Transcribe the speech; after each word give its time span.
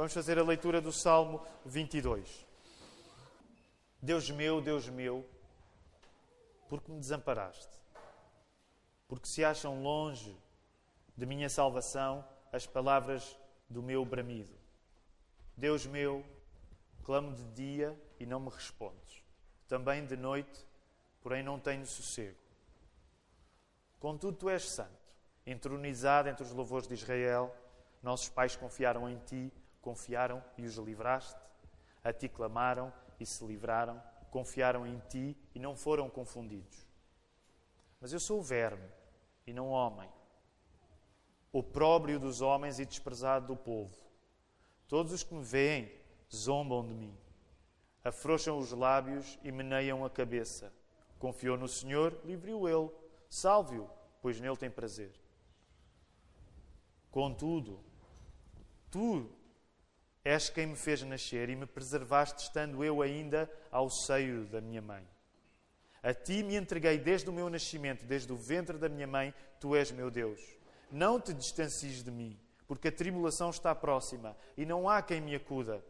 Vamos 0.00 0.14
fazer 0.14 0.38
a 0.38 0.42
leitura 0.42 0.80
do 0.80 0.90
Salmo 0.90 1.46
22. 1.66 2.46
Deus 4.00 4.30
meu, 4.30 4.58
Deus 4.58 4.88
meu, 4.88 5.28
porque 6.70 6.90
me 6.90 6.98
desamparaste? 6.98 7.68
Porque 9.06 9.28
se 9.28 9.44
acham 9.44 9.82
longe 9.82 10.34
de 11.14 11.26
minha 11.26 11.50
salvação 11.50 12.26
as 12.50 12.66
palavras 12.66 13.38
do 13.68 13.82
meu 13.82 14.02
bramido. 14.02 14.54
Deus 15.54 15.84
meu, 15.84 16.24
clamo 17.04 17.34
de 17.34 17.44
dia 17.48 17.94
e 18.18 18.24
não 18.24 18.40
me 18.40 18.48
respondes. 18.48 19.22
Também 19.68 20.06
de 20.06 20.16
noite, 20.16 20.66
porém 21.20 21.42
não 21.42 21.60
tenho 21.60 21.84
sossego. 21.84 22.38
Contudo, 23.98 24.38
tu 24.38 24.48
és 24.48 24.66
santo, 24.66 25.12
entronizado 25.46 26.30
entre 26.30 26.42
os 26.42 26.52
louvores 26.52 26.88
de 26.88 26.94
Israel. 26.94 27.54
Nossos 28.02 28.30
pais 28.30 28.56
confiaram 28.56 29.06
em 29.06 29.18
ti, 29.18 29.52
confiaram 29.80 30.42
e 30.56 30.64
os 30.64 30.76
livraste. 30.76 31.40
A 32.02 32.12
ti 32.12 32.28
clamaram 32.28 32.92
e 33.18 33.26
se 33.26 33.44
livraram, 33.44 34.02
confiaram 34.30 34.86
em 34.86 34.98
ti 35.08 35.36
e 35.54 35.58
não 35.58 35.76
foram 35.76 36.08
confundidos. 36.08 36.86
Mas 38.00 38.12
eu 38.12 38.20
sou 38.20 38.40
o 38.40 38.42
verme 38.42 38.88
e 39.46 39.52
não 39.52 39.68
homem, 39.68 40.08
opróbrio 41.52 42.18
dos 42.18 42.40
homens 42.40 42.78
e 42.78 42.86
desprezado 42.86 43.48
do 43.48 43.56
povo. 43.56 43.94
Todos 44.88 45.12
os 45.12 45.22
que 45.22 45.34
me 45.34 45.44
veem 45.44 45.92
zombam 46.34 46.86
de 46.86 46.94
mim, 46.94 47.16
afrouxam 48.02 48.58
os 48.58 48.72
lábios 48.72 49.38
e 49.42 49.52
meneiam 49.52 50.04
a 50.04 50.10
cabeça. 50.10 50.72
Confiou 51.18 51.58
no 51.58 51.68
Senhor, 51.68 52.18
livre-o 52.24 52.68
ele, 52.68 52.90
salve-o, 53.28 53.90
pois 54.22 54.40
nele 54.40 54.56
tem 54.56 54.70
prazer. 54.70 55.12
Contudo, 57.10 57.80
tu 58.90 59.30
És 60.24 60.50
quem 60.50 60.66
me 60.66 60.76
fez 60.76 61.02
nascer 61.02 61.48
e 61.48 61.56
me 61.56 61.64
preservaste 61.64 62.42
estando 62.42 62.84
eu 62.84 63.00
ainda 63.00 63.50
ao 63.70 63.88
seio 63.88 64.44
da 64.46 64.60
minha 64.60 64.82
mãe. 64.82 65.06
A 66.02 66.12
ti 66.12 66.42
me 66.42 66.56
entreguei 66.56 66.98
desde 66.98 67.30
o 67.30 67.32
meu 67.32 67.48
nascimento, 67.48 68.04
desde 68.04 68.30
o 68.32 68.36
ventre 68.36 68.76
da 68.76 68.88
minha 68.88 69.06
mãe, 69.06 69.34
tu 69.58 69.74
és 69.74 69.90
meu 69.90 70.10
Deus. 70.10 70.40
Não 70.90 71.20
te 71.20 71.32
distancies 71.32 72.02
de 72.02 72.10
mim, 72.10 72.38
porque 72.66 72.88
a 72.88 72.92
tribulação 72.92 73.48
está 73.50 73.74
próxima 73.74 74.36
e 74.56 74.66
não 74.66 74.88
há 74.88 75.00
quem 75.00 75.20
me 75.20 75.34
acuda. 75.34 75.82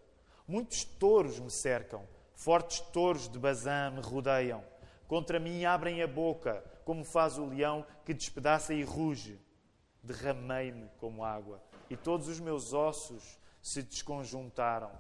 Muitos 0.47 0.84
touros 0.84 1.39
me 1.41 1.51
cercam, 1.51 2.06
fortes 2.34 2.81
touros 2.81 3.28
de 3.28 3.39
Bazã 3.39 3.91
me 3.91 4.01
rodeiam. 4.01 4.64
Contra 5.08 5.41
mim 5.41 5.64
abrem 5.64 6.03
a 6.03 6.06
boca, 6.06 6.62
como 6.84 7.05
faz 7.05 7.36
o 7.36 7.47
leão 7.47 7.84
que 8.05 8.14
despedaça 8.14 8.73
e 8.73 8.84
ruge. 8.84 9.41
Derramei-me 10.03 10.89
como 10.98 11.25
água, 11.25 11.61
e 11.89 11.97
todos 11.97 12.28
os 12.28 12.39
meus 12.39 12.73
ossos 12.73 13.39
se 13.62 13.83
desconjuntaram. 13.83 14.91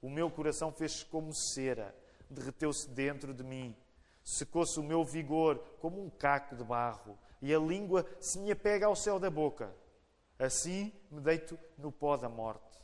O 0.00 0.10
meu 0.10 0.30
coração 0.30 0.72
fez-se 0.72 1.04
como 1.04 1.32
cera, 1.32 1.94
derreteu-se 2.28 2.88
dentro 2.88 3.32
de 3.32 3.42
mim. 3.42 3.76
Secou-se 4.24 4.78
o 4.78 4.82
meu 4.82 5.04
vigor 5.04 5.58
como 5.80 6.02
um 6.02 6.10
caco 6.10 6.54
de 6.54 6.64
barro, 6.64 7.18
e 7.40 7.52
a 7.52 7.58
língua 7.58 8.06
se 8.20 8.38
me 8.38 8.52
apega 8.52 8.86
ao 8.86 8.96
céu 8.96 9.18
da 9.18 9.30
boca. 9.30 9.74
Assim 10.38 10.92
me 11.10 11.20
deito 11.20 11.58
no 11.78 11.90
pó 11.90 12.16
da 12.16 12.28
morte. 12.28 12.80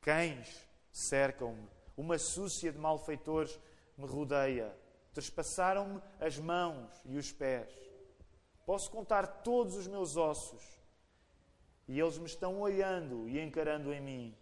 Cães 0.00 0.64
cercam-me, 0.92 1.68
uma 1.96 2.18
súcia 2.18 2.72
de 2.72 2.78
malfeitores 2.78 3.58
me 3.96 4.06
rodeia. 4.06 4.76
Trespassaram-me 5.12 6.00
as 6.20 6.38
mãos 6.38 6.90
e 7.04 7.16
os 7.16 7.32
pés. 7.32 7.72
Posso 8.64 8.90
contar 8.90 9.26
todos 9.26 9.76
os 9.76 9.86
meus 9.86 10.16
ossos, 10.16 10.64
e 11.88 11.98
eles 11.98 12.18
me 12.18 12.26
estão 12.26 12.60
olhando 12.60 13.28
e 13.28 13.40
encarando 13.40 13.92
em 13.92 14.00
mim 14.00 14.36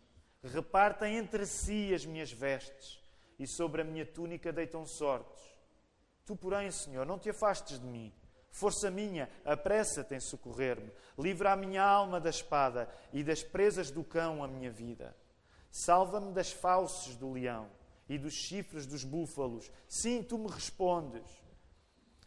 repartem 0.48 1.16
entre 1.16 1.46
si 1.46 1.94
as 1.94 2.04
minhas 2.04 2.30
vestes 2.30 3.02
e 3.38 3.46
sobre 3.46 3.82
a 3.82 3.84
minha 3.84 4.04
túnica 4.04 4.52
deitam 4.52 4.86
sortes. 4.86 5.42
Tu, 6.24 6.36
porém, 6.36 6.70
Senhor, 6.70 7.04
não 7.04 7.18
te 7.18 7.30
afastes 7.30 7.78
de 7.78 7.86
mim. 7.86 8.12
Força 8.50 8.90
minha, 8.90 9.28
apressa-te 9.44 10.14
em 10.14 10.20
socorrer-me. 10.20 10.92
Livra 11.18 11.52
a 11.52 11.56
minha 11.56 11.82
alma 11.82 12.20
da 12.20 12.30
espada 12.30 12.88
e 13.12 13.24
das 13.24 13.42
presas 13.42 13.90
do 13.90 14.04
cão 14.04 14.44
a 14.44 14.48
minha 14.48 14.70
vida. 14.70 15.16
Salva-me 15.70 16.32
das 16.32 16.52
fauces 16.52 17.16
do 17.16 17.32
leão 17.32 17.68
e 18.08 18.16
dos 18.16 18.32
chifres 18.32 18.86
dos 18.86 19.02
búfalos. 19.02 19.70
Sim, 19.88 20.22
tu 20.22 20.38
me 20.38 20.48
respondes. 20.48 21.24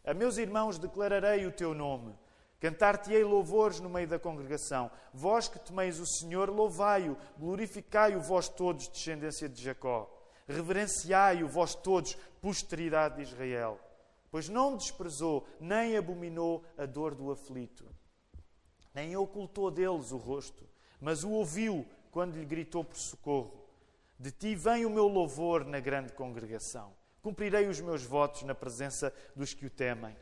A 0.04 0.12
meus 0.12 0.36
irmãos 0.36 0.78
declararei 0.78 1.46
o 1.46 1.52
teu 1.52 1.72
nome 1.72 2.14
Cantar-te-ei 2.60 3.22
louvores 3.22 3.78
no 3.78 3.88
meio 3.88 4.08
da 4.08 4.18
congregação. 4.18 4.90
Vós 5.14 5.48
que 5.48 5.58
temeis 5.58 6.00
o 6.00 6.06
Senhor, 6.06 6.50
louvai-o, 6.50 7.16
glorificai-o 7.38 8.20
vós 8.20 8.48
todos, 8.48 8.88
descendência 8.88 9.48
de 9.48 9.62
Jacó. 9.62 10.12
Reverenciai-o 10.48 11.46
vós 11.46 11.74
todos, 11.74 12.16
posteridade 12.40 13.16
de 13.16 13.22
Israel. 13.22 13.78
Pois 14.30 14.48
não 14.48 14.76
desprezou, 14.76 15.46
nem 15.60 15.96
abominou 15.96 16.64
a 16.76 16.84
dor 16.84 17.14
do 17.14 17.30
aflito, 17.30 17.86
nem 18.94 19.16
ocultou 19.16 19.70
deles 19.70 20.10
o 20.12 20.16
rosto, 20.16 20.68
mas 21.00 21.24
o 21.24 21.30
ouviu 21.30 21.86
quando 22.10 22.36
lhe 22.36 22.44
gritou 22.44 22.84
por 22.84 22.96
socorro. 22.96 23.64
De 24.18 24.32
ti 24.32 24.54
vem 24.54 24.84
o 24.84 24.90
meu 24.90 25.06
louvor 25.06 25.64
na 25.64 25.78
grande 25.78 26.12
congregação. 26.12 26.92
Cumprirei 27.22 27.68
os 27.68 27.80
meus 27.80 28.02
votos 28.02 28.42
na 28.42 28.54
presença 28.54 29.14
dos 29.34 29.54
que 29.54 29.66
o 29.66 29.70
temem. 29.70 30.16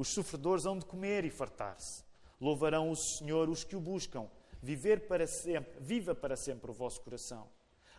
Os 0.00 0.08
sofredores 0.14 0.64
hão 0.64 0.78
de 0.78 0.86
comer 0.86 1.26
e 1.26 1.30
fartar-se. 1.30 2.02
Louvarão 2.40 2.90
o 2.90 2.96
Senhor 2.96 3.50
os 3.50 3.64
que 3.64 3.76
o 3.76 3.80
buscam. 3.82 4.30
Viver 4.62 5.06
para 5.06 5.26
sempre, 5.26 5.78
viva 5.78 6.14
para 6.14 6.36
sempre 6.36 6.70
o 6.70 6.72
vosso 6.72 7.02
coração. 7.02 7.46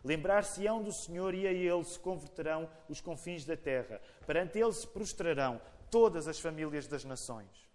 Lembrar-se-ão 0.04 0.82
do 0.82 0.92
Senhor 0.92 1.36
e 1.36 1.46
a 1.46 1.52
Ele 1.52 1.84
se 1.84 2.00
converterão 2.00 2.68
os 2.90 3.00
confins 3.00 3.46
da 3.46 3.56
terra. 3.56 4.02
Perante 4.26 4.58
Ele 4.58 4.74
se 4.74 4.88
prostrarão 4.88 5.62
todas 5.92 6.28
as 6.28 6.40
famílias 6.40 6.88
das 6.88 7.06
nações. 7.06 7.70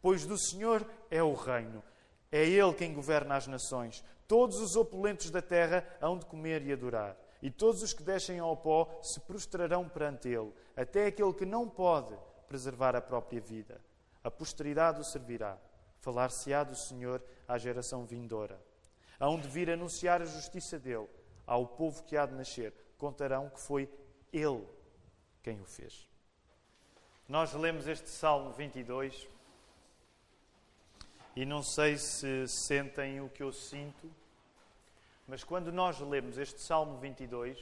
Pois 0.00 0.24
do 0.24 0.38
Senhor 0.38 0.88
é 1.10 1.20
o 1.20 1.34
reino. 1.34 1.82
É 2.30 2.44
Ele 2.44 2.74
quem 2.74 2.94
governa 2.94 3.34
as 3.34 3.48
nações. 3.48 4.04
Todos 4.28 4.60
os 4.60 4.76
opulentos 4.76 5.32
da 5.32 5.42
terra 5.42 5.84
hão 6.00 6.16
de 6.16 6.26
comer 6.26 6.64
e 6.64 6.72
adorar. 6.72 7.16
E 7.42 7.50
todos 7.50 7.82
os 7.82 7.92
que 7.92 8.04
descem 8.04 8.38
ao 8.38 8.56
pó 8.56 9.00
se 9.02 9.18
prostrarão 9.22 9.88
perante 9.88 10.28
Ele. 10.28 10.52
Até 10.76 11.06
aquele 11.06 11.32
que 11.32 11.44
não 11.44 11.68
pode 11.68 12.16
preservar 12.48 12.94
a 12.96 13.00
própria 13.00 13.40
vida. 13.40 13.80
A 14.22 14.30
posteridade 14.30 15.00
o 15.00 15.04
servirá. 15.04 15.58
Falar-se-á 16.00 16.64
do 16.64 16.76
Senhor 16.76 17.22
à 17.48 17.56
geração 17.58 18.04
vindoura. 18.04 18.60
Hão 19.18 19.38
de 19.38 19.48
vir 19.48 19.70
anunciar 19.70 20.20
a 20.20 20.26
justiça 20.26 20.78
dele 20.78 21.08
ao 21.46 21.66
povo 21.66 22.02
que 22.02 22.16
há 22.16 22.26
de 22.26 22.34
nascer. 22.34 22.74
Contarão 22.98 23.48
que 23.50 23.60
foi 23.60 23.88
ele 24.32 24.66
quem 25.42 25.60
o 25.60 25.64
fez. 25.64 26.08
Nós 27.28 27.52
lemos 27.54 27.86
este 27.86 28.08
Salmo 28.08 28.52
22 28.52 29.28
e 31.36 31.44
não 31.44 31.62
sei 31.62 31.96
se 31.98 32.46
sentem 32.46 33.20
o 33.20 33.28
que 33.28 33.42
eu 33.42 33.52
sinto, 33.52 34.10
mas 35.26 35.42
quando 35.42 35.72
nós 35.72 35.98
lemos 36.00 36.38
este 36.38 36.60
Salmo 36.60 36.98
22, 36.98 37.58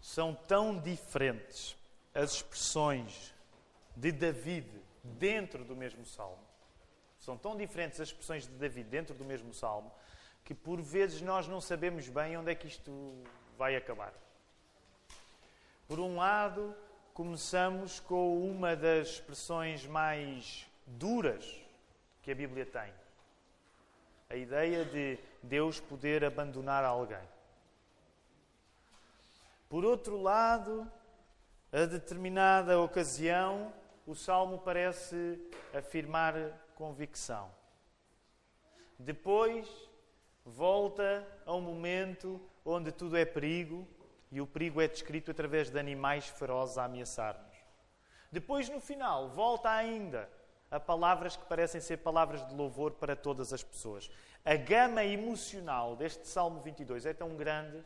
são 0.00 0.34
tão 0.34 0.78
diferentes 0.78 1.76
as 2.14 2.34
expressões 2.34 3.34
de 3.96 4.12
David 4.12 4.68
dentro 5.02 5.64
do 5.64 5.76
mesmo 5.76 6.04
salmo. 6.04 6.38
São 7.18 7.36
tão 7.36 7.56
diferentes 7.56 8.00
as 8.00 8.08
expressões 8.08 8.46
de 8.46 8.54
David 8.54 8.88
dentro 8.88 9.14
do 9.14 9.24
mesmo 9.24 9.52
salmo 9.52 9.92
que 10.44 10.54
por 10.54 10.80
vezes 10.80 11.20
nós 11.20 11.46
não 11.46 11.60
sabemos 11.60 12.08
bem 12.08 12.36
onde 12.36 12.50
é 12.50 12.54
que 12.54 12.66
isto 12.66 13.22
vai 13.56 13.76
acabar. 13.76 14.12
Por 15.86 16.00
um 16.00 16.16
lado, 16.16 16.74
começamos 17.12 18.00
com 18.00 18.48
uma 18.48 18.74
das 18.74 19.08
expressões 19.08 19.86
mais 19.86 20.66
duras 20.86 21.60
que 22.22 22.30
a 22.30 22.34
Bíblia 22.34 22.64
tem. 22.66 22.92
A 24.28 24.36
ideia 24.36 24.84
de 24.84 25.18
Deus 25.42 25.80
poder 25.80 26.24
abandonar 26.24 26.84
alguém. 26.84 27.28
Por 29.68 29.84
outro 29.84 30.20
lado, 30.20 30.90
a 31.72 31.84
determinada 31.84 32.80
ocasião, 32.80 33.72
o 34.10 34.14
salmo 34.16 34.58
parece 34.58 35.40
afirmar 35.72 36.34
convicção. 36.74 37.48
Depois, 38.98 39.68
volta 40.44 41.24
a 41.46 41.54
um 41.54 41.60
momento 41.60 42.40
onde 42.64 42.90
tudo 42.90 43.16
é 43.16 43.24
perigo 43.24 43.86
e 44.28 44.40
o 44.40 44.46
perigo 44.48 44.80
é 44.80 44.88
descrito 44.88 45.30
através 45.30 45.70
de 45.70 45.78
animais 45.78 46.26
ferozes 46.26 46.76
a 46.76 46.86
ameaçar-nos. 46.86 47.56
Depois, 48.32 48.68
no 48.68 48.80
final, 48.80 49.28
volta 49.28 49.70
ainda 49.70 50.28
a 50.72 50.80
palavras 50.80 51.36
que 51.36 51.44
parecem 51.44 51.80
ser 51.80 51.98
palavras 51.98 52.44
de 52.48 52.52
louvor 52.52 52.94
para 52.94 53.14
todas 53.14 53.52
as 53.52 53.62
pessoas. 53.62 54.10
A 54.44 54.56
gama 54.56 55.04
emocional 55.04 55.94
deste 55.94 56.26
Salmo 56.26 56.60
22 56.62 57.06
é 57.06 57.14
tão 57.14 57.36
grande 57.36 57.80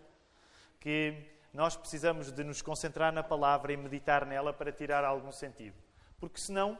que 0.80 1.22
nós 1.52 1.76
precisamos 1.76 2.32
de 2.32 2.42
nos 2.42 2.62
concentrar 2.62 3.12
na 3.12 3.22
palavra 3.22 3.74
e 3.74 3.76
meditar 3.76 4.24
nela 4.24 4.54
para 4.54 4.72
tirar 4.72 5.04
algum 5.04 5.30
sentido. 5.30 5.83
Porque 6.24 6.40
senão, 6.40 6.78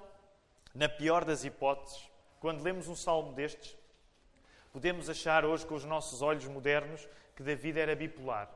na 0.75 0.89
pior 0.89 1.25
das 1.25 1.45
hipóteses, 1.45 2.11
quando 2.41 2.63
lemos 2.63 2.89
um 2.89 2.97
salmo 2.97 3.33
destes, 3.33 3.77
Podemos 4.75 5.09
achar 5.09 5.45
hoje, 5.45 5.65
com 5.65 5.77
os 5.77 5.85
nossos 5.85 6.21
olhos 6.21 6.49
modernos, 6.49 7.09
que 7.37 7.45
David 7.45 7.79
era 7.79 7.95
bipolar. 7.95 8.51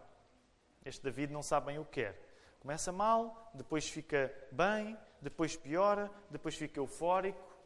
Este 0.84 1.00
David 1.00 1.32
não 1.32 1.44
sabe 1.44 1.66
bem 1.66 1.78
o 1.78 1.84
que 1.84 2.02
quer. 2.02 2.20
Começa 2.58 2.90
mal, 2.90 3.52
depois 3.54 3.88
fica 3.88 4.34
bem, 4.50 4.98
depois 5.22 5.54
piora, 5.54 6.10
depois 6.28 6.56
fica 6.56 6.80
eufórico. 6.80 7.56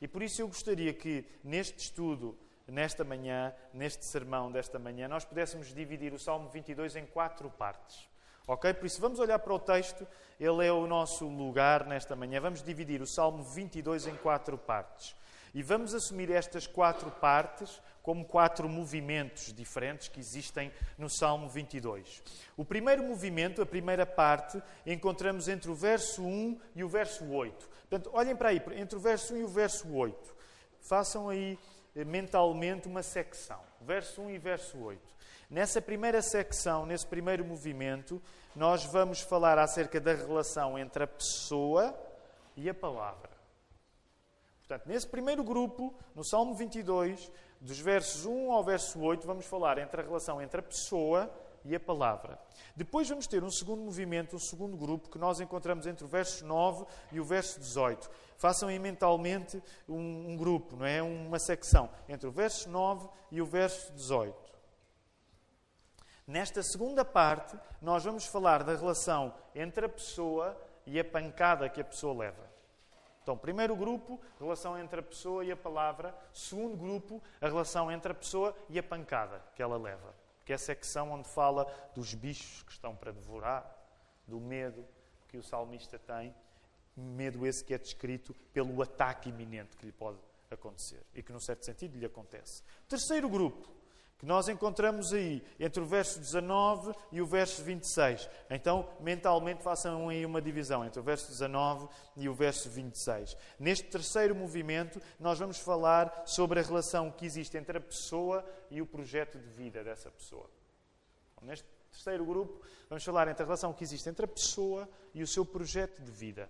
E 0.00 0.08
por 0.08 0.22
isso 0.22 0.40
eu 0.40 0.48
gostaria 0.48 0.94
que 0.94 1.22
neste 1.44 1.78
estudo, 1.80 2.38
nesta 2.66 3.04
manhã, 3.04 3.54
neste 3.74 4.06
sermão 4.06 4.50
desta 4.50 4.78
manhã, 4.78 5.06
nós 5.06 5.26
pudéssemos 5.26 5.74
dividir 5.74 6.14
o 6.14 6.18
Salmo 6.18 6.48
22 6.48 6.96
em 6.96 7.04
quatro 7.04 7.50
partes. 7.50 8.08
Ok? 8.46 8.72
Por 8.74 8.86
isso 8.86 9.00
vamos 9.00 9.18
olhar 9.18 9.38
para 9.40 9.52
o 9.52 9.58
texto, 9.58 10.06
ele 10.38 10.64
é 10.64 10.72
o 10.72 10.86
nosso 10.86 11.26
lugar 11.26 11.84
nesta 11.84 12.14
manhã. 12.14 12.40
Vamos 12.40 12.62
dividir 12.62 13.02
o 13.02 13.06
Salmo 13.06 13.42
22 13.42 14.06
em 14.06 14.16
quatro 14.16 14.56
partes. 14.56 15.16
E 15.52 15.62
vamos 15.62 15.94
assumir 15.94 16.30
estas 16.30 16.66
quatro 16.66 17.10
partes 17.10 17.80
como 18.02 18.24
quatro 18.24 18.68
movimentos 18.68 19.52
diferentes 19.52 20.06
que 20.06 20.20
existem 20.20 20.70
no 20.96 21.10
Salmo 21.10 21.48
22. 21.48 22.22
O 22.56 22.64
primeiro 22.64 23.02
movimento, 23.02 23.60
a 23.60 23.66
primeira 23.66 24.06
parte, 24.06 24.62
encontramos 24.86 25.48
entre 25.48 25.70
o 25.70 25.74
verso 25.74 26.22
1 26.22 26.60
e 26.76 26.84
o 26.84 26.88
verso 26.88 27.28
8. 27.28 27.68
Portanto, 27.88 28.10
olhem 28.12 28.36
para 28.36 28.50
aí, 28.50 28.62
entre 28.76 28.96
o 28.96 29.00
verso 29.00 29.34
1 29.34 29.38
e 29.38 29.44
o 29.44 29.48
verso 29.48 29.92
8. 29.92 30.36
Façam 30.80 31.28
aí 31.28 31.58
eh, 31.96 32.04
mentalmente 32.04 32.86
uma 32.86 33.02
secção. 33.02 33.60
Verso 33.80 34.22
1 34.22 34.30
e 34.30 34.38
verso 34.38 34.78
8. 34.78 35.15
Nessa 35.48 35.80
primeira 35.80 36.20
secção, 36.22 36.84
nesse 36.84 37.06
primeiro 37.06 37.44
movimento, 37.44 38.20
nós 38.54 38.84
vamos 38.84 39.20
falar 39.20 39.58
acerca 39.58 40.00
da 40.00 40.12
relação 40.12 40.76
entre 40.76 41.04
a 41.04 41.06
pessoa 41.06 41.96
e 42.56 42.68
a 42.68 42.74
palavra. 42.74 43.30
Portanto, 44.58 44.88
nesse 44.88 45.06
primeiro 45.06 45.44
grupo, 45.44 45.94
no 46.16 46.24
Salmo 46.24 46.52
22, 46.54 47.30
dos 47.60 47.78
versos 47.78 48.26
1 48.26 48.50
ao 48.50 48.64
verso 48.64 48.98
8, 48.98 49.24
vamos 49.24 49.46
falar 49.46 49.78
entre 49.78 50.00
a 50.00 50.04
relação 50.04 50.42
entre 50.42 50.58
a 50.58 50.62
pessoa 50.62 51.30
e 51.64 51.76
a 51.76 51.80
palavra. 51.80 52.38
Depois 52.74 53.08
vamos 53.08 53.28
ter 53.28 53.44
um 53.44 53.50
segundo 53.50 53.82
movimento, 53.82 54.34
um 54.34 54.40
segundo 54.40 54.76
grupo, 54.76 55.08
que 55.08 55.18
nós 55.18 55.40
encontramos 55.40 55.86
entre 55.86 56.04
o 56.04 56.08
verso 56.08 56.44
9 56.44 56.84
e 57.12 57.20
o 57.20 57.24
verso 57.24 57.60
18. 57.60 58.10
Façam 58.36 58.68
aí 58.68 58.78
mentalmente 58.80 59.62
um, 59.88 60.32
um 60.32 60.36
grupo, 60.36 60.76
não 60.76 60.86
é? 60.86 61.00
Uma 61.02 61.38
secção 61.38 61.88
entre 62.08 62.28
o 62.28 62.32
verso 62.32 62.68
9 62.68 63.08
e 63.30 63.40
o 63.40 63.46
verso 63.46 63.92
18. 63.92 64.45
Nesta 66.26 66.60
segunda 66.60 67.04
parte, 67.04 67.56
nós 67.80 68.02
vamos 68.02 68.26
falar 68.26 68.64
da 68.64 68.74
relação 68.74 69.32
entre 69.54 69.86
a 69.86 69.88
pessoa 69.88 70.60
e 70.84 70.98
a 70.98 71.04
pancada 71.04 71.68
que 71.68 71.80
a 71.80 71.84
pessoa 71.84 72.18
leva. 72.18 72.44
Então, 73.22 73.38
primeiro 73.38 73.76
grupo, 73.76 74.20
relação 74.38 74.76
entre 74.76 74.98
a 74.98 75.02
pessoa 75.02 75.44
e 75.44 75.52
a 75.52 75.56
palavra. 75.56 76.12
Segundo 76.32 76.76
grupo, 76.76 77.22
a 77.40 77.46
relação 77.46 77.92
entre 77.92 78.10
a 78.10 78.14
pessoa 78.14 78.56
e 78.68 78.76
a 78.76 78.82
pancada 78.82 79.40
que 79.54 79.62
ela 79.62 79.76
leva. 79.76 80.14
Que 80.44 80.52
é 80.52 80.56
a 80.56 80.58
secção 80.58 81.12
onde 81.12 81.28
fala 81.28 81.64
dos 81.94 82.12
bichos 82.14 82.62
que 82.64 82.72
estão 82.72 82.94
para 82.94 83.12
devorar, 83.12 83.64
do 84.26 84.40
medo 84.40 84.84
que 85.28 85.36
o 85.36 85.42
salmista 85.42 85.98
tem, 85.98 86.34
medo 86.96 87.46
esse 87.46 87.64
que 87.64 87.74
é 87.74 87.78
descrito 87.78 88.34
pelo 88.52 88.80
ataque 88.82 89.28
iminente 89.28 89.76
que 89.76 89.86
lhe 89.86 89.92
pode 89.92 90.18
acontecer 90.50 91.04
e 91.14 91.22
que, 91.22 91.32
num 91.32 91.40
certo 91.40 91.64
sentido, 91.64 91.98
lhe 91.98 92.06
acontece. 92.06 92.62
Terceiro 92.88 93.28
grupo, 93.28 93.68
que 94.18 94.24
nós 94.24 94.48
encontramos 94.48 95.12
aí 95.12 95.44
entre 95.60 95.82
o 95.82 95.86
verso 95.86 96.18
19 96.18 96.94
e 97.12 97.20
o 97.20 97.26
verso 97.26 97.62
26. 97.62 98.28
Então, 98.48 98.88
mentalmente, 99.00 99.62
façam 99.62 100.08
aí 100.08 100.24
uma 100.24 100.40
divisão 100.40 100.84
entre 100.84 100.98
o 101.00 101.02
verso 101.02 101.28
19 101.28 101.88
e 102.16 102.28
o 102.28 102.34
verso 102.34 102.70
26. 102.70 103.36
Neste 103.58 103.84
terceiro 103.88 104.34
movimento, 104.34 105.00
nós 105.20 105.38
vamos 105.38 105.58
falar 105.58 106.22
sobre 106.24 106.60
a 106.60 106.62
relação 106.62 107.10
que 107.10 107.26
existe 107.26 107.58
entre 107.58 107.76
a 107.76 107.80
pessoa 107.80 108.44
e 108.70 108.80
o 108.80 108.86
projeto 108.86 109.38
de 109.38 109.50
vida 109.50 109.84
dessa 109.84 110.10
pessoa. 110.10 110.48
Neste 111.42 111.66
terceiro 111.92 112.24
grupo, 112.24 112.62
vamos 112.88 113.04
falar 113.04 113.28
entre 113.28 113.42
a 113.42 113.46
relação 113.46 113.72
que 113.72 113.84
existe 113.84 114.08
entre 114.08 114.24
a 114.24 114.28
pessoa 114.28 114.88
e 115.12 115.22
o 115.22 115.26
seu 115.26 115.44
projeto 115.44 116.00
de 116.02 116.10
vida. 116.10 116.48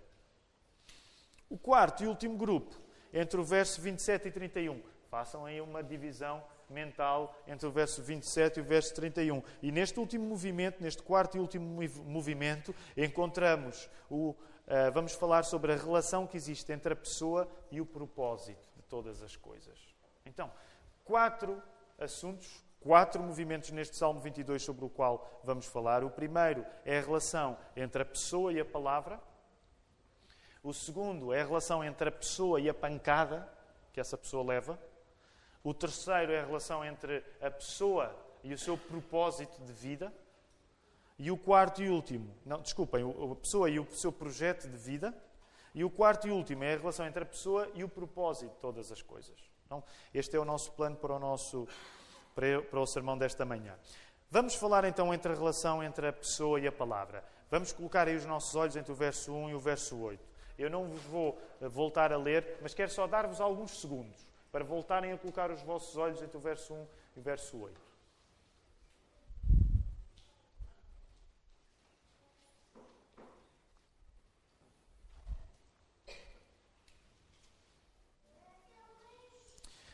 O 1.51 1.59
quarto 1.59 2.05
e 2.05 2.07
último 2.07 2.37
grupo, 2.37 2.75
entre 3.13 3.41
o 3.41 3.45
verso 3.45 3.81
27 3.81 4.29
e 4.29 4.31
31. 4.31 4.83
Façam 5.11 5.45
aí 5.45 5.61
uma 5.61 5.83
divisão 5.83 6.43
mental 6.73 7.35
entre 7.47 7.67
o 7.67 7.71
verso 7.71 8.03
27 8.03 8.59
e 8.59 8.61
o 8.61 8.65
verso 8.65 8.95
31. 8.95 9.43
E 9.63 9.71
neste 9.71 9.99
último 9.99 10.27
movimento, 10.27 10.83
neste 10.83 11.03
quarto 11.03 11.37
e 11.37 11.41
último 11.41 11.81
movimento, 12.05 12.75
encontramos 12.97 13.89
o. 14.11 14.35
Uh, 14.67 14.91
vamos 14.93 15.13
falar 15.13 15.45
sobre 15.45 15.73
a 15.73 15.77
relação 15.77 16.27
que 16.27 16.37
existe 16.37 16.73
entre 16.73 16.93
a 16.93 16.97
pessoa 16.97 17.49
e 17.71 17.81
o 17.81 17.87
propósito 17.87 18.59
de 18.75 18.83
todas 18.83 19.23
as 19.23 19.37
coisas. 19.37 19.79
Então, 20.25 20.51
quatro 21.05 21.63
assuntos, 21.99 22.65
quatro 22.81 23.23
movimentos 23.23 23.71
neste 23.71 23.97
Salmo 23.97 24.21
22 24.21 24.63
sobre 24.63 24.85
o 24.85 24.89
qual 24.89 25.41
vamos 25.45 25.67
falar. 25.67 26.03
O 26.03 26.11
primeiro 26.11 26.67
é 26.85 26.99
a 26.99 27.01
relação 27.01 27.57
entre 27.77 28.03
a 28.03 28.05
pessoa 28.05 28.53
e 28.53 28.59
a 28.59 28.65
palavra. 28.65 29.21
O 30.63 30.73
segundo 30.75 31.33
é 31.33 31.43
a 31.43 31.45
relação 31.45 31.85
entre 31.85 32.09
a 32.09 32.13
pessoa 32.13 32.61
e 32.61 32.69
a 32.69 32.75
pancada 32.75 33.49
que 33.93 34.01
essa 34.01 34.19
pessoa 34.19 34.45
leva. 34.45 34.79
O 35.67 35.75
terceiro 35.75 36.31
é 36.31 36.39
a 36.39 36.47
relação 36.47 36.85
entre 36.85 37.25
a 37.43 37.51
pessoa 37.51 38.15
e 38.45 38.55
o 38.55 38.59
seu 38.59 38.79
propósito 38.79 39.61
de 39.65 39.73
vida. 39.73 40.15
E 41.19 41.29
o 41.29 41.37
quarto 41.37 41.83
e 41.83 41.89
último, 41.89 42.33
não, 42.45 42.61
desculpem, 42.61 43.03
a 43.03 43.35
pessoa 43.35 43.69
e 43.69 43.81
o 43.81 43.87
seu 43.91 44.13
projeto 44.13 44.69
de 44.69 44.77
vida. 44.77 45.13
E 45.75 45.83
o 45.83 45.91
quarto 45.91 46.29
e 46.29 46.31
último 46.31 46.63
é 46.63 46.75
a 46.75 46.79
relação 46.79 47.05
entre 47.05 47.25
a 47.25 47.27
pessoa 47.27 47.69
e 47.75 47.83
o 47.83 47.89
propósito 47.89 48.55
de 48.55 48.61
todas 48.61 48.93
as 48.93 49.03
coisas. 49.03 49.35
Então, 49.67 49.83
este 50.15 50.37
é 50.37 50.39
o 50.39 50.45
nosso 50.45 50.71
plano 50.71 50.95
para 50.95 51.13
o 51.13 51.19
nosso 51.19 51.67
para 52.33 52.81
o 52.81 52.87
sermão 52.87 53.19
desta 53.19 53.45
manhã. 53.45 53.75
Vamos 54.31 54.55
falar 54.55 54.85
então 54.85 55.13
entre 55.13 55.33
a 55.33 55.35
relação 55.35 55.83
entre 55.83 56.07
a 56.07 56.13
pessoa 56.13 56.61
e 56.61 56.69
a 56.69 56.73
palavra. 56.73 57.25
Vamos 57.51 57.73
colocar 57.73 58.07
aí 58.07 58.15
os 58.15 58.25
nossos 58.25 58.55
olhos 58.55 58.77
entre 58.77 58.93
o 58.93 58.95
verso 58.95 59.33
1 59.33 59.51
e 59.51 59.55
o 59.57 59.59
verso 59.59 59.99
8. 60.01 60.25
Eu 60.57 60.71
não 60.71 60.85
vos 60.85 61.03
vou 61.07 61.37
voltar 61.61 62.13
a 62.13 62.17
ler, 62.17 62.57
mas 62.63 62.73
quero 62.73 62.93
só 62.93 63.09
dar-vos 63.09 63.41
alguns 63.41 63.81
segundos 63.81 64.26
para 64.57 64.65
voltarem 64.65 65.13
a 65.13 65.19
colocar 65.19 65.51
os 65.51 65.61
vossos 65.61 65.99
olhos 65.99 66.23
entre 66.23 66.35
o 66.35 66.41
verso 66.41 66.73
1 66.73 66.87
e 67.15 67.19
o 67.19 67.23
verso 67.23 67.59
8. 67.61 67.79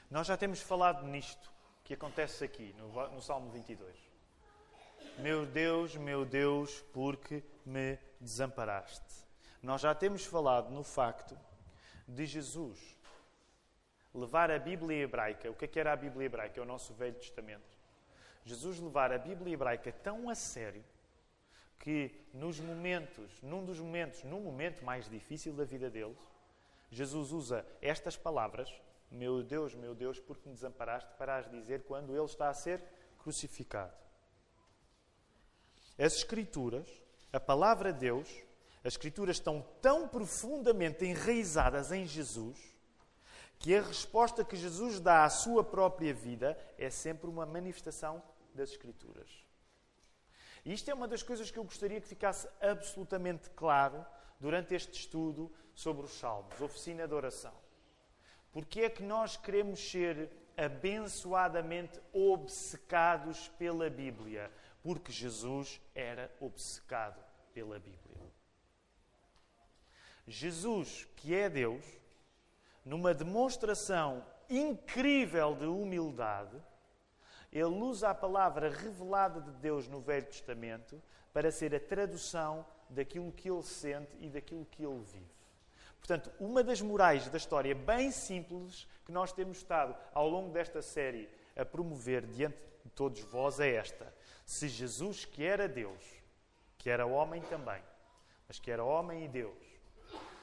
Nós 0.08 0.28
já 0.28 0.36
temos 0.36 0.60
falado 0.60 1.04
nisto 1.08 1.50
que 1.82 1.94
acontece 1.94 2.44
aqui, 2.44 2.72
no, 2.78 3.10
no 3.10 3.20
Salmo 3.20 3.50
22. 3.50 3.96
Meu 5.18 5.44
Deus, 5.44 5.96
meu 5.96 6.24
Deus, 6.24 6.80
porque 6.92 7.42
me 7.66 7.98
desamparaste. 8.20 9.26
Nós 9.60 9.80
já 9.80 9.92
temos 9.92 10.24
falado 10.24 10.70
no 10.70 10.84
facto 10.84 11.36
de 12.06 12.26
Jesus 12.26 13.01
levar 14.14 14.50
a 14.50 14.58
Bíblia 14.58 15.02
hebraica. 15.02 15.50
O 15.50 15.54
que 15.54 15.64
é 15.64 15.68
que 15.68 15.80
era 15.80 15.92
a 15.92 15.96
Bíblia 15.96 16.26
hebraica? 16.26 16.60
É 16.60 16.62
o 16.62 16.66
nosso 16.66 16.92
Velho 16.94 17.14
Testamento. 17.14 17.78
Jesus 18.44 18.78
levar 18.80 19.12
a 19.12 19.18
Bíblia 19.18 19.54
hebraica 19.54 19.92
tão 19.92 20.28
a 20.28 20.34
sério 20.34 20.84
que 21.78 22.10
nos 22.32 22.60
momentos, 22.60 23.40
num 23.42 23.64
dos 23.64 23.78
momentos, 23.80 24.22
num 24.24 24.40
momento 24.40 24.84
mais 24.84 25.08
difícil 25.08 25.52
da 25.52 25.64
vida 25.64 25.90
deles, 25.90 26.18
Jesus 26.90 27.32
usa 27.32 27.66
estas 27.80 28.16
palavras, 28.16 28.72
meu 29.10 29.42
Deus, 29.42 29.74
meu 29.74 29.94
Deus, 29.94 30.20
porque 30.20 30.48
me 30.48 30.54
desamparaste, 30.54 31.10
para 31.16 31.38
as 31.38 31.50
dizer 31.50 31.82
quando 31.84 32.14
ele 32.14 32.24
está 32.24 32.48
a 32.48 32.54
ser 32.54 32.82
crucificado. 33.18 33.92
As 35.98 36.14
Escrituras, 36.16 36.88
a 37.32 37.40
palavra 37.40 37.92
de 37.92 38.00
Deus, 38.00 38.28
as 38.84 38.94
Escrituras 38.94 39.36
estão 39.36 39.64
tão 39.80 40.08
profundamente 40.08 41.04
enraizadas 41.04 41.92
em 41.92 42.06
Jesus 42.06 42.71
que 43.62 43.76
a 43.76 43.80
resposta 43.80 44.44
que 44.44 44.56
Jesus 44.56 44.98
dá 44.98 45.24
à 45.24 45.30
sua 45.30 45.62
própria 45.62 46.12
vida 46.12 46.58
é 46.76 46.90
sempre 46.90 47.30
uma 47.30 47.46
manifestação 47.46 48.20
das 48.52 48.70
Escrituras. 48.70 49.30
E 50.64 50.72
isto 50.72 50.90
é 50.90 50.94
uma 50.94 51.06
das 51.06 51.22
coisas 51.22 51.48
que 51.48 51.58
eu 51.60 51.62
gostaria 51.62 52.00
que 52.00 52.08
ficasse 52.08 52.48
absolutamente 52.60 53.48
claro 53.50 54.04
durante 54.40 54.74
este 54.74 54.98
estudo 54.98 55.48
sobre 55.76 56.04
os 56.04 56.10
Salmos, 56.10 56.60
oficina 56.60 57.06
de 57.06 57.14
oração. 57.14 57.54
Porque 58.50 58.80
é 58.80 58.90
que 58.90 59.04
nós 59.04 59.36
queremos 59.36 59.78
ser 59.78 60.28
abençoadamente 60.56 62.00
obcecados 62.12 63.48
pela 63.50 63.88
Bíblia? 63.88 64.50
Porque 64.82 65.12
Jesus 65.12 65.80
era 65.94 66.34
obcecado 66.40 67.24
pela 67.54 67.78
Bíblia. 67.78 68.02
Jesus, 70.26 71.06
que 71.16 71.32
é 71.32 71.48
Deus, 71.48 72.01
numa 72.84 73.14
demonstração 73.14 74.24
incrível 74.48 75.54
de 75.54 75.66
humildade, 75.66 76.56
ele 77.52 77.64
usa 77.64 78.10
a 78.10 78.14
palavra 78.14 78.70
revelada 78.70 79.40
de 79.40 79.50
Deus 79.52 79.86
no 79.86 80.00
Velho 80.00 80.26
Testamento 80.26 81.00
para 81.32 81.50
ser 81.50 81.74
a 81.74 81.80
tradução 81.80 82.64
daquilo 82.88 83.32
que 83.32 83.50
ele 83.50 83.62
sente 83.62 84.16
e 84.20 84.28
daquilo 84.28 84.66
que 84.66 84.84
ele 84.84 85.00
vive. 85.00 85.42
Portanto, 85.98 86.32
uma 86.40 86.64
das 86.64 86.80
morais 86.80 87.28
da 87.28 87.36
história 87.36 87.74
bem 87.74 88.10
simples 88.10 88.88
que 89.04 89.12
nós 89.12 89.32
temos 89.32 89.58
estado 89.58 89.94
ao 90.12 90.28
longo 90.28 90.50
desta 90.50 90.82
série 90.82 91.28
a 91.56 91.64
promover 91.64 92.26
diante 92.26 92.58
de 92.84 92.90
todos 92.90 93.20
vós 93.20 93.60
é 93.60 93.74
esta. 93.74 94.12
Se 94.44 94.68
Jesus, 94.68 95.24
que 95.24 95.44
era 95.44 95.68
Deus, 95.68 96.02
que 96.76 96.90
era 96.90 97.06
homem 97.06 97.40
também, 97.42 97.80
mas 98.48 98.58
que 98.58 98.70
era 98.70 98.82
homem 98.82 99.24
e 99.24 99.28
Deus, 99.28 99.71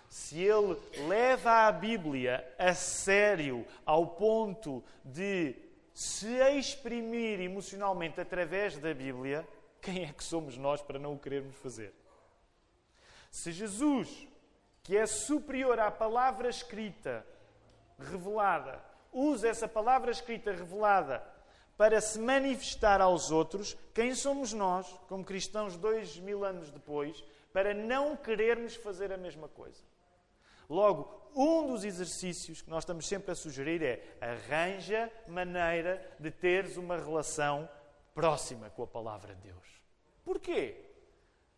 se 0.10 0.42
ele 0.42 0.76
leva 1.08 1.68
a 1.68 1.72
Bíblia 1.72 2.44
a 2.58 2.74
sério 2.74 3.66
ao 3.86 4.08
ponto 4.08 4.84
de 5.06 5.56
se 5.94 6.34
exprimir 6.58 7.40
emocionalmente 7.40 8.20
através 8.20 8.78
da 8.78 8.94
Bíblia, 8.94 9.48
quem 9.80 10.06
é 10.06 10.14
que 10.14 10.24
somos 10.24 10.58
nós 10.58 10.82
para 10.82 10.98
não 10.98 11.14
o 11.14 11.20
querermos 11.20 11.56
fazer? 11.58 11.94
Se 13.30 13.52
Jesus, 13.52 14.28
que 14.82 14.98
é 14.98 15.06
superior 15.06 15.80
à 15.80 15.92
palavra 15.92 16.50
escrita 16.50 17.26
revelada, 18.00 18.84
usa 19.14 19.48
essa 19.48 19.68
palavra 19.68 20.10
escrita 20.10 20.52
revelada 20.52 21.24
para 21.78 22.02
se 22.02 22.20
manifestar 22.20 23.00
aos 23.00 23.30
outros, 23.30 23.78
quem 23.94 24.16
somos 24.16 24.54
nós, 24.54 24.88
como 25.08 25.24
cristãos 25.24 25.78
dois 25.78 26.18
mil 26.18 26.44
anos 26.44 26.72
depois, 26.72 27.24
para 27.54 27.74
não 27.74 28.18
querermos 28.18 28.76
fazer 28.76 29.14
a 29.14 29.18
mesma 29.18 29.48
coisa? 29.48 29.89
Logo, 30.70 31.20
um 31.36 31.68
dos 31.68 31.84
exercícios 31.84 32.62
que 32.62 32.70
nós 32.70 32.84
estamos 32.84 33.08
sempre 33.08 33.32
a 33.32 33.36
sugerir 33.36 33.82
é 33.82 34.18
arranja 34.22 35.12
maneira 35.28 36.16
de 36.20 36.30
teres 36.30 36.78
uma 36.78 36.96
relação 36.96 37.68
próxima 38.14 38.70
com 38.70 38.84
a 38.84 38.88
palavra 38.88 39.34
de 39.36 39.42
Deus. 39.42 39.82
Porquê? 40.24 40.86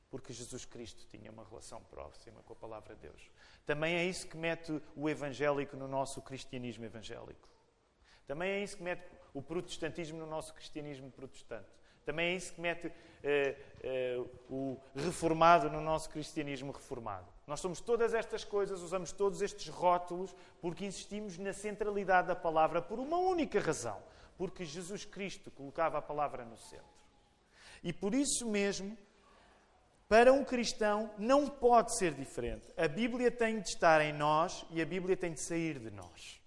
Porque 0.10 0.32
Jesus 0.32 0.66
Cristo 0.66 1.06
tinha 1.10 1.32
uma 1.32 1.44
relação 1.44 1.82
próxima 1.84 2.42
com 2.44 2.54
a 2.54 2.56
palavra 2.56 2.96
de 2.96 3.02
Deus. 3.02 3.30
Também 3.66 3.96
é 3.96 4.06
isso 4.06 4.28
que 4.28 4.38
mete 4.38 4.82
o 4.96 5.10
evangélico 5.10 5.76
no 5.76 5.88
nosso 5.88 6.22
cristianismo 6.22 6.86
evangélico. 6.86 7.50
Também 8.28 8.52
é 8.52 8.64
isso 8.64 8.78
que 8.78 8.84
mete 8.84 9.06
o 9.34 9.42
protestantismo 9.42 10.20
no 10.20 10.26
nosso 10.26 10.54
cristianismo 10.54 11.12
protestante. 11.12 11.70
Também 12.06 12.34
é 12.34 12.36
isso 12.36 12.54
que 12.54 12.62
mete 12.62 12.92
eh, 13.24 13.56
eh, 13.84 14.24
o 14.50 14.78
reformado 14.96 15.70
no 15.70 15.80
nosso 15.80 16.10
cristianismo 16.10 16.72
reformado. 16.72 17.28
Nós 17.46 17.60
somos 17.60 17.80
todas 17.80 18.14
estas 18.14 18.44
coisas, 18.44 18.82
usamos 18.82 19.12
todos 19.12 19.42
estes 19.42 19.68
rótulos, 19.68 20.36
porque 20.60 20.86
insistimos 20.86 21.38
na 21.38 21.54
centralidade 21.54 22.30
da 22.30 22.36
palavra 22.36 22.82
por 22.82 23.00
uma 23.00 23.18
única 23.18 23.60
razão: 23.60 24.02
porque 24.38 24.66
Jesus 24.66 25.06
Cristo 25.06 25.52
colocava 25.52 25.98
a 26.00 26.02
palavra 26.02 26.44
no 26.44 26.58
centro. 26.58 26.86
E 27.84 27.94
por 27.94 28.14
isso 28.14 28.48
mesmo, 28.48 28.98
para 30.08 30.34
um 30.34 30.44
cristão, 30.44 31.12
não 31.18 31.48
pode 31.48 31.96
ser 31.96 32.14
diferente. 32.14 32.68
A 32.78 32.88
Bíblia 32.88 33.32
tem 33.32 33.60
de 33.60 33.70
estar 33.70 34.02
em 34.02 34.14
nós 34.14 34.66
e 34.70 34.82
a 34.82 34.86
Bíblia 34.86 35.16
tem 35.16 35.34
de 35.34 35.40
sair 35.40 35.80
de 35.80 35.92
nós. 35.92 36.42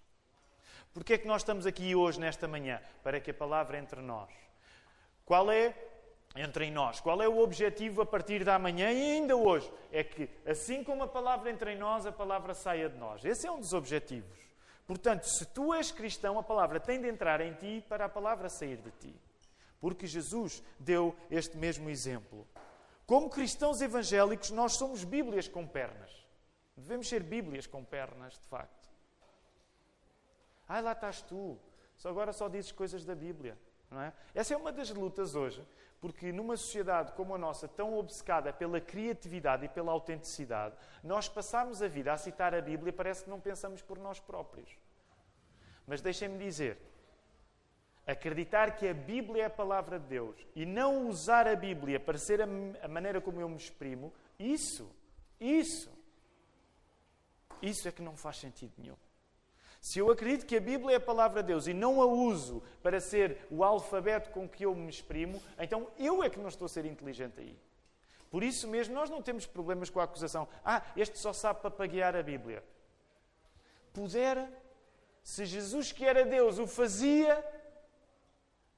Porquê 0.93 1.13
é 1.13 1.17
que 1.17 1.27
nós 1.27 1.41
estamos 1.41 1.65
aqui 1.65 1.93
hoje, 1.93 2.19
nesta 2.19 2.47
manhã? 2.47 2.81
Para 3.03 3.19
que 3.19 3.31
a 3.31 3.33
palavra 3.33 3.77
entre 3.77 4.01
nós. 4.01 4.44
Qual 5.25 5.51
é, 5.51 5.75
entre 6.35 6.69
nós, 6.69 6.99
qual 6.99 7.21
é 7.21 7.27
o 7.27 7.39
objetivo 7.39 8.01
a 8.01 8.05
partir 8.05 8.43
da 8.43 8.59
manhã 8.59 8.91
e 8.91 9.13
ainda 9.13 9.35
hoje? 9.35 9.71
É 9.91 10.03
que, 10.03 10.29
assim 10.45 10.83
como 10.83 11.03
a 11.03 11.07
palavra 11.07 11.49
entra 11.49 11.73
em 11.73 11.77
nós, 11.77 12.05
a 12.05 12.11
palavra 12.11 12.53
saia 12.53 12.89
de 12.89 12.97
nós. 12.97 13.25
Esse 13.25 13.47
é 13.47 13.51
um 13.51 13.59
dos 13.59 13.73
objetivos. 13.73 14.37
Portanto, 14.85 15.23
se 15.23 15.45
tu 15.47 15.73
és 15.73 15.91
cristão, 15.91 16.37
a 16.37 16.43
palavra 16.43 16.79
tem 16.79 17.01
de 17.01 17.07
entrar 17.07 17.41
em 17.41 17.53
ti 17.53 17.83
para 17.89 18.05
a 18.05 18.09
palavra 18.09 18.49
sair 18.49 18.77
de 18.77 18.91
ti. 18.91 19.15
Porque 19.81 20.05
Jesus 20.05 20.63
deu 20.79 21.15
este 21.31 21.57
mesmo 21.57 21.89
exemplo. 21.89 22.47
Como 23.07 23.29
cristãos 23.29 23.81
evangélicos, 23.81 24.51
nós 24.51 24.73
somos 24.73 25.03
Bíblias 25.03 25.47
com 25.47 25.65
pernas. 25.65 26.11
Devemos 26.77 27.07
ser 27.07 27.23
Bíblias 27.23 27.65
com 27.65 27.83
pernas, 27.83 28.33
de 28.33 28.47
facto. 28.47 28.89
Ah, 30.67 30.81
lá 30.81 30.91
estás 30.91 31.21
tu. 31.21 31.57
Só 31.97 32.09
agora 32.09 32.33
só 32.33 32.47
dizes 32.47 32.71
coisas 32.71 33.05
da 33.05 33.15
Bíblia. 33.15 33.57
É? 33.91 34.11
Essa 34.33 34.53
é 34.53 34.57
uma 34.57 34.71
das 34.71 34.89
lutas 34.89 35.35
hoje, 35.35 35.65
porque 36.01 36.31
numa 36.31 36.57
sociedade 36.57 37.11
como 37.13 37.33
a 37.33 37.37
nossa, 37.37 37.67
tão 37.67 37.97
obcecada 37.97 38.51
pela 38.51 38.81
criatividade 38.81 39.65
e 39.65 39.69
pela 39.69 39.91
autenticidade, 39.91 40.75
nós 41.03 41.29
passamos 41.29 41.81
a 41.81 41.87
vida 41.87 42.11
a 42.11 42.17
citar 42.17 42.53
a 42.53 42.61
Bíblia 42.61 42.89
e 42.89 42.93
parece 42.93 43.23
que 43.23 43.29
não 43.29 43.39
pensamos 43.39 43.81
por 43.81 43.97
nós 43.97 44.19
próprios. 44.19 44.77
Mas 45.87 46.01
deixem-me 46.01 46.37
dizer, 46.37 46.77
acreditar 48.05 48.75
que 48.75 48.87
a 48.87 48.93
Bíblia 48.93 49.43
é 49.43 49.45
a 49.45 49.49
palavra 49.49 49.99
de 49.99 50.07
Deus 50.07 50.35
e 50.55 50.65
não 50.65 51.07
usar 51.07 51.47
a 51.47 51.55
Bíblia 51.55 51.99
para 51.99 52.17
ser 52.17 52.41
a 52.41 52.87
maneira 52.87 53.21
como 53.21 53.39
eu 53.39 53.47
me 53.47 53.57
exprimo, 53.57 54.13
isso, 54.37 54.89
isso, 55.39 55.91
isso 57.61 57.87
é 57.87 57.91
que 57.91 58.01
não 58.01 58.17
faz 58.17 58.37
sentido 58.37 58.73
nenhum. 58.77 58.97
Se 59.85 59.99
eu 59.99 60.09
acredito 60.09 60.47
que 60.47 60.57
a 60.57 60.59
Bíblia 60.59 60.95
é 60.95 60.97
a 60.97 60.99
palavra 60.99 61.43
de 61.43 61.49
Deus 61.49 61.67
e 61.67 61.73
não 61.73 62.01
a 62.01 62.07
uso 62.07 62.63
para 62.81 62.99
ser 62.99 63.45
o 63.51 63.63
alfabeto 63.63 64.31
com 64.31 64.49
que 64.49 64.65
eu 64.65 64.73
me 64.73 64.89
exprimo, 64.89 65.39
então 65.59 65.87
eu 65.99 66.23
é 66.23 66.29
que 66.29 66.39
não 66.39 66.47
estou 66.47 66.65
a 66.65 66.69
ser 66.69 66.85
inteligente 66.85 67.39
aí. 67.39 67.55
Por 68.31 68.41
isso 68.43 68.67
mesmo, 68.67 68.95
nós 68.95 69.11
não 69.11 69.21
temos 69.21 69.45
problemas 69.45 69.91
com 69.91 69.99
a 69.99 70.05
acusação. 70.05 70.47
Ah, 70.65 70.81
este 70.97 71.19
só 71.19 71.31
sabe 71.31 71.61
papaguear 71.61 72.15
a 72.15 72.23
Bíblia. 72.23 72.63
Pudera, 73.93 74.51
se 75.21 75.45
Jesus, 75.45 75.91
que 75.91 76.03
era 76.03 76.25
Deus, 76.25 76.57
o 76.57 76.65
fazia, 76.65 77.45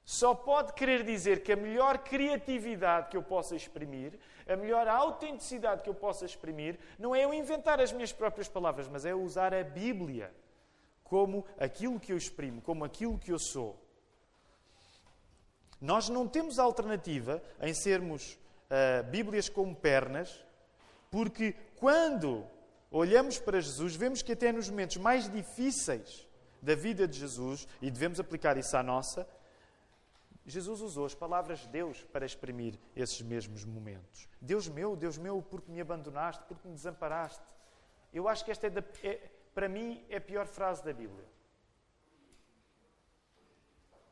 só 0.04 0.34
pode 0.34 0.74
querer 0.74 1.04
dizer 1.04 1.42
que 1.42 1.52
a 1.52 1.56
melhor 1.56 2.00
criatividade 2.00 3.08
que 3.08 3.16
eu 3.16 3.22
possa 3.22 3.56
exprimir, 3.56 4.18
a 4.46 4.56
melhor 4.56 4.86
autenticidade 4.86 5.82
que 5.82 5.88
eu 5.88 5.94
possa 5.94 6.26
exprimir, 6.26 6.78
não 6.98 7.14
é 7.14 7.24
eu 7.24 7.32
inventar 7.32 7.80
as 7.80 7.92
minhas 7.92 8.12
próprias 8.12 8.46
palavras, 8.46 8.86
mas 8.86 9.06
é 9.06 9.14
usar 9.14 9.54
a 9.54 9.64
Bíblia 9.64 10.30
como 11.08 11.44
aquilo 11.58 11.98
que 11.98 12.12
eu 12.12 12.16
exprimo, 12.16 12.60
como 12.62 12.84
aquilo 12.84 13.18
que 13.18 13.32
eu 13.32 13.38
sou. 13.38 13.78
Nós 15.80 16.08
não 16.08 16.26
temos 16.26 16.58
alternativa 16.58 17.42
em 17.60 17.72
sermos 17.72 18.38
uh, 18.68 19.08
Bíblias 19.10 19.48
como 19.48 19.74
pernas, 19.74 20.44
porque 21.10 21.54
quando 21.76 22.44
olhamos 22.90 23.38
para 23.38 23.60
Jesus, 23.60 23.94
vemos 23.94 24.22
que 24.22 24.32
até 24.32 24.52
nos 24.52 24.68
momentos 24.68 24.96
mais 24.96 25.30
difíceis 25.30 26.26
da 26.60 26.74
vida 26.74 27.06
de 27.06 27.18
Jesus, 27.18 27.68
e 27.80 27.90
devemos 27.90 28.18
aplicar 28.18 28.56
isso 28.56 28.76
à 28.76 28.82
nossa, 28.82 29.26
Jesus 30.44 30.80
usou 30.80 31.04
as 31.04 31.14
palavras 31.14 31.60
de 31.60 31.68
Deus 31.68 32.02
para 32.10 32.24
exprimir 32.24 32.78
esses 32.96 33.20
mesmos 33.20 33.64
momentos. 33.64 34.26
Deus 34.40 34.66
meu, 34.66 34.96
Deus 34.96 35.18
meu, 35.18 35.42
porque 35.42 35.70
me 35.70 35.80
abandonaste, 35.80 36.42
porque 36.48 36.66
me 36.66 36.74
desamparaste. 36.74 37.42
Eu 38.12 38.26
acho 38.26 38.44
que 38.44 38.50
esta 38.50 38.66
é, 38.66 38.70
da, 38.70 38.82
é 39.04 39.20
para 39.58 39.68
mim, 39.68 40.00
é 40.08 40.18
a 40.18 40.20
pior 40.20 40.46
frase 40.46 40.84
da 40.84 40.92
Bíblia. 40.92 41.24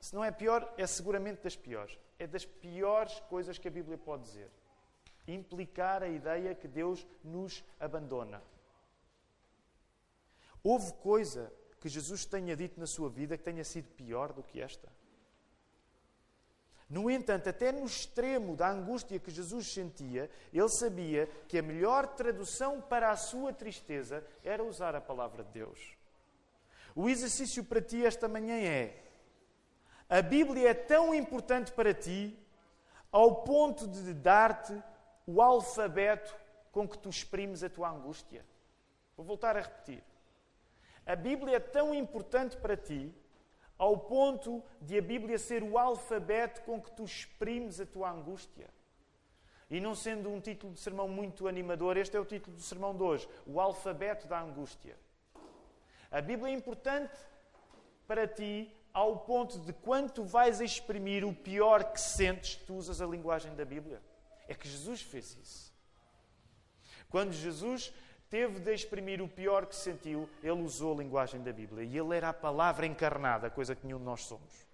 Se 0.00 0.12
não 0.12 0.24
é 0.24 0.32
pior, 0.32 0.74
é 0.76 0.84
seguramente 0.88 1.40
das 1.40 1.54
piores. 1.54 1.96
É 2.18 2.26
das 2.26 2.44
piores 2.44 3.20
coisas 3.28 3.56
que 3.56 3.68
a 3.68 3.70
Bíblia 3.70 3.96
pode 3.96 4.24
dizer. 4.24 4.50
Implicar 5.24 6.02
a 6.02 6.08
ideia 6.08 6.52
que 6.52 6.66
Deus 6.66 7.06
nos 7.22 7.64
abandona. 7.78 8.42
Houve 10.64 10.92
coisa 10.94 11.52
que 11.80 11.88
Jesus 11.88 12.26
tenha 12.26 12.56
dito 12.56 12.80
na 12.80 12.86
sua 12.88 13.08
vida 13.08 13.38
que 13.38 13.44
tenha 13.44 13.62
sido 13.62 13.88
pior 13.90 14.32
do 14.32 14.42
que 14.42 14.60
esta? 14.60 14.88
No 16.88 17.10
entanto, 17.10 17.48
até 17.48 17.72
no 17.72 17.84
extremo 17.84 18.54
da 18.54 18.70
angústia 18.70 19.18
que 19.18 19.30
Jesus 19.30 19.72
sentia, 19.72 20.30
ele 20.52 20.68
sabia 20.68 21.26
que 21.48 21.58
a 21.58 21.62
melhor 21.62 22.06
tradução 22.14 22.80
para 22.80 23.10
a 23.10 23.16
sua 23.16 23.52
tristeza 23.52 24.24
era 24.44 24.62
usar 24.62 24.94
a 24.94 25.00
palavra 25.00 25.42
de 25.42 25.50
Deus. 25.50 25.96
O 26.94 27.08
exercício 27.08 27.64
para 27.64 27.82
ti 27.82 28.06
esta 28.06 28.28
manhã 28.28 28.56
é: 28.56 29.02
a 30.08 30.22
Bíblia 30.22 30.70
é 30.70 30.74
tão 30.74 31.12
importante 31.12 31.72
para 31.72 31.92
ti 31.92 32.38
ao 33.10 33.42
ponto 33.42 33.88
de 33.88 34.14
dar-te 34.14 34.80
o 35.26 35.42
alfabeto 35.42 36.34
com 36.70 36.86
que 36.86 36.98
tu 36.98 37.08
exprimes 37.08 37.64
a 37.64 37.68
tua 37.68 37.90
angústia. 37.90 38.44
Vou 39.16 39.26
voltar 39.26 39.56
a 39.56 39.60
repetir. 39.60 40.04
A 41.04 41.16
Bíblia 41.16 41.56
é 41.56 41.60
tão 41.60 41.92
importante 41.94 42.56
para 42.56 42.76
ti 42.76 43.12
ao 43.78 43.98
ponto 43.98 44.62
de 44.80 44.98
a 44.98 45.02
Bíblia 45.02 45.38
ser 45.38 45.62
o 45.62 45.78
alfabeto 45.78 46.62
com 46.62 46.80
que 46.80 46.90
tu 46.92 47.04
exprimes 47.04 47.80
a 47.80 47.86
tua 47.86 48.10
angústia. 48.10 48.68
E 49.68 49.80
não 49.80 49.94
sendo 49.94 50.30
um 50.30 50.40
título 50.40 50.72
de 50.72 50.80
sermão 50.80 51.08
muito 51.08 51.48
animador, 51.48 51.96
este 51.96 52.16
é 52.16 52.20
o 52.20 52.24
título 52.24 52.56
do 52.56 52.62
sermão 52.62 52.94
de 52.96 53.02
hoje: 53.02 53.28
O 53.46 53.60
Alfabeto 53.60 54.28
da 54.28 54.40
Angústia. 54.40 54.96
A 56.10 56.20
Bíblia 56.20 56.52
é 56.52 56.54
importante 56.54 57.18
para 58.06 58.28
ti 58.28 58.72
ao 58.92 59.18
ponto 59.18 59.58
de 59.58 59.72
quando 59.72 60.12
tu 60.12 60.24
vais 60.24 60.60
exprimir 60.60 61.24
o 61.24 61.34
pior 61.34 61.92
que 61.92 62.00
sentes, 62.00 62.54
tu 62.54 62.74
usas 62.74 63.02
a 63.02 63.06
linguagem 63.06 63.54
da 63.54 63.64
Bíblia. 63.64 64.00
É 64.48 64.54
que 64.54 64.68
Jesus 64.68 65.02
fez 65.02 65.36
isso. 65.36 65.74
Quando 67.10 67.32
Jesus 67.32 67.92
teve 68.30 68.60
de 68.60 68.72
exprimir 68.72 69.22
o 69.22 69.28
pior 69.28 69.66
que 69.66 69.74
sentiu, 69.74 70.28
ele 70.42 70.62
usou 70.62 70.94
a 70.94 71.02
linguagem 71.02 71.42
da 71.42 71.52
Bíblia. 71.52 71.84
E 71.84 71.96
ele 71.96 72.16
era 72.16 72.30
a 72.30 72.32
palavra 72.32 72.86
encarnada, 72.86 73.50
coisa 73.50 73.74
que 73.74 73.86
nenhum 73.86 73.98
de 73.98 74.04
nós 74.04 74.24
somos. 74.24 74.66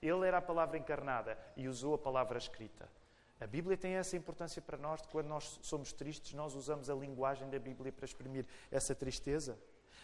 Ele 0.00 0.26
era 0.26 0.38
a 0.38 0.42
palavra 0.42 0.76
encarnada 0.76 1.38
e 1.56 1.68
usou 1.68 1.94
a 1.94 1.98
palavra 1.98 2.36
escrita. 2.36 2.88
A 3.40 3.46
Bíblia 3.46 3.76
tem 3.76 3.94
essa 3.94 4.16
importância 4.16 4.62
para 4.62 4.76
nós, 4.76 5.02
de 5.02 5.08
quando 5.08 5.26
nós 5.26 5.58
somos 5.62 5.92
tristes, 5.92 6.32
nós 6.32 6.54
usamos 6.54 6.88
a 6.88 6.94
linguagem 6.94 7.48
da 7.50 7.58
Bíblia 7.58 7.90
para 7.90 8.04
exprimir 8.04 8.46
essa 8.70 8.94
tristeza. 8.94 9.58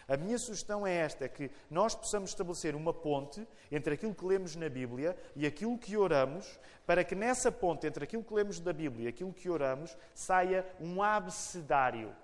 A 0.09 0.17
minha 0.17 0.39
sugestão 0.39 0.87
é 0.87 0.93
esta: 0.95 1.25
é 1.25 1.29
que 1.29 1.51
nós 1.69 1.93
possamos 1.93 2.31
estabelecer 2.31 2.75
uma 2.75 2.91
ponte 2.91 3.47
entre 3.71 3.93
aquilo 3.93 4.15
que 4.15 4.25
lemos 4.25 4.55
na 4.55 4.67
Bíblia 4.67 5.15
e 5.35 5.45
aquilo 5.45 5.77
que 5.77 5.95
oramos, 5.95 6.59
para 6.85 7.03
que 7.03 7.13
nessa 7.13 7.51
ponte 7.51 7.85
entre 7.85 8.03
aquilo 8.03 8.23
que 8.23 8.33
lemos 8.33 8.59
da 8.59 8.73
Bíblia 8.73 9.05
e 9.05 9.07
aquilo 9.09 9.31
que 9.31 9.47
oramos 9.47 9.95
saia 10.15 10.65
um 10.79 11.03
abecedário, 11.03 12.15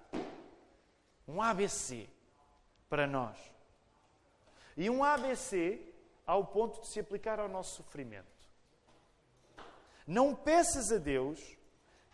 um 1.27 1.39
ABC 1.39 2.09
para 2.89 3.05
nós. 3.05 3.37
E 4.75 4.89
um 4.89 5.03
ABC 5.03 5.79
ao 6.25 6.43
ponto 6.43 6.81
de 6.81 6.87
se 6.87 6.99
aplicar 6.99 7.39
ao 7.39 7.47
nosso 7.47 7.75
sofrimento. 7.75 8.25
Não 10.07 10.35
peças 10.35 10.91
a 10.91 10.97
Deus 10.97 11.39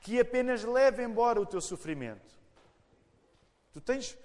que 0.02 0.20
apenas 0.20 0.64
leve 0.64 1.02
embora 1.02 1.40
o 1.40 1.46
teu 1.46 1.62
sofrimento. 1.62 2.30
Tu 3.74 3.80
tens 3.80 4.18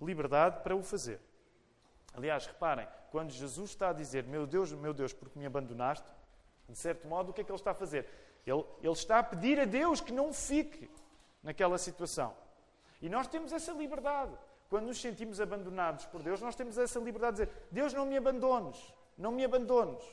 liberdade 0.00 0.62
para 0.62 0.74
o 0.74 0.82
fazer. 0.82 1.20
Aliás, 2.14 2.46
reparem, 2.46 2.88
quando 3.10 3.30
Jesus 3.30 3.70
está 3.70 3.90
a 3.90 3.92
dizer: 3.92 4.24
Meu 4.24 4.46
Deus, 4.46 4.72
meu 4.72 4.94
Deus, 4.94 5.12
porque 5.12 5.38
me 5.38 5.46
abandonaste, 5.46 6.08
de 6.68 6.76
certo 6.76 7.06
modo, 7.06 7.30
o 7.30 7.32
que 7.32 7.40
é 7.40 7.44
que 7.44 7.50
ele 7.50 7.58
está 7.58 7.72
a 7.72 7.74
fazer? 7.74 8.06
Ele, 8.46 8.64
ele 8.82 8.92
está 8.92 9.18
a 9.18 9.22
pedir 9.22 9.60
a 9.60 9.64
Deus 9.64 10.00
que 10.00 10.12
não 10.12 10.32
fique 10.32 10.90
naquela 11.42 11.78
situação. 11.78 12.34
E 13.02 13.08
nós 13.08 13.26
temos 13.26 13.52
essa 13.52 13.72
liberdade. 13.72 14.32
Quando 14.68 14.86
nos 14.86 15.00
sentimos 15.00 15.40
abandonados 15.40 16.06
por 16.06 16.22
Deus, 16.22 16.40
nós 16.40 16.54
temos 16.54 16.78
essa 16.78 17.00
liberdade 17.00 17.38
de 17.38 17.46
dizer: 17.46 17.66
Deus, 17.70 17.92
não 17.92 18.06
me 18.06 18.16
abandones, 18.16 18.94
não 19.16 19.32
me 19.32 19.44
abandones. 19.44 20.04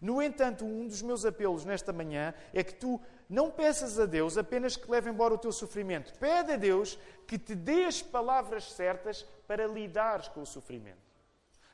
No 0.00 0.20
entanto, 0.20 0.64
um 0.64 0.86
dos 0.86 1.00
meus 1.00 1.24
apelos 1.24 1.64
nesta 1.64 1.92
manhã 1.92 2.34
é 2.52 2.62
que 2.62 2.74
tu 2.74 3.00
não 3.28 3.50
peças 3.50 3.98
a 3.98 4.06
Deus 4.06 4.36
apenas 4.36 4.76
que 4.76 4.90
leve 4.90 5.10
embora 5.10 5.34
o 5.34 5.38
teu 5.38 5.52
sofrimento. 5.52 6.12
Pede 6.18 6.52
a 6.52 6.56
Deus 6.56 6.98
que 7.26 7.38
te 7.38 7.54
dê 7.54 7.84
as 7.84 8.02
palavras 8.02 8.72
certas 8.72 9.22
para 9.46 9.66
lidares 9.66 10.28
com 10.28 10.42
o 10.42 10.46
sofrimento. 10.46 11.04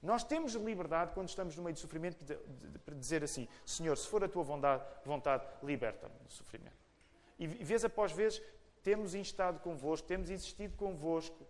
Nós 0.02 0.24
temos 0.24 0.54
liberdade, 0.54 1.12
quando 1.12 1.28
estamos 1.28 1.56
no 1.56 1.62
meio 1.62 1.74
de 1.74 1.80
sofrimento, 1.80 2.24
de 2.24 2.94
dizer 2.94 3.22
assim: 3.22 3.46
Senhor, 3.66 3.96
se 3.96 4.06
for 4.06 4.24
a 4.24 4.28
tua 4.28 4.42
vontade, 4.42 4.82
vontade 5.04 5.44
liberta-me 5.62 6.14
do 6.24 6.32
sofrimento. 6.32 6.80
E 7.38 7.46
vez 7.46 7.84
após 7.84 8.12
vez 8.12 8.40
temos 8.82 9.14
instado 9.14 9.60
convosco, 9.60 10.06
temos 10.06 10.30
insistido 10.30 10.76
convosco 10.76 11.46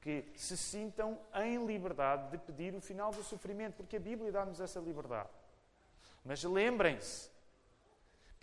que 0.00 0.24
se 0.36 0.56
sintam 0.56 1.18
em 1.34 1.66
liberdade 1.66 2.30
de 2.30 2.38
pedir 2.38 2.72
o 2.74 2.80
final 2.80 3.10
do 3.10 3.24
sofrimento, 3.24 3.74
porque 3.74 3.96
a 3.96 4.00
Bíblia 4.00 4.30
dá-nos 4.30 4.60
essa 4.60 4.78
liberdade. 4.78 5.28
Mas 6.24 6.44
lembrem-se 6.44 7.28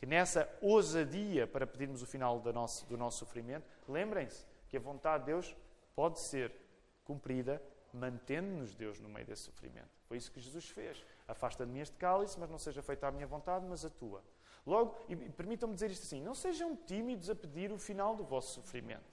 que 0.03 0.07
nessa 0.07 0.49
ousadia 0.59 1.47
para 1.47 1.65
pedirmos 1.65 2.01
o 2.01 2.05
final 2.05 2.37
do 2.37 2.51
nosso, 2.51 2.85
do 2.87 2.97
nosso 2.97 3.19
sofrimento, 3.19 3.65
lembrem-se 3.87 4.45
que 4.67 4.75
a 4.75 4.79
vontade 4.81 5.23
de 5.23 5.31
Deus 5.31 5.55
pode 5.95 6.19
ser 6.19 6.51
cumprida 7.05 7.63
mantendo-nos 7.93 8.75
Deus 8.75 8.99
no 8.99 9.07
meio 9.07 9.25
desse 9.25 9.43
sofrimento. 9.43 9.87
Foi 10.09 10.17
isso 10.17 10.29
que 10.29 10.41
Jesus 10.41 10.67
fez. 10.67 11.01
Afasta 11.25 11.65
de 11.65 11.71
mim 11.71 11.79
este 11.79 11.95
cálice, 11.95 12.37
mas 12.37 12.49
não 12.49 12.57
seja 12.57 12.81
feita 12.81 13.07
a 13.07 13.11
minha 13.11 13.25
vontade, 13.25 13.65
mas 13.65 13.85
a 13.85 13.89
tua. 13.89 14.21
Logo, 14.67 14.99
e 15.07 15.15
permitam-me 15.15 15.73
dizer 15.73 15.89
isto 15.89 16.03
assim: 16.03 16.21
não 16.21 16.35
sejam 16.35 16.75
tímidos 16.75 17.29
a 17.29 17.35
pedir 17.35 17.71
o 17.71 17.77
final 17.77 18.13
do 18.13 18.25
vosso 18.25 18.55
sofrimento. 18.55 19.09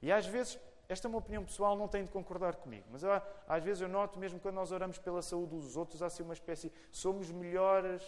E 0.00 0.10
às 0.10 0.24
vezes 0.24 0.58
esta 0.88 1.06
é 1.06 1.10
uma 1.10 1.18
opinião 1.18 1.44
pessoal, 1.44 1.76
não 1.76 1.86
tem 1.86 2.04
de 2.04 2.10
concordar 2.10 2.56
comigo, 2.56 2.86
mas 2.90 3.02
eu, 3.02 3.10
às 3.46 3.62
vezes 3.62 3.80
eu 3.82 3.88
noto, 3.88 4.18
mesmo 4.18 4.40
quando 4.40 4.56
nós 4.56 4.72
oramos 4.72 4.98
pela 4.98 5.22
saúde 5.22 5.56
dos 5.56 5.76
outros, 5.76 6.02
há 6.02 6.06
assim 6.06 6.22
uma 6.22 6.34
espécie, 6.34 6.72
somos 6.90 7.30
melhores, 7.30 8.02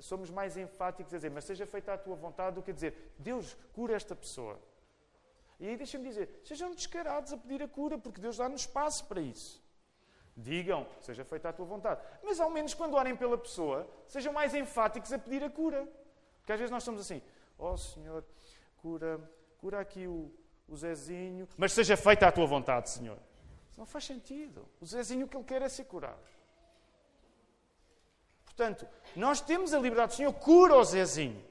somos 0.00 0.30
mais 0.30 0.56
enfáticos 0.56 1.12
a 1.12 1.16
dizer, 1.16 1.30
mas 1.30 1.44
seja 1.44 1.66
feita 1.66 1.94
a 1.94 1.98
tua 1.98 2.16
vontade, 2.16 2.56
do 2.56 2.62
que 2.62 2.70
a 2.70 2.74
dizer, 2.74 3.14
Deus, 3.18 3.56
cura 3.72 3.94
esta 3.94 4.14
pessoa. 4.14 4.60
E 5.58 5.68
aí 5.68 5.76
deixa-me 5.76 6.04
dizer, 6.04 6.40
sejam 6.44 6.74
descarados 6.74 7.32
a 7.32 7.36
pedir 7.36 7.62
a 7.62 7.68
cura, 7.68 7.96
porque 7.96 8.20
Deus 8.20 8.36
dá-nos 8.36 8.62
espaço 8.62 9.04
para 9.06 9.20
isso. 9.20 9.62
Digam, 10.36 10.86
seja 11.00 11.24
feita 11.24 11.48
a 11.48 11.52
tua 11.52 11.64
vontade. 11.64 12.00
Mas 12.22 12.40
ao 12.40 12.50
menos 12.50 12.74
quando 12.74 12.94
orem 12.94 13.14
pela 13.14 13.38
pessoa, 13.38 13.88
sejam 14.08 14.32
mais 14.32 14.52
enfáticos 14.54 15.12
a 15.12 15.18
pedir 15.18 15.44
a 15.44 15.50
cura. 15.50 15.88
Porque 16.38 16.52
às 16.52 16.58
vezes 16.58 16.70
nós 16.70 16.82
estamos 16.82 17.00
assim, 17.00 17.22
ó 17.58 17.72
oh, 17.72 17.76
Senhor, 17.76 18.24
cura, 18.78 19.20
cura 19.58 19.80
aqui 19.80 20.06
o, 20.06 20.30
o 20.68 20.76
Zezinho, 20.76 21.48
mas 21.56 21.72
seja 21.72 21.96
feita 21.96 22.26
a 22.26 22.32
tua 22.32 22.46
vontade, 22.46 22.90
Senhor. 22.90 23.18
Não 23.76 23.86
faz 23.86 24.04
sentido. 24.04 24.68
O 24.80 24.86
Zezinho 24.86 25.26
o 25.26 25.28
que 25.28 25.36
ele 25.36 25.44
quer 25.44 25.62
é 25.62 25.68
ser 25.68 25.84
curado. 25.84 26.20
Portanto, 28.56 28.86
nós 29.16 29.40
temos 29.40 29.74
a 29.74 29.78
liberdade, 29.78 30.14
Senhor, 30.14 30.32
cura 30.32 30.76
o 30.76 30.84
Zezinho. 30.84 31.44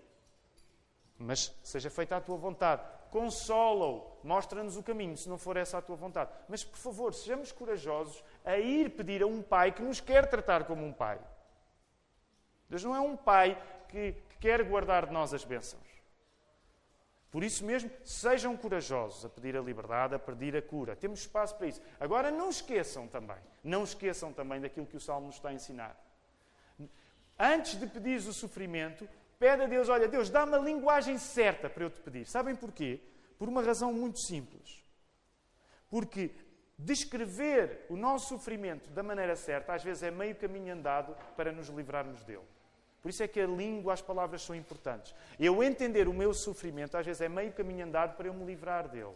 Mas 1.18 1.54
seja 1.62 1.90
feita 1.90 2.16
a 2.16 2.22
tua 2.22 2.38
vontade. 2.38 2.82
Consola-o, 3.12 4.18
mostra-nos 4.24 4.78
o 4.78 4.84
caminho, 4.84 5.16
se 5.16 5.30
não 5.30 5.38
for 5.38 5.58
essa 5.58 5.78
a 5.78 5.82
tua 5.82 5.96
vontade. 5.96 6.32
Mas, 6.48 6.64
por 6.64 6.78
favor, 6.78 7.14
sejamos 7.14 7.52
corajosos 7.52 8.24
a 8.44 8.58
ir 8.58 8.92
pedir 8.92 9.22
a 9.22 9.28
um 9.28 9.42
pai 9.42 9.72
que 9.72 9.82
nos 9.82 10.00
quer 10.00 10.30
tratar 10.30 10.64
como 10.64 10.84
um 10.86 10.94
pai. 10.94 11.20
Deus 12.70 12.84
não 12.84 12.96
é 12.96 13.02
um 13.02 13.16
pai 13.16 13.62
que, 13.90 14.14
que 14.30 14.38
quer 14.40 14.64
guardar 14.64 15.06
de 15.06 15.14
nós 15.14 15.34
as 15.34 15.44
bênçãos. 15.44 15.84
Por 17.30 17.44
isso 17.44 17.66
mesmo, 17.66 17.92
sejam 18.04 18.56
corajosos 18.56 19.26
a 19.26 19.30
pedir 19.30 19.58
a 19.58 19.62
liberdade, 19.62 20.16
a 20.16 20.20
pedir 20.20 20.56
a 20.56 20.62
cura. 20.62 20.96
Temos 20.96 21.20
espaço 21.20 21.56
para 21.56 21.68
isso. 21.68 21.82
Agora, 22.00 22.32
não 22.32 22.50
esqueçam 22.50 23.08
também, 23.08 23.38
não 23.64 23.84
esqueçam 23.84 24.32
também 24.32 24.62
daquilo 24.62 24.86
que 24.86 24.98
o 24.98 25.02
Salmo 25.02 25.28
nos 25.28 25.36
está 25.36 25.50
a 25.50 25.54
ensinar. 25.54 26.13
Antes 27.38 27.80
de 27.80 27.88
pedires 27.88 28.28
o 28.28 28.34
sofrimento, 28.34 29.08
pede 29.40 29.64
a 29.64 29.68
Deus: 29.68 29.90
olha, 29.90 30.08
Deus, 30.08 30.30
dá-me 30.30 30.56
a 30.56 30.60
linguagem 30.60 31.18
certa 31.18 31.70
para 31.70 31.84
eu 31.84 31.90
te 31.90 32.00
pedir. 32.00 32.26
Sabem 32.26 32.56
porquê? 32.56 33.00
Por 33.38 33.50
uma 33.50 33.62
razão 33.62 33.92
muito 33.92 34.20
simples. 34.20 34.84
Porque 35.90 36.32
descrever 36.78 37.86
o 37.90 37.96
nosso 37.96 38.30
sofrimento 38.30 38.90
da 38.90 39.04
maneira 39.04 39.36
certa, 39.36 39.74
às 39.74 39.84
vezes 39.84 40.04
é 40.04 40.12
meio 40.12 40.36
caminho 40.36 40.74
andado 40.74 41.16
para 41.36 41.52
nos 41.52 41.70
livrarmos 41.70 42.24
dele. 42.24 42.48
Por 43.02 43.10
isso 43.10 43.22
é 43.22 43.28
que 43.28 43.42
a 43.42 43.46
língua, 43.46 43.94
as 43.94 44.02
palavras 44.02 44.42
são 44.42 44.56
importantes. 44.56 45.14
Eu 45.38 45.62
entender 45.62 46.08
o 46.08 46.14
meu 46.14 46.34
sofrimento, 46.34 46.96
às 46.96 47.06
vezes, 47.06 47.22
é 47.22 47.28
meio 47.28 47.52
caminho 47.52 47.86
andado 47.86 48.16
para 48.16 48.28
eu 48.28 48.34
me 48.34 48.46
livrar 48.46 48.88
dele. 48.88 49.14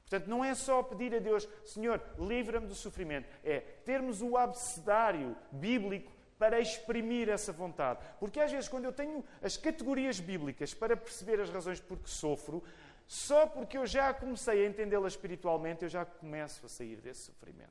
Portanto, 0.00 0.28
não 0.28 0.42
é 0.42 0.54
só 0.54 0.82
pedir 0.82 1.14
a 1.14 1.18
Deus, 1.18 1.46
Senhor, 1.64 2.02
livra-me 2.18 2.66
do 2.66 2.74
sofrimento. 2.74 3.28
É 3.44 3.60
termos 3.60 4.22
o 4.22 4.36
abecedário 4.36 5.36
bíblico 5.50 6.10
para 6.42 6.58
exprimir 6.58 7.28
essa 7.28 7.52
vontade. 7.52 8.00
Porque 8.18 8.40
às 8.40 8.50
vezes, 8.50 8.68
quando 8.68 8.84
eu 8.84 8.92
tenho 8.92 9.24
as 9.40 9.56
categorias 9.56 10.18
bíblicas 10.18 10.74
para 10.74 10.96
perceber 10.96 11.40
as 11.40 11.48
razões 11.48 11.78
por 11.78 12.00
que 12.00 12.10
sofro, 12.10 12.64
só 13.06 13.46
porque 13.46 13.78
eu 13.78 13.86
já 13.86 14.12
comecei 14.12 14.66
a 14.66 14.68
entendê-las 14.68 15.12
espiritualmente, 15.12 15.84
eu 15.84 15.88
já 15.88 16.04
começo 16.04 16.66
a 16.66 16.68
sair 16.68 16.96
desse 16.96 17.20
sofrimento. 17.20 17.70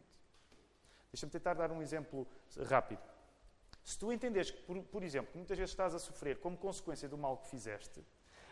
Deixa-me 1.12 1.30
tentar 1.30 1.54
dar 1.54 1.70
um 1.70 1.82
exemplo 1.82 2.26
rápido. 2.70 3.02
Se 3.84 4.00
tu 4.00 4.10
entenderes 4.10 4.52
que, 4.52 4.62
por, 4.62 4.82
por 4.84 5.04
exemplo, 5.04 5.34
que 5.34 5.38
muitas 5.38 5.58
vezes 5.58 5.72
estás 5.72 5.94
a 5.94 6.00
sofrer 6.00 6.38
como 6.38 6.56
consequência 6.56 7.10
do 7.10 7.18
mal 7.18 7.40
que 7.40 7.50
fizeste, 7.50 8.02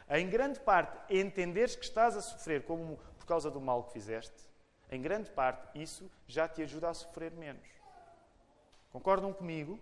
em 0.10 0.30
grande 0.30 0.60
parte, 0.60 0.98
entenderes 1.18 1.78
que 1.78 1.86
estás 1.86 2.18
a 2.18 2.22
sofrer 2.22 2.64
como, 2.64 2.98
por 3.18 3.26
causa 3.26 3.50
do 3.50 3.62
mal 3.62 3.86
que 3.86 3.94
fizeste, 3.94 4.50
em 4.92 5.02
grande 5.02 5.32
parte, 5.32 5.82
isso 5.82 6.12
já 6.28 6.46
te 6.46 6.62
ajuda 6.62 6.90
a 6.90 6.94
sofrer 6.94 7.32
menos. 7.32 7.80
Concordam 8.92 9.32
comigo? 9.32 9.80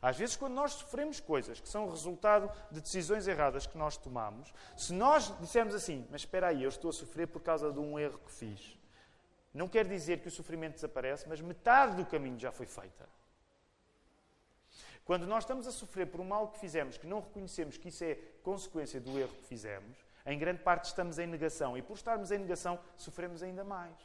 Às 0.00 0.16
vezes, 0.16 0.36
quando 0.36 0.54
nós 0.54 0.72
sofremos 0.72 1.18
coisas 1.20 1.60
que 1.60 1.68
são 1.68 1.90
resultado 1.90 2.50
de 2.70 2.80
decisões 2.80 3.26
erradas 3.26 3.66
que 3.66 3.76
nós 3.76 3.96
tomamos, 3.96 4.52
se 4.76 4.92
nós 4.92 5.36
dissermos 5.40 5.74
assim, 5.74 6.06
mas 6.10 6.20
espera 6.20 6.48
aí, 6.48 6.62
eu 6.62 6.68
estou 6.68 6.90
a 6.90 6.92
sofrer 6.92 7.26
por 7.26 7.42
causa 7.42 7.72
de 7.72 7.78
um 7.78 7.98
erro 7.98 8.18
que 8.18 8.30
fiz, 8.30 8.78
não 9.52 9.68
quer 9.68 9.86
dizer 9.86 10.20
que 10.20 10.28
o 10.28 10.30
sofrimento 10.30 10.74
desaparece, 10.74 11.28
mas 11.28 11.40
metade 11.40 11.96
do 11.96 12.06
caminho 12.06 12.38
já 12.38 12.52
foi 12.52 12.66
feita. 12.66 13.08
Quando 15.04 15.26
nós 15.26 15.44
estamos 15.44 15.66
a 15.66 15.72
sofrer 15.72 16.06
por 16.06 16.20
um 16.20 16.24
mal 16.24 16.48
que 16.48 16.58
fizemos, 16.58 16.98
que 16.98 17.06
não 17.06 17.20
reconhecemos 17.20 17.78
que 17.78 17.88
isso 17.88 18.04
é 18.04 18.14
consequência 18.42 19.00
do 19.00 19.18
erro 19.18 19.34
que 19.34 19.46
fizemos, 19.46 19.96
em 20.26 20.38
grande 20.38 20.62
parte 20.62 20.84
estamos 20.84 21.18
em 21.18 21.26
negação. 21.26 21.78
E 21.78 21.82
por 21.82 21.94
estarmos 21.94 22.30
em 22.30 22.38
negação, 22.38 22.78
sofremos 22.96 23.42
ainda 23.42 23.64
mais. 23.64 23.96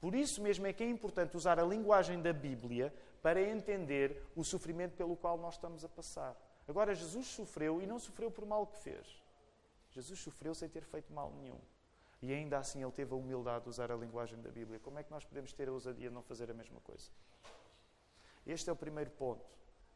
Por 0.00 0.14
isso 0.14 0.42
mesmo 0.42 0.66
é 0.66 0.72
que 0.72 0.82
é 0.82 0.88
importante 0.88 1.36
usar 1.36 1.60
a 1.60 1.62
linguagem 1.62 2.22
da 2.22 2.32
Bíblia 2.32 2.92
para 3.22 3.40
entender 3.40 4.20
o 4.34 4.44
sofrimento 4.44 4.96
pelo 4.96 5.16
qual 5.16 5.38
nós 5.38 5.54
estamos 5.54 5.84
a 5.84 5.88
passar. 5.88 6.36
Agora, 6.66 6.94
Jesus 6.94 7.28
sofreu 7.28 7.80
e 7.80 7.86
não 7.86 7.98
sofreu 7.98 8.30
por 8.30 8.44
mal 8.44 8.66
que 8.66 8.78
fez. 8.78 9.22
Jesus 9.90 10.18
sofreu 10.18 10.54
sem 10.54 10.68
ter 10.68 10.84
feito 10.84 11.12
mal 11.12 11.32
nenhum. 11.32 11.60
E 12.20 12.32
ainda 12.32 12.58
assim 12.58 12.82
ele 12.82 12.92
teve 12.92 13.12
a 13.12 13.16
humildade 13.16 13.64
de 13.64 13.70
usar 13.70 13.90
a 13.90 13.96
linguagem 13.96 14.40
da 14.40 14.50
Bíblia. 14.50 14.78
Como 14.80 14.98
é 14.98 15.02
que 15.02 15.10
nós 15.10 15.24
podemos 15.24 15.52
ter 15.52 15.68
a 15.68 15.72
ousadia 15.72 16.08
de 16.08 16.14
não 16.14 16.22
fazer 16.22 16.50
a 16.50 16.54
mesma 16.54 16.80
coisa? 16.80 17.10
Este 18.46 18.70
é 18.70 18.72
o 18.72 18.76
primeiro 18.76 19.10
ponto 19.10 19.44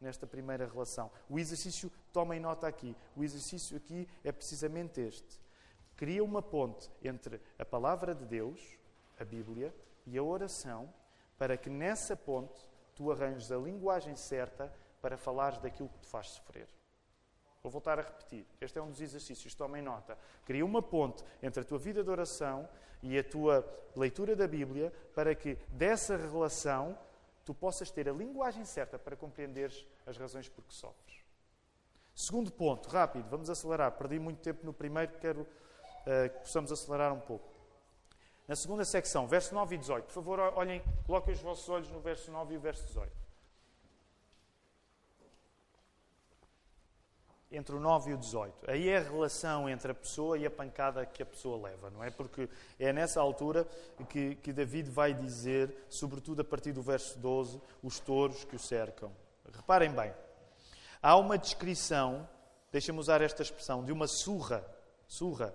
nesta 0.01 0.27
primeira 0.27 0.67
relação. 0.67 1.11
O 1.29 1.39
exercício, 1.39 1.91
tomem 2.13 2.39
nota 2.39 2.67
aqui, 2.67 2.97
o 3.17 3.25
exercício 3.25 3.77
aqui 3.77 4.09
é 4.23 4.31
precisamente 4.31 5.01
este. 5.01 5.41
Cria 5.97 6.23
uma 6.23 6.43
ponte 6.43 6.91
entre 7.03 7.41
a 7.59 7.65
palavra 7.65 8.15
de 8.15 8.25
Deus, 8.25 8.61
a 9.19 9.25
Bíblia, 9.25 9.75
e 10.07 10.19
a 10.19 10.23
oração, 10.23 10.93
para 11.39 11.57
que 11.57 11.71
nessa 11.71 12.15
ponte 12.15 12.61
tu 12.97 13.13
arranjes 13.13 13.53
a 13.53 13.57
linguagem 13.57 14.17
certa 14.17 14.73
para 15.01 15.17
falares 15.17 15.59
daquilo 15.59 15.89
que 15.89 16.01
te 16.01 16.09
faz 16.09 16.31
sofrer. 16.31 16.67
Vou 17.63 17.71
voltar 17.71 17.99
a 17.99 18.03
repetir. 18.03 18.47
Este 18.61 18.79
é 18.79 18.83
um 18.83 18.91
dos 18.91 19.01
exercícios. 19.01 19.55
Tomem 19.55 19.83
nota. 19.83 20.17
Cria 20.45 20.65
uma 20.65 20.81
ponte 20.81 21.23
entre 21.43 21.61
a 21.61 21.65
tua 21.65 21.79
vida 21.79 22.03
de 22.03 22.09
oração 22.09 22.69
e 23.03 23.19
a 23.19 23.25
tua 23.25 23.65
leitura 23.95 24.35
da 24.35 24.47
Bíblia 24.47 24.93
para 25.15 25.35
que 25.35 25.59
dessa 25.69 26.17
relação 26.17 26.99
tu 27.45 27.55
possas 27.55 27.91
ter 27.91 28.09
a 28.09 28.13
linguagem 28.13 28.65
certa 28.65 28.99
para 28.99 29.17
compreenderes 29.17 29.87
as 30.07 30.17
razões 30.17 30.49
por 30.49 30.65
que 30.65 30.75
sofres. 30.75 31.25
Segundo 32.15 32.51
ponto, 32.51 32.89
rápido, 32.89 33.29
vamos 33.29 33.51
acelerar. 33.51 33.93
Perdi 33.93 34.19
muito 34.19 34.41
tempo 34.41 34.65
no 34.65 34.73
primeiro, 34.73 35.13
quero 35.19 35.43
uh, 35.43 36.31
que 36.33 36.39
possamos 36.41 36.73
acelerar 36.73 37.13
um 37.13 37.21
pouco. 37.21 37.56
Na 38.47 38.55
segunda 38.55 38.85
secção, 38.85 39.27
verso 39.27 39.55
9 39.55 39.75
e 39.75 39.79
18. 39.79 40.05
Por 40.05 40.13
favor, 40.13 40.39
olhem, 40.55 40.83
coloquem 41.05 41.35
os 41.35 41.41
vossos 41.41 41.69
olhos 41.69 41.91
no 41.91 42.01
verso 42.01 42.31
9 42.31 42.55
e 42.55 42.57
o 42.57 42.61
verso 42.61 42.87
18. 42.87 43.27
entre 47.51 47.75
o 47.75 47.81
9 47.81 48.11
e 48.11 48.15
o 48.15 48.19
18. 48.19 48.71
Aí 48.71 48.89
é 48.89 48.99
a 48.99 49.03
relação 49.03 49.69
entre 49.69 49.93
a 49.93 49.95
pessoa 49.95 50.37
e 50.37 50.45
a 50.45 50.51
pancada 50.51 51.07
que 51.07 51.23
a 51.23 51.27
pessoa 51.27 51.69
leva, 51.69 51.91
não 51.91 52.03
é? 52.03 52.11
Porque 52.11 52.49
é 52.79 52.93
nessa 52.93 53.21
altura 53.21 53.67
que, 54.09 54.35
que 54.37 54.53
David 54.53 54.91
vai 54.91 55.15
dizer, 55.15 55.87
sobretudo 55.89 56.41
a 56.43 56.45
partir 56.45 56.73
do 56.73 56.83
verso 56.83 57.19
12, 57.19 57.61
os 57.83 58.01
touros 58.01 58.45
que 58.45 58.57
o 58.57 58.59
cercam. 58.59 59.11
Reparem 59.55 59.91
bem, 59.91 60.13
há 61.01 61.17
uma 61.17 61.39
descrição, 61.39 62.29
deixem-me 62.71 63.01
usar 63.01 63.23
esta 63.23 63.43
expressão, 63.43 63.85
de 63.85 63.93
uma 63.93 64.07
surra, 64.09 64.67
surra, 65.07 65.55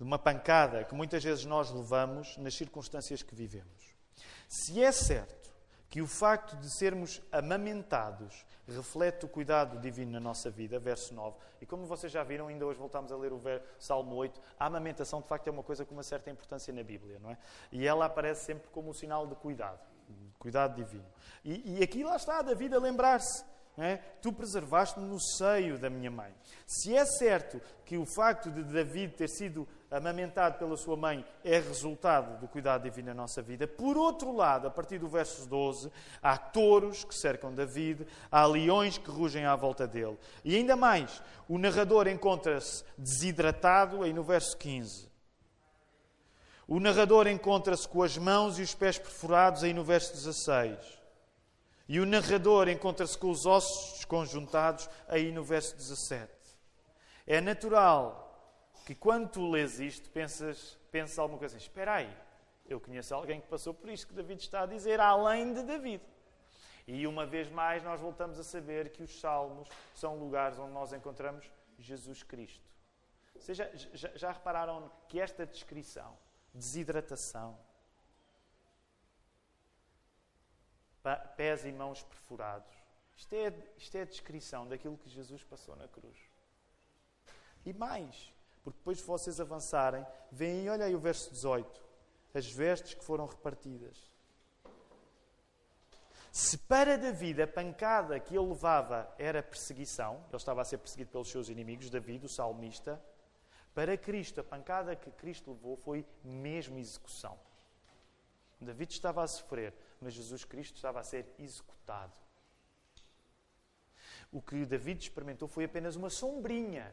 de 0.00 0.04
uma 0.04 0.18
pancada 0.18 0.82
que 0.82 0.94
muitas 0.94 1.22
vezes 1.22 1.44
nós 1.44 1.70
levamos 1.70 2.38
nas 2.38 2.54
circunstâncias 2.54 3.22
que 3.22 3.34
vivemos. 3.34 3.94
Se 4.48 4.82
é 4.82 4.90
certo 4.90 5.50
que 5.90 6.00
o 6.00 6.06
facto 6.06 6.56
de 6.56 6.70
sermos 6.70 7.20
amamentados 7.30 8.46
reflete 8.66 9.26
o 9.26 9.28
cuidado 9.28 9.78
divino 9.78 10.12
na 10.12 10.20
nossa 10.20 10.48
vida, 10.48 10.78
verso 10.78 11.12
9. 11.12 11.36
E 11.60 11.66
como 11.66 11.84
vocês 11.84 12.10
já 12.10 12.24
viram, 12.24 12.48
ainda 12.48 12.64
hoje 12.64 12.78
voltamos 12.78 13.12
a 13.12 13.16
ler 13.16 13.30
o 13.30 13.42
Salmo 13.78 14.14
8, 14.14 14.40
a 14.58 14.66
amamentação 14.66 15.20
de 15.20 15.28
facto 15.28 15.48
é 15.48 15.50
uma 15.50 15.62
coisa 15.62 15.84
com 15.84 15.92
uma 15.92 16.02
certa 16.02 16.30
importância 16.30 16.72
na 16.72 16.82
Bíblia, 16.82 17.18
não 17.18 17.32
é? 17.32 17.38
E 17.70 17.86
ela 17.86 18.06
aparece 18.06 18.46
sempre 18.46 18.70
como 18.70 18.88
um 18.88 18.94
sinal 18.94 19.26
de 19.26 19.34
cuidado, 19.34 19.80
cuidado 20.38 20.76
divino. 20.76 21.04
E, 21.44 21.78
e 21.78 21.82
aqui 21.82 22.02
lá 22.02 22.16
está 22.16 22.40
David 22.40 22.74
a 22.74 22.78
lembrar-se 22.78 23.44
é? 23.82 23.96
Tu 24.20 24.32
preservaste-me 24.32 25.06
no 25.06 25.20
seio 25.20 25.78
da 25.78 25.88
minha 25.88 26.10
mãe. 26.10 26.32
Se 26.66 26.94
é 26.94 27.04
certo 27.04 27.60
que 27.84 27.96
o 27.96 28.06
facto 28.06 28.50
de 28.50 28.62
David 28.62 29.14
ter 29.14 29.28
sido 29.28 29.66
amamentado 29.90 30.58
pela 30.58 30.76
sua 30.76 30.96
mãe 30.96 31.24
é 31.44 31.58
resultado 31.58 32.38
do 32.38 32.46
cuidado 32.46 32.84
divino 32.84 33.08
na 33.08 33.14
nossa 33.14 33.42
vida, 33.42 33.66
por 33.66 33.96
outro 33.96 34.34
lado, 34.34 34.68
a 34.68 34.70
partir 34.70 34.98
do 34.98 35.08
verso 35.08 35.48
12, 35.48 35.90
há 36.22 36.36
touros 36.38 37.04
que 37.04 37.14
cercam 37.14 37.52
David, 37.52 38.06
há 38.30 38.46
leões 38.46 38.98
que 38.98 39.10
rugem 39.10 39.44
à 39.44 39.56
volta 39.56 39.86
dele. 39.86 40.18
E 40.44 40.54
ainda 40.54 40.76
mais, 40.76 41.22
o 41.48 41.58
narrador 41.58 42.06
encontra-se 42.06 42.84
desidratado, 42.96 44.02
aí 44.02 44.12
no 44.12 44.22
verso 44.22 44.56
15. 44.56 45.10
O 46.68 46.78
narrador 46.78 47.26
encontra-se 47.26 47.88
com 47.88 48.00
as 48.00 48.16
mãos 48.16 48.56
e 48.60 48.62
os 48.62 48.74
pés 48.74 48.96
perfurados, 48.96 49.64
aí 49.64 49.74
no 49.74 49.82
verso 49.82 50.12
16. 50.12 50.99
E 51.90 51.98
o 51.98 52.06
narrador 52.06 52.68
encontra-se 52.68 53.18
com 53.18 53.32
os 53.32 53.46
ossos 53.46 53.94
desconjuntados 53.94 54.88
aí 55.08 55.32
no 55.32 55.42
verso 55.42 55.74
17. 55.74 56.30
É 57.26 57.40
natural 57.40 58.72
que 58.86 58.94
quando 58.94 59.28
tu 59.28 59.50
lês 59.50 59.80
isto, 59.80 60.08
pensas, 60.10 60.78
pensas 60.92 61.18
alguma 61.18 61.36
coisa 61.36 61.56
assim, 61.56 61.66
espera 61.66 61.94
aí, 61.94 62.16
eu 62.64 62.78
conheço 62.78 63.12
alguém 63.12 63.40
que 63.40 63.48
passou 63.48 63.74
por 63.74 63.90
isto 63.90 64.06
que 64.06 64.14
David 64.14 64.40
está 64.40 64.62
a 64.62 64.66
dizer, 64.66 65.00
além 65.00 65.52
de 65.52 65.64
David. 65.64 66.04
E 66.86 67.08
uma 67.08 67.26
vez 67.26 67.50
mais 67.50 67.82
nós 67.82 68.00
voltamos 68.00 68.38
a 68.38 68.44
saber 68.44 68.90
que 68.90 69.02
os 69.02 69.18
salmos 69.18 69.68
são 69.92 70.16
lugares 70.16 70.60
onde 70.60 70.72
nós 70.72 70.92
encontramos 70.92 71.50
Jesus 71.76 72.22
Cristo. 72.22 72.70
Vocês 73.34 73.58
já, 73.58 73.68
já, 73.74 74.12
já 74.14 74.30
repararam 74.30 74.88
que 75.08 75.20
esta 75.20 75.44
descrição, 75.44 76.16
desidratação, 76.54 77.58
pés 81.36 81.64
e 81.64 81.72
mãos 81.72 82.02
perfurados. 82.02 82.72
Isto 83.16 83.34
é, 83.34 83.52
isto 83.76 83.94
é 83.96 84.02
a 84.02 84.06
descrição 84.06 84.66
daquilo 84.66 84.96
que 84.96 85.10
Jesus 85.10 85.42
passou 85.44 85.76
na 85.76 85.86
cruz. 85.88 86.16
E 87.64 87.72
mais, 87.72 88.32
porque 88.62 88.78
depois 88.78 88.98
de 88.98 89.04
vocês 89.04 89.40
avançarem, 89.40 90.06
veem, 90.30 90.68
olha 90.70 90.86
aí 90.86 90.94
o 90.94 91.00
verso 91.00 91.30
18, 91.30 91.80
as 92.34 92.50
vestes 92.50 92.94
que 92.94 93.04
foram 93.04 93.26
repartidas. 93.26 94.10
Se 96.32 96.56
para 96.56 96.96
David 96.96 97.42
a 97.42 97.46
pancada 97.46 98.20
que 98.20 98.36
ele 98.36 98.46
levava 98.46 99.12
era 99.18 99.42
perseguição, 99.42 100.24
ele 100.28 100.36
estava 100.36 100.62
a 100.62 100.64
ser 100.64 100.78
perseguido 100.78 101.10
pelos 101.10 101.28
seus 101.28 101.48
inimigos, 101.48 101.90
David, 101.90 102.24
o 102.24 102.28
salmista, 102.28 103.02
para 103.74 103.96
Cristo, 103.96 104.40
a 104.40 104.44
pancada 104.44 104.94
que 104.94 105.10
Cristo 105.10 105.50
levou 105.50 105.76
foi 105.76 106.06
mesmo 106.22 106.78
execução. 106.78 107.38
David 108.60 108.92
estava 108.92 109.22
a 109.22 109.26
sofrer, 109.26 109.74
mas 110.00 110.14
Jesus 110.14 110.44
Cristo 110.44 110.76
estava 110.76 111.00
a 111.00 111.04
ser 111.04 111.26
executado. 111.38 112.12
O 114.32 114.40
que 114.40 114.64
David 114.64 115.02
experimentou 115.02 115.48
foi 115.48 115.64
apenas 115.64 115.96
uma 115.96 116.08
sombrinha 116.08 116.92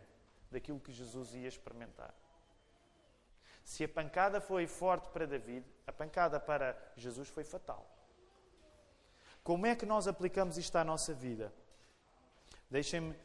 daquilo 0.51 0.79
que 0.79 0.91
Jesus 0.91 1.33
ia 1.33 1.47
experimentar. 1.47 2.13
Se 3.63 3.83
a 3.83 3.89
pancada 3.89 4.41
foi 4.41 4.65
forte 4.65 5.09
para 5.09 5.27
David, 5.27 5.65
a 5.85 5.91
pancada 5.91 6.39
para 6.39 6.75
Jesus 6.95 7.27
foi 7.27 7.43
fatal. 7.43 7.85
Como 9.43 9.65
é 9.65 9.75
que 9.75 9.85
nós 9.85 10.07
aplicamos 10.07 10.57
isto 10.57 10.75
à 10.75 10.83
nossa 10.83 11.13
vida? 11.13 11.53
Deixem-me 12.69 13.15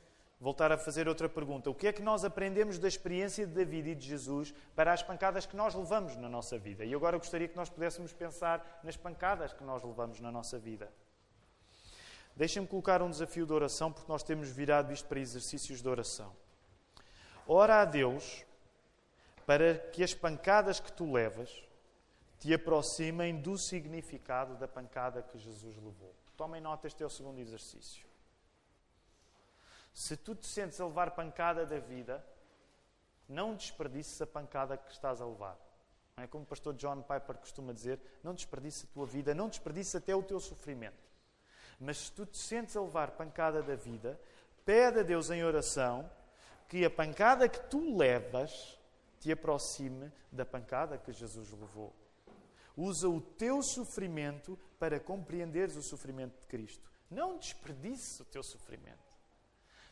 voltar 0.43 0.73
a 0.73 0.77
fazer 0.77 1.07
outra 1.07 1.29
pergunta. 1.29 1.71
O 1.71 1.75
que 1.75 1.87
é 1.87 1.93
que 1.93 2.03
nós 2.03 2.25
aprendemos 2.25 2.77
da 2.77 2.89
experiência 2.89 3.47
de 3.47 3.55
David 3.55 3.91
e 3.91 3.95
de 3.95 4.09
Jesus 4.09 4.53
para 4.75 4.93
as 4.93 5.01
pancadas 5.01 5.47
que 5.47 5.55
nós 5.55 5.73
levamos 5.73 6.17
na 6.17 6.29
nossa 6.29 6.59
vida? 6.59 6.85
E 6.85 6.93
agora 6.93 7.17
gostaria 7.17 7.47
que 7.47 7.57
nós 7.57 7.71
pudéssemos 7.71 8.13
pensar 8.13 8.81
nas 8.83 8.97
pancadas 8.97 9.53
que 9.53 9.63
nós 9.63 9.85
levamos 9.85 10.19
na 10.19 10.33
nossa 10.33 10.59
vida. 10.59 10.93
Deixem-me 12.35 12.67
colocar 12.67 13.01
um 13.03 13.09
desafio 13.09 13.47
de 13.47 13.53
oração, 13.53 13.93
porque 13.93 14.11
nós 14.11 14.25
temos 14.25 14.51
virado 14.51 14.93
isto 14.93 15.07
para 15.07 15.21
exercícios 15.21 15.81
de 15.81 15.89
oração. 15.89 16.35
Ora 17.47 17.81
a 17.81 17.85
Deus 17.85 18.45
para 19.47 19.79
que 19.79 20.03
as 20.03 20.13
pancadas 20.13 20.81
que 20.81 20.91
tu 20.91 21.13
levas 21.13 21.63
te 22.41 22.53
aproximem 22.53 23.41
do 23.41 23.57
significado 23.57 24.57
da 24.57 24.67
pancada 24.67 25.23
que 25.23 25.39
Jesus 25.39 25.77
levou. 25.77 26.13
Tomem 26.37 26.61
nota, 26.61 26.89
este 26.89 27.01
é 27.01 27.07
o 27.07 27.11
segundo 27.11 27.39
exercício. 27.39 28.12
Se 29.93 30.17
tu 30.17 30.35
te 30.35 30.47
sentes 30.47 30.81
a 30.81 30.87
levar 30.87 31.11
pancada 31.13 31.67
da 31.67 31.79
vida, 31.79 32.25
não 33.29 33.55
desperdices 33.55 34.21
a 34.23 34.27
pancada 34.27 34.77
que 34.77 34.91
estás 34.91 35.21
a 35.21 35.27
levar. 35.27 35.59
Não 36.17 36.25
é 36.25 36.27
como 36.27 36.45
o 36.45 36.47
pastor 36.47 36.75
John 36.75 37.03
Piper 37.03 37.37
costuma 37.37 37.73
dizer, 37.73 38.01
não 38.23 38.35
desperdices 38.35 38.85
a 38.85 38.93
tua 38.93 39.07
vida, 39.07 39.35
não 39.35 39.49
desperdices 39.49 39.95
até 39.95 40.15
o 40.15 40.23
teu 40.23 40.41
sofrimento. 40.41 41.11
Mas 41.79 41.99
se 41.99 42.13
tu 42.13 42.27
te 42.27 42.39
sentes 42.39 42.77
a 42.77 42.83
levar 42.83 43.13
pancada 43.13 43.63
da 43.63 43.75
vida, 43.75 44.21
pede 44.65 45.01
a 45.01 45.03
Deus 45.03 45.31
em 45.31 45.43
oração 45.43 46.11
que 46.69 46.85
a 46.85 46.91
pancada 46.91 47.49
que 47.49 47.61
tu 47.69 47.97
levas 47.97 48.79
te 49.21 49.31
aproxime 49.33 50.13
da 50.31 50.45
pancada 50.45 50.99
que 50.99 51.13
Jesus 51.13 51.51
levou. 51.53 51.95
Usa 52.77 53.09
o 53.09 53.21
teu 53.21 53.63
sofrimento 53.63 54.59
para 54.79 54.99
compreenderes 54.99 55.77
o 55.77 55.83
sofrimento 55.83 56.41
de 56.41 56.47
Cristo. 56.47 56.91
Não 57.11 57.37
desperdices 57.37 58.21
o 58.21 58.25
teu 58.25 58.43
sofrimento. 58.43 59.12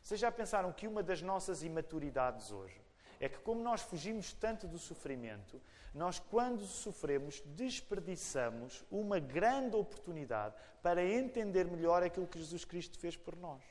Vocês 0.02 0.18
já 0.18 0.30
pensaram 0.32 0.72
que 0.72 0.86
uma 0.86 1.02
das 1.02 1.22
nossas 1.22 1.62
imaturidades 1.62 2.50
hoje 2.50 2.80
é 3.18 3.28
que, 3.28 3.38
como 3.38 3.62
nós 3.62 3.82
fugimos 3.82 4.32
tanto 4.32 4.66
do 4.66 4.78
sofrimento, 4.78 5.60
nós, 5.94 6.18
quando 6.18 6.64
sofremos, 6.64 7.42
desperdiçamos 7.44 8.84
uma 8.90 9.18
grande 9.18 9.76
oportunidade 9.76 10.54
para 10.82 11.04
entender 11.04 11.64
melhor 11.64 12.02
aquilo 12.02 12.26
que 12.26 12.38
Jesus 12.38 12.64
Cristo 12.64 12.98
fez 12.98 13.16
por 13.16 13.36
nós. 13.36 13.62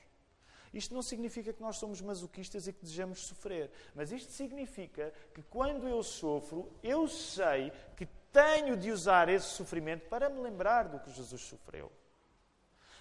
Isto 0.72 0.94
não 0.94 1.02
significa 1.02 1.52
que 1.52 1.62
nós 1.62 1.78
somos 1.78 2.00
masoquistas 2.00 2.68
e 2.68 2.74
que 2.74 2.84
desejamos 2.84 3.26
sofrer, 3.26 3.72
mas 3.96 4.12
isto 4.12 4.32
significa 4.32 5.12
que 5.34 5.42
quando 5.42 5.88
eu 5.88 6.04
sofro, 6.04 6.72
eu 6.84 7.08
sei 7.08 7.72
que 7.98 8.06
tenho 8.32 8.78
de 8.78 8.92
usar 8.92 9.30
esse 9.30 9.48
sofrimento 9.48 10.08
para 10.08 10.30
me 10.30 10.39
lembrar 10.39 10.88
do 10.88 11.00
que 11.00 11.12
Jesus 11.12 11.42
sofreu. 11.42 11.92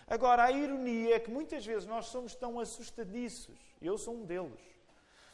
Agora, 0.08 0.44
a 0.44 0.52
ironia 0.52 1.16
é 1.16 1.20
que 1.20 1.30
muitas 1.30 1.64
vezes 1.64 1.86
nós 1.86 2.06
somos 2.06 2.34
tão 2.34 2.58
assustadiços, 2.58 3.58
eu 3.80 3.98
sou 3.98 4.14
um 4.14 4.24
deles, 4.24 4.60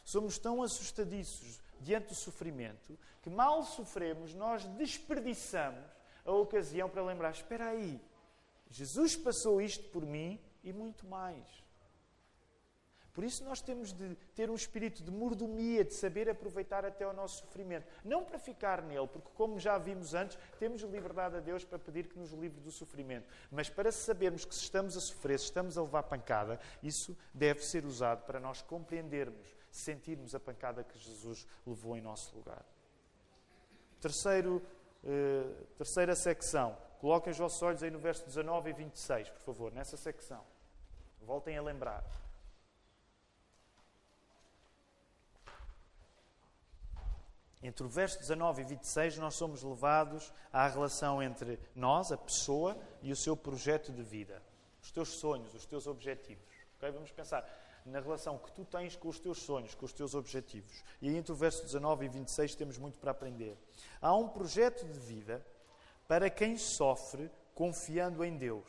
somos 0.05 0.37
tão 0.37 0.63
assustadiços 0.63 1.61
diante 1.81 2.09
do 2.09 2.15
sofrimento 2.15 2.99
que 3.23 3.31
mal 3.31 3.63
sofremos, 3.65 4.35
nós 4.35 4.65
desperdiçamos 4.65 5.85
a 6.25 6.33
ocasião 6.33 6.91
para 6.91 7.03
lembrar: 7.03 7.31
espera 7.31 7.69
aí, 7.69 8.01
Jesus 8.69 9.17
passou 9.17 9.63
isto 9.63 9.89
por 9.91 10.05
mim 10.05 10.39
e 10.63 10.73
muito 10.73 11.07
mais. 11.07 11.65
Por 13.15 13.23
isso 13.23 13.45
nós 13.45 13.63
temos 13.63 13.93
de 13.93 14.17
ter 14.35 14.51
um 14.51 14.57
espírito 14.57 15.01
de 15.01 15.11
mordomia, 15.13 15.85
de 15.85 15.95
saber 15.95 16.29
aproveitar 16.29 16.85
até 16.85 17.07
o 17.07 17.13
nosso 17.13 17.43
sofrimento. 17.43 17.87
Não 18.05 18.25
para 18.25 18.41
ficar 18.41 18.83
nele, 18.83 19.07
porque 19.07 19.29
como 19.35 19.57
já 19.61 19.79
vimos 19.79 20.15
antes, 20.15 20.37
temos 20.59 20.83
liberdade 20.83 21.37
a 21.37 21.41
Deus 21.41 21.65
para 21.65 21.79
pedir 21.79 22.09
que 22.09 22.19
nos 22.19 22.33
livre 22.33 22.61
do 22.61 22.73
sofrimento. 22.73 23.29
Mas 23.53 23.71
para 23.71 23.93
sabermos 23.93 24.45
que 24.45 24.53
se 24.53 24.63
estamos 24.63 24.97
a 24.97 25.01
sofrer, 25.01 25.39
se 25.39 25.45
estamos 25.45 25.79
a 25.79 25.83
levar 25.83 26.03
pancada, 26.03 26.59
isso 26.83 27.17
deve 27.33 27.65
ser 27.65 27.87
usado 27.87 28.25
para 28.25 28.41
nós 28.41 28.63
compreendermos, 28.63 29.55
sentirmos 29.71 30.35
a 30.35 30.41
pancada 30.41 30.83
que 30.83 30.99
Jesus 30.99 31.47
levou 31.65 31.97
em 31.97 32.01
nosso 32.01 32.35
lugar. 32.35 32.67
Terceiro, 34.01 34.61
eh, 35.05 35.55
terceira 35.79 36.17
secção. 36.17 36.77
Coloquem 36.99 37.31
os 37.31 37.39
vossos 37.39 37.63
olhos 37.63 37.83
aí 37.85 37.93
no 37.93 38.01
verso 38.01 38.27
19 38.27 38.71
e 38.71 38.73
26, 38.73 39.31
por 39.31 39.41
favor, 39.43 39.73
nessa 39.73 39.97
secção. 39.97 40.45
Voltem 41.21 41.57
a 41.57 41.63
lembrar. 41.63 42.05
Entre 47.65 47.83
o 47.83 47.89
verso 47.89 48.19
19 48.19 48.61
e 48.61 48.65
26, 48.67 49.17
nós 49.17 49.37
somos 49.37 49.63
levados 49.63 50.31
à 50.53 50.69
relação 50.69 51.23
entre 51.23 51.59
nós, 51.75 52.13
a 52.13 52.17
pessoa, 52.19 52.77
e 53.01 53.11
o 53.11 53.17
seu 53.17 53.35
projeto 53.35 53.91
de 53.91 54.03
vida. 54.03 54.43
Os 54.83 54.91
teus 54.91 55.09
sonhos, 55.09 55.55
os 55.55 55.65
teus 55.65 55.87
objetivos. 55.87 56.45
Okay? 56.77 56.91
Vamos 56.91 57.11
pensar 57.11 57.43
na 57.87 58.01
relação 58.01 58.37
que 58.37 58.53
tu 58.53 58.67
tens 58.67 58.97
com 58.97 59.09
os 59.09 59.19
teus 59.19 59.39
sonhos, 59.39 59.75
com 59.75 59.87
os 59.87 59.95
teus 59.95 60.15
objetivos. 60.15 60.85
E 61.01 61.09
aí, 61.09 61.17
entre 61.17 61.33
o 61.33 61.35
verso 61.35 61.63
19 61.65 62.05
e 62.05 62.09
26, 62.11 62.55
temos 62.55 62.77
muito 62.77 62.99
para 62.99 63.13
aprender. 63.13 63.57
Há 63.99 64.15
um 64.15 64.29
projeto 64.29 64.85
de 64.85 65.01
vida 65.01 65.43
para 66.07 66.29
quem 66.29 66.59
sofre 66.59 67.31
confiando 67.55 68.23
em 68.23 68.37
Deus. 68.37 68.69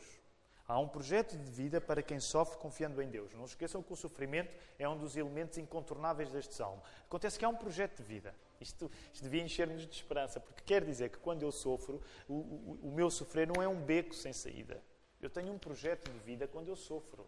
Há 0.66 0.78
um 0.78 0.88
projeto 0.88 1.36
de 1.36 1.50
vida 1.50 1.82
para 1.82 2.02
quem 2.02 2.18
sofre 2.18 2.56
confiando 2.56 3.02
em 3.02 3.10
Deus. 3.10 3.34
Não 3.34 3.46
se 3.46 3.52
esqueçam 3.52 3.82
que 3.82 3.92
o 3.92 3.96
sofrimento 3.96 4.54
é 4.78 4.88
um 4.88 4.96
dos 4.96 5.18
elementos 5.18 5.58
incontornáveis 5.58 6.30
deste 6.30 6.54
salmo. 6.54 6.82
Acontece 7.04 7.38
que 7.38 7.44
há 7.44 7.48
um 7.50 7.54
projeto 7.54 7.98
de 7.98 8.02
vida. 8.02 8.34
Isto, 8.60 8.90
isto 9.12 9.22
devia 9.22 9.42
encher-nos 9.42 9.86
de 9.86 9.94
esperança, 9.94 10.40
porque 10.40 10.62
quer 10.64 10.84
dizer 10.84 11.10
que 11.10 11.18
quando 11.18 11.42
eu 11.42 11.52
sofro, 11.52 12.00
o, 12.28 12.34
o, 12.34 12.78
o 12.84 12.92
meu 12.92 13.10
sofrer 13.10 13.46
não 13.46 13.62
é 13.62 13.68
um 13.68 13.80
beco 13.80 14.14
sem 14.14 14.32
saída. 14.32 14.82
Eu 15.20 15.30
tenho 15.30 15.52
um 15.52 15.58
projeto 15.58 16.10
de 16.10 16.18
vida 16.18 16.46
quando 16.46 16.68
eu 16.68 16.76
sofro. 16.76 17.26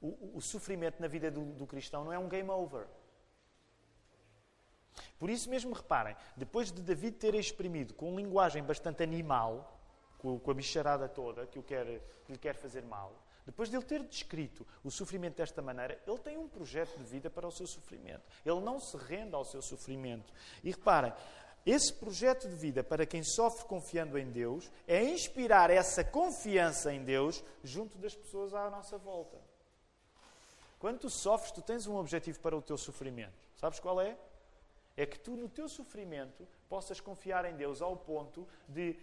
O, 0.00 0.36
o 0.36 0.40
sofrimento 0.40 1.00
na 1.00 1.08
vida 1.08 1.30
do, 1.30 1.44
do 1.52 1.66
cristão 1.66 2.04
não 2.04 2.12
é 2.12 2.18
um 2.18 2.28
game 2.28 2.50
over. 2.50 2.86
Por 5.18 5.30
isso 5.30 5.48
mesmo, 5.48 5.72
reparem, 5.72 6.16
depois 6.36 6.70
de 6.70 6.82
David 6.82 7.16
ter 7.16 7.34
exprimido 7.34 7.94
com 7.94 8.16
linguagem 8.16 8.62
bastante 8.62 9.02
animal, 9.02 9.78
com, 10.18 10.40
a 10.50 10.54
bicharada 10.54 11.08
toda 11.08 11.46
que, 11.46 11.58
o 11.58 11.62
quer, 11.62 12.00
que 12.24 12.32
lhe 12.32 12.38
quer 12.38 12.54
fazer 12.54 12.82
mal, 12.82 13.12
depois 13.46 13.70
de 13.70 13.76
ele 13.76 13.84
ter 13.84 14.02
descrito 14.02 14.66
o 14.82 14.90
sofrimento 14.90 15.36
desta 15.36 15.62
maneira, 15.62 16.02
ele 16.04 16.18
tem 16.18 16.36
um 16.36 16.48
projeto 16.48 16.98
de 16.98 17.04
vida 17.04 17.30
para 17.30 17.46
o 17.46 17.52
seu 17.52 17.66
sofrimento. 17.66 18.22
Ele 18.44 18.60
não 18.60 18.80
se 18.80 18.96
rende 18.96 19.34
ao 19.36 19.44
seu 19.44 19.62
sofrimento. 19.62 20.32
E 20.64 20.72
reparem, 20.72 21.12
esse 21.64 21.92
projeto 21.92 22.48
de 22.48 22.56
vida 22.56 22.82
para 22.82 23.06
quem 23.06 23.22
sofre 23.22 23.64
confiando 23.66 24.18
em 24.18 24.30
Deus 24.30 24.70
é 24.86 25.02
inspirar 25.02 25.70
essa 25.70 26.02
confiança 26.04 26.92
em 26.92 27.04
Deus 27.04 27.42
junto 27.62 27.96
das 27.98 28.14
pessoas 28.14 28.52
à 28.52 28.68
nossa 28.68 28.98
volta. 28.98 29.40
Quando 30.78 30.98
tu 31.00 31.10
sofres, 31.10 31.52
tu 31.52 31.62
tens 31.62 31.86
um 31.86 31.96
objetivo 31.96 32.40
para 32.40 32.56
o 32.56 32.62
teu 32.62 32.76
sofrimento. 32.76 33.34
Sabes 33.56 33.78
qual 33.80 34.00
é? 34.00 34.16
É 34.96 35.06
que 35.06 35.18
tu, 35.18 35.32
no 35.36 35.48
teu 35.48 35.68
sofrimento, 35.68 36.46
possas 36.68 37.00
confiar 37.00 37.44
em 37.44 37.56
Deus 37.56 37.80
ao 37.80 37.96
ponto 37.96 38.46
de 38.68 38.96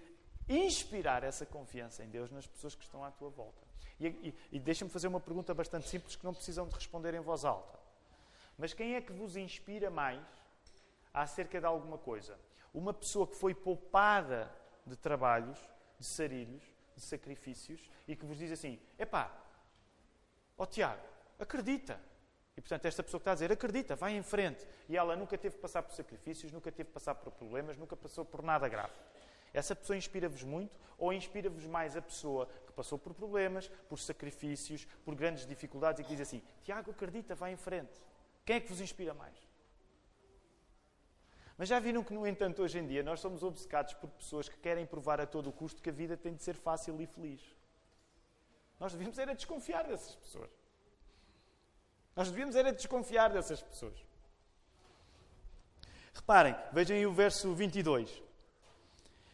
inspirar 0.47 1.23
essa 1.23 1.45
confiança 1.45 2.03
em 2.03 2.10
Deus 2.10 2.32
nas 2.32 2.45
pessoas 2.45 2.75
que 2.75 2.84
estão 2.84 3.03
à 3.03 3.12
tua 3.12 3.29
volta. 3.29 3.62
E, 3.99 4.08
e, 4.08 4.36
e 4.53 4.60
deixa-me 4.60 4.91
fazer 4.91 5.08
uma 5.08 5.19
pergunta 5.19 5.53
bastante 5.53 5.88
simples 5.88 6.15
que 6.15 6.25
não 6.25 6.34
precisam 6.34 6.67
de 6.67 6.75
responder 6.75 7.13
em 7.13 7.19
voz 7.19 7.45
alta. 7.45 7.79
Mas 8.58 8.73
quem 8.73 8.95
é 8.95 9.01
que 9.01 9.12
vos 9.12 9.36
inspira 9.36 9.89
mais 9.89 10.21
acerca 11.13 11.60
de 11.60 11.65
alguma 11.65 11.97
coisa? 11.97 12.38
Uma 12.73 12.93
pessoa 12.93 13.27
que 13.27 13.36
foi 13.36 13.53
poupada 13.53 14.51
de 14.86 14.95
trabalhos, 14.95 15.58
de 15.99 16.06
sarilhos, 16.06 16.63
de 16.95 17.01
sacrifícios 17.01 17.89
e 18.08 18.15
que 18.15 18.25
vos 18.25 18.38
diz 18.38 18.51
assim: 18.51 18.79
epá, 18.97 19.32
ó 20.58 20.63
oh, 20.63 20.65
Tiago, 20.65 21.01
acredita. 21.39 21.99
E 22.56 22.62
portanto, 22.62 22.86
esta 22.86 23.01
pessoa 23.01 23.19
que 23.19 23.23
está 23.23 23.32
a 23.32 23.36
dizer, 23.36 23.51
acredita, 23.51 23.95
vai 23.95 24.15
em 24.15 24.21
frente. 24.21 24.67
E 24.88 24.95
ela 24.95 25.15
nunca 25.15 25.38
teve 25.38 25.56
que 25.56 25.62
passar 25.62 25.82
por 25.82 25.93
sacrifícios, 25.93 26.51
nunca 26.51 26.71
teve 26.71 26.88
que 26.88 26.93
passar 26.93 27.15
por 27.15 27.32
problemas, 27.32 27.77
nunca 27.77 27.95
passou 27.95 28.23
por 28.23 28.43
nada 28.43 28.67
grave. 28.67 28.93
Essa 29.51 29.75
pessoa 29.75 29.97
inspira-vos 29.97 30.43
muito 30.43 30.79
ou 30.97 31.12
inspira-vos 31.12 31.65
mais 31.65 31.97
a 31.97 32.01
pessoa 32.01 32.47
que 32.73 32.77
passou 32.77 32.97
por 32.97 33.13
problemas, 33.13 33.69
por 33.88 33.99
sacrifícios, 33.99 34.86
por 35.05 35.13
grandes 35.15 35.45
dificuldades 35.45 36.01
e 36.01 36.03
que 36.03 36.09
diz 36.09 36.21
assim: 36.21 36.41
Tiago, 36.63 36.91
acredita, 36.91 37.36
vai 37.36 37.53
em 37.53 37.55
frente. 37.55 37.93
Quem 38.43 38.55
é 38.55 38.59
que 38.59 38.67
vos 38.67 38.81
inspira 38.81 39.13
mais? 39.13 39.38
Mas 41.55 41.69
já 41.69 41.79
viram 41.79 42.03
que, 42.03 42.13
no 42.13 42.25
entanto, 42.25 42.63
hoje 42.63 42.79
em 42.79 42.88
dia 42.88 43.03
nós 43.03 43.19
somos 43.19 43.43
obcecados 43.43 43.93
por 43.93 44.09
pessoas 44.09 44.49
que 44.49 44.57
querem 44.57 44.86
provar 44.88 45.21
a 45.21 45.27
todo 45.27 45.47
o 45.51 45.53
custo 45.53 45.81
que 45.81 45.89
a 45.89 45.93
vida 45.93 46.17
tem 46.17 46.33
de 46.33 46.41
ser 46.41 46.55
fácil 46.55 46.99
e 46.99 47.05
feliz. 47.05 47.41
Nós 48.79 48.91
devíamos 48.91 49.19
era 49.19 49.36
desconfiar 49.36 49.88
dessas 49.88 50.15
pessoas. 50.15 50.49
Nós 52.15 52.29
devíamos 52.29 52.55
era 52.55 52.73
desconfiar 52.73 53.29
dessas 53.31 53.62
pessoas. 53.62 54.03
Reparem, 56.13 56.55
vejam 56.71 56.97
aí 56.97 57.05
o 57.05 57.13
verso 57.13 57.53
22 57.53 58.22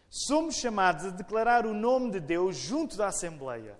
somos 0.10 0.56
chamados 0.56 1.06
a 1.06 1.10
declarar 1.10 1.66
o 1.66 1.74
nome 1.74 2.12
de 2.12 2.20
Deus 2.20 2.56
junto 2.58 2.98
da 2.98 3.08
Assembleia. 3.08 3.80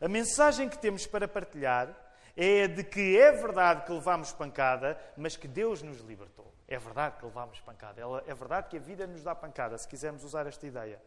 A 0.00 0.08
mensagem 0.08 0.68
que 0.68 0.78
temos 0.78 1.06
para 1.06 1.26
partilhar 1.26 1.96
é 2.36 2.64
a 2.64 2.66
de 2.66 2.82
que 2.84 3.16
é 3.16 3.32
verdade 3.32 3.86
que 3.86 3.92
levamos 3.92 4.32
pancada, 4.32 5.00
mas 5.16 5.36
que 5.36 5.48
Deus 5.48 5.82
nos 5.82 6.00
libertou. 6.00 6.52
É 6.66 6.78
verdade 6.78 7.16
que 7.18 7.24
levamos 7.24 7.60
pancada. 7.60 8.02
É 8.26 8.34
verdade 8.34 8.68
que 8.68 8.76
a 8.76 8.80
vida 8.80 9.06
nos 9.06 9.22
dá 9.22 9.34
pancada, 9.34 9.78
se 9.78 9.88
quisermos 9.88 10.24
usar 10.24 10.46
esta 10.46 10.66
ideia. 10.66 11.00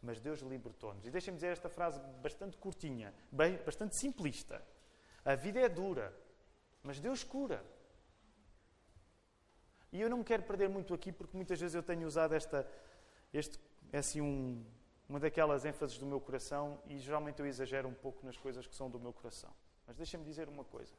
Mas 0.00 0.20
Deus 0.20 0.40
libertou-nos. 0.40 1.04
E 1.04 1.10
deixem-me 1.10 1.36
dizer 1.36 1.48
esta 1.48 1.68
frase 1.68 2.00
bastante 2.22 2.56
curtinha, 2.56 3.12
bem, 3.32 3.58
bastante 3.66 3.96
simplista. 3.96 4.62
A 5.24 5.34
vida 5.34 5.58
é 5.58 5.68
dura, 5.68 6.14
mas 6.82 7.00
Deus 7.00 7.24
cura. 7.24 7.62
E 9.90 10.00
eu 10.00 10.08
não 10.08 10.18
me 10.18 10.24
quero 10.24 10.42
perder 10.44 10.68
muito 10.68 10.94
aqui, 10.94 11.10
porque 11.10 11.36
muitas 11.36 11.60
vezes 11.60 11.74
eu 11.74 11.82
tenho 11.82 12.06
usado 12.06 12.34
esta, 12.34 12.68
este 13.32 13.58
é 13.92 13.98
assim 13.98 14.20
um, 14.20 14.64
uma 15.08 15.18
daquelas 15.18 15.64
ênfases 15.64 15.98
do 15.98 16.06
meu 16.06 16.20
coração 16.20 16.80
e 16.86 16.98
geralmente 16.98 17.40
eu 17.40 17.46
exagero 17.46 17.88
um 17.88 17.94
pouco 17.94 18.24
nas 18.24 18.36
coisas 18.36 18.66
que 18.66 18.74
são 18.74 18.90
do 18.90 19.00
meu 19.00 19.12
coração. 19.12 19.50
Mas 19.86 19.96
deixa-me 19.96 20.24
dizer 20.24 20.48
uma 20.48 20.64
coisa. 20.64 20.94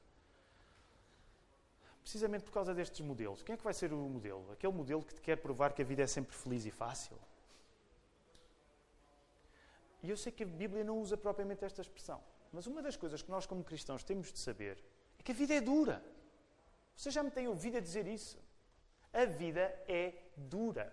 Precisamente 2.02 2.44
por 2.44 2.52
causa 2.52 2.74
destes 2.74 3.02
modelos. 3.02 3.44
Quem 3.44 3.54
é 3.54 3.58
que 3.58 3.64
vai 3.64 3.74
ser 3.74 3.94
o 3.94 3.98
modelo? 3.98 4.52
Aquele 4.52 4.74
modelo 4.74 5.04
que 5.04 5.14
te 5.14 5.22
quer 5.22 5.36
provar 5.36 5.74
que 5.74 5.82
a 5.82 5.86
vida 5.86 6.02
é 6.02 6.08
sempre 6.08 6.36
feliz 6.36 6.66
e 6.66 6.72
fácil? 6.72 7.18
E 10.02 10.10
eu 10.10 10.18
sei 10.18 10.32
que 10.32 10.44
a 10.44 10.48
Bíblia 10.48 10.84
não 10.84 10.98
usa 11.00 11.18
propriamente 11.18 11.64
esta 11.64 11.82
expressão. 11.82 12.24
Mas 12.52 12.66
uma 12.66 12.82
das 12.82 12.96
coisas 12.96 13.22
que 13.22 13.30
nós, 13.30 13.46
como 13.46 13.64
cristãos, 13.64 14.04
temos 14.04 14.32
de 14.32 14.40
saber 14.40 14.84
é 15.20 15.24
que 15.24 15.32
a 15.32 15.36
vida 15.36 15.54
é 15.54 15.62
dura. 15.62 16.04
Vocês 16.96 17.14
já 17.14 17.22
me 17.22 17.30
têm 17.30 17.48
ouvido 17.48 17.78
a 17.78 17.80
dizer 17.80 18.08
isso. 18.08 18.40
A 19.14 19.26
vida 19.26 19.62
é 19.88 20.14
dura. 20.36 20.92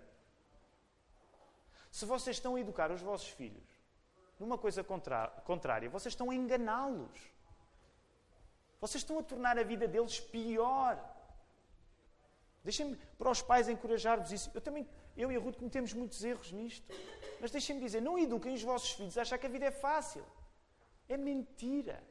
Se 1.97 2.05
vocês 2.05 2.37
estão 2.37 2.57
a 2.57 2.61
educar 2.61 2.91
os 2.93 3.01
vossos 3.01 3.31
filhos 3.31 3.69
numa 4.39 4.59
coisa 4.59 4.85
contrária, 4.85 5.89
vocês 5.89 6.13
estão 6.13 6.31
a 6.31 6.35
enganá-los. 6.35 7.19
Vocês 8.79 9.01
estão 9.03 9.19
a 9.19 9.23
tornar 9.23 9.59
a 9.59 9.63
vida 9.63 9.89
deles 9.89 10.21
pior. 10.21 10.95
Deixem-me, 12.63 12.97
para 13.17 13.31
os 13.31 13.41
pais, 13.41 13.67
encorajar-vos 13.71 14.31
isso. 14.31 14.51
Eu 14.53 14.61
também, 14.61 14.87
eu 15.17 15.33
e 15.33 15.37
a 15.37 15.41
Ruth 15.41 15.57
cometemos 15.57 15.95
muitos 15.95 16.23
erros 16.23 16.53
nisto. 16.53 16.87
Mas 17.41 17.51
deixem-me 17.51 17.81
dizer, 17.81 18.03
não 18.03 18.19
eduquem 18.19 18.53
os 18.53 18.63
vossos 18.63 18.91
filhos 18.91 19.17
a 19.17 19.23
achar 19.23 19.39
que 19.39 19.47
a 19.47 19.55
vida 19.57 19.65
é 19.65 19.71
fácil. 19.71 20.23
É 21.09 21.17
mentira. 21.17 22.05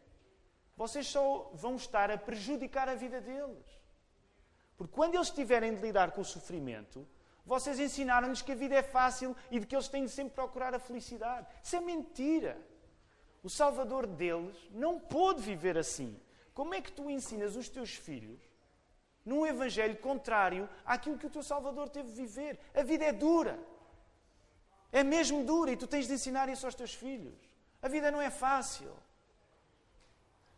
Vocês 0.75 1.05
só 1.05 1.51
vão 1.53 1.75
estar 1.75 2.09
a 2.09 2.17
prejudicar 2.17 2.89
a 2.89 2.95
vida 2.95 3.21
deles. 3.21 3.67
Porque 4.75 4.95
quando 4.95 5.13
eles 5.13 5.29
tiverem 5.29 5.75
de 5.75 5.81
lidar 5.83 6.09
com 6.11 6.21
o 6.21 6.25
sofrimento, 6.25 7.07
vocês 7.45 7.79
ensinaram-lhes 7.79 8.41
que 8.41 8.51
a 8.53 8.55
vida 8.55 8.75
é 8.75 8.81
fácil 8.81 9.35
e 9.51 9.59
de 9.59 9.65
que 9.67 9.75
eles 9.75 9.87
têm 9.87 10.05
de 10.05 10.11
sempre 10.11 10.33
procurar 10.33 10.73
a 10.73 10.79
felicidade. 10.79 11.47
Isso 11.63 11.75
é 11.75 11.81
mentira. 11.81 12.57
O 13.43 13.49
Salvador 13.49 14.07
deles 14.07 14.57
não 14.71 14.99
pôde 14.99 15.41
viver 15.41 15.77
assim. 15.77 16.19
Como 16.53 16.73
é 16.73 16.81
que 16.81 16.91
tu 16.91 17.09
ensinas 17.09 17.55
os 17.55 17.69
teus 17.69 17.93
filhos 17.93 18.39
num 19.23 19.45
evangelho 19.45 19.97
contrário 19.97 20.67
àquilo 20.85 21.17
que 21.17 21.27
o 21.27 21.29
teu 21.29 21.43
Salvador 21.43 21.89
teve 21.89 22.09
de 22.09 22.15
viver? 22.15 22.59
A 22.73 22.81
vida 22.81 23.05
é 23.05 23.11
dura. 23.11 23.59
É 24.91 25.03
mesmo 25.03 25.43
dura 25.43 25.71
e 25.71 25.77
tu 25.77 25.85
tens 25.85 26.07
de 26.07 26.13
ensinar 26.13 26.49
isso 26.49 26.65
aos 26.65 26.73
teus 26.73 26.93
filhos. 26.93 27.37
A 27.81 27.87
vida 27.87 28.09
não 28.09 28.21
é 28.21 28.31
fácil. 28.31 28.91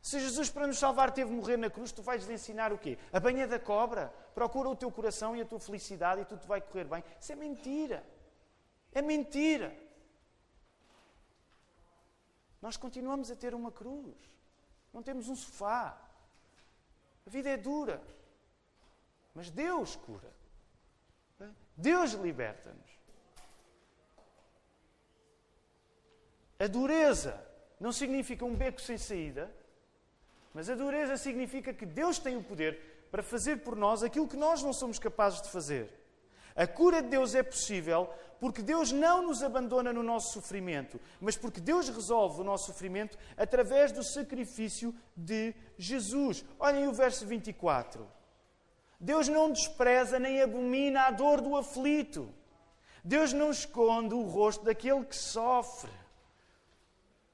Se 0.08 0.22
Jesus, 0.22 0.50
para 0.50 0.66
nos 0.66 0.80
salvar, 0.80 1.12
teve 1.12 1.30
de 1.32 1.36
morrer 1.36 1.58
na 1.58 1.70
cruz, 1.70 1.92
tu 1.92 2.02
vais 2.02 2.26
lhe 2.26 2.34
ensinar 2.34 2.72
o 2.72 2.78
quê? 2.78 2.98
A 3.12 3.20
banha 3.20 3.46
da 3.46 3.60
cobra? 3.60 4.08
Procura 4.34 4.70
o 4.70 4.76
teu 4.76 4.90
coração 4.90 5.36
e 5.36 5.42
a 5.42 5.46
tua 5.46 5.60
felicidade 5.60 6.22
e 6.22 6.24
tudo 6.24 6.48
vai 6.48 6.62
correr 6.62 6.86
bem. 6.86 7.04
Isso 7.20 7.34
é 7.34 7.36
mentira. 7.36 8.08
É 8.94 9.02
mentira. 9.02 9.78
Nós 12.62 12.78
continuamos 12.78 13.30
a 13.30 13.36
ter 13.36 13.54
uma 13.54 13.70
cruz. 13.70 14.16
não 14.94 15.04
temos 15.04 15.28
um 15.28 15.36
sofá. 15.36 16.02
A 17.26 17.30
vida 17.30 17.50
é 17.50 17.58
dura. 17.58 18.02
Mas 19.36 19.52
Deus 19.52 19.98
cura. 19.98 20.32
Deus 21.76 22.14
liberta-nos. 22.14 22.92
A 26.58 26.68
dureza 26.68 27.46
não 27.78 27.92
significa 27.92 28.46
um 28.46 28.56
beco 28.56 28.80
sem 28.80 28.98
saída, 28.98 29.54
mas 30.54 30.70
a 30.70 30.76
dureza 30.76 31.18
significa 31.18 31.74
que 31.74 31.86
Deus 31.86 32.18
tem 32.20 32.36
o 32.36 32.44
poder 32.44 33.08
para 33.12 33.24
fazer 33.24 33.58
por 33.58 33.76
nós 33.76 34.04
aquilo 34.04 34.28
que 34.28 34.36
nós 34.36 34.62
não 34.62 34.74
somos 34.74 35.00
capazes 35.00 35.42
de 35.42 35.50
fazer. 35.50 35.90
A 36.56 36.66
cura 36.66 37.02
de 37.02 37.10
Deus 37.10 37.36
é 37.36 37.44
possível 37.44 38.10
porque 38.40 38.62
Deus 38.62 38.92
não 38.92 39.22
nos 39.22 39.44
abandona 39.44 39.92
no 39.92 40.04
nosso 40.04 40.34
sofrimento, 40.34 41.00
mas 41.20 41.38
porque 41.38 41.60
Deus 41.60 41.90
resolve 41.90 42.42
o 42.42 42.44
nosso 42.44 42.68
sofrimento 42.68 43.18
através 43.36 43.92
do 43.92 44.04
sacrifício 44.04 44.94
de 45.16 45.54
Jesus. 45.78 46.44
Olhem 46.60 46.88
o 46.88 46.94
verso 46.94 47.26
24. 47.26 48.08
Deus 49.00 49.28
não 49.28 49.52
despreza 49.52 50.18
nem 50.18 50.42
abomina 50.42 51.04
a 51.04 51.12
dor 51.12 51.42
do 51.42 51.56
aflito. 51.56 52.34
Deus 53.04 53.32
não 53.34 53.52
esconde 53.52 54.14
o 54.14 54.24
rosto 54.24 54.66
daquele 54.66 55.06
que 55.06 55.16
sofre. 55.16 55.92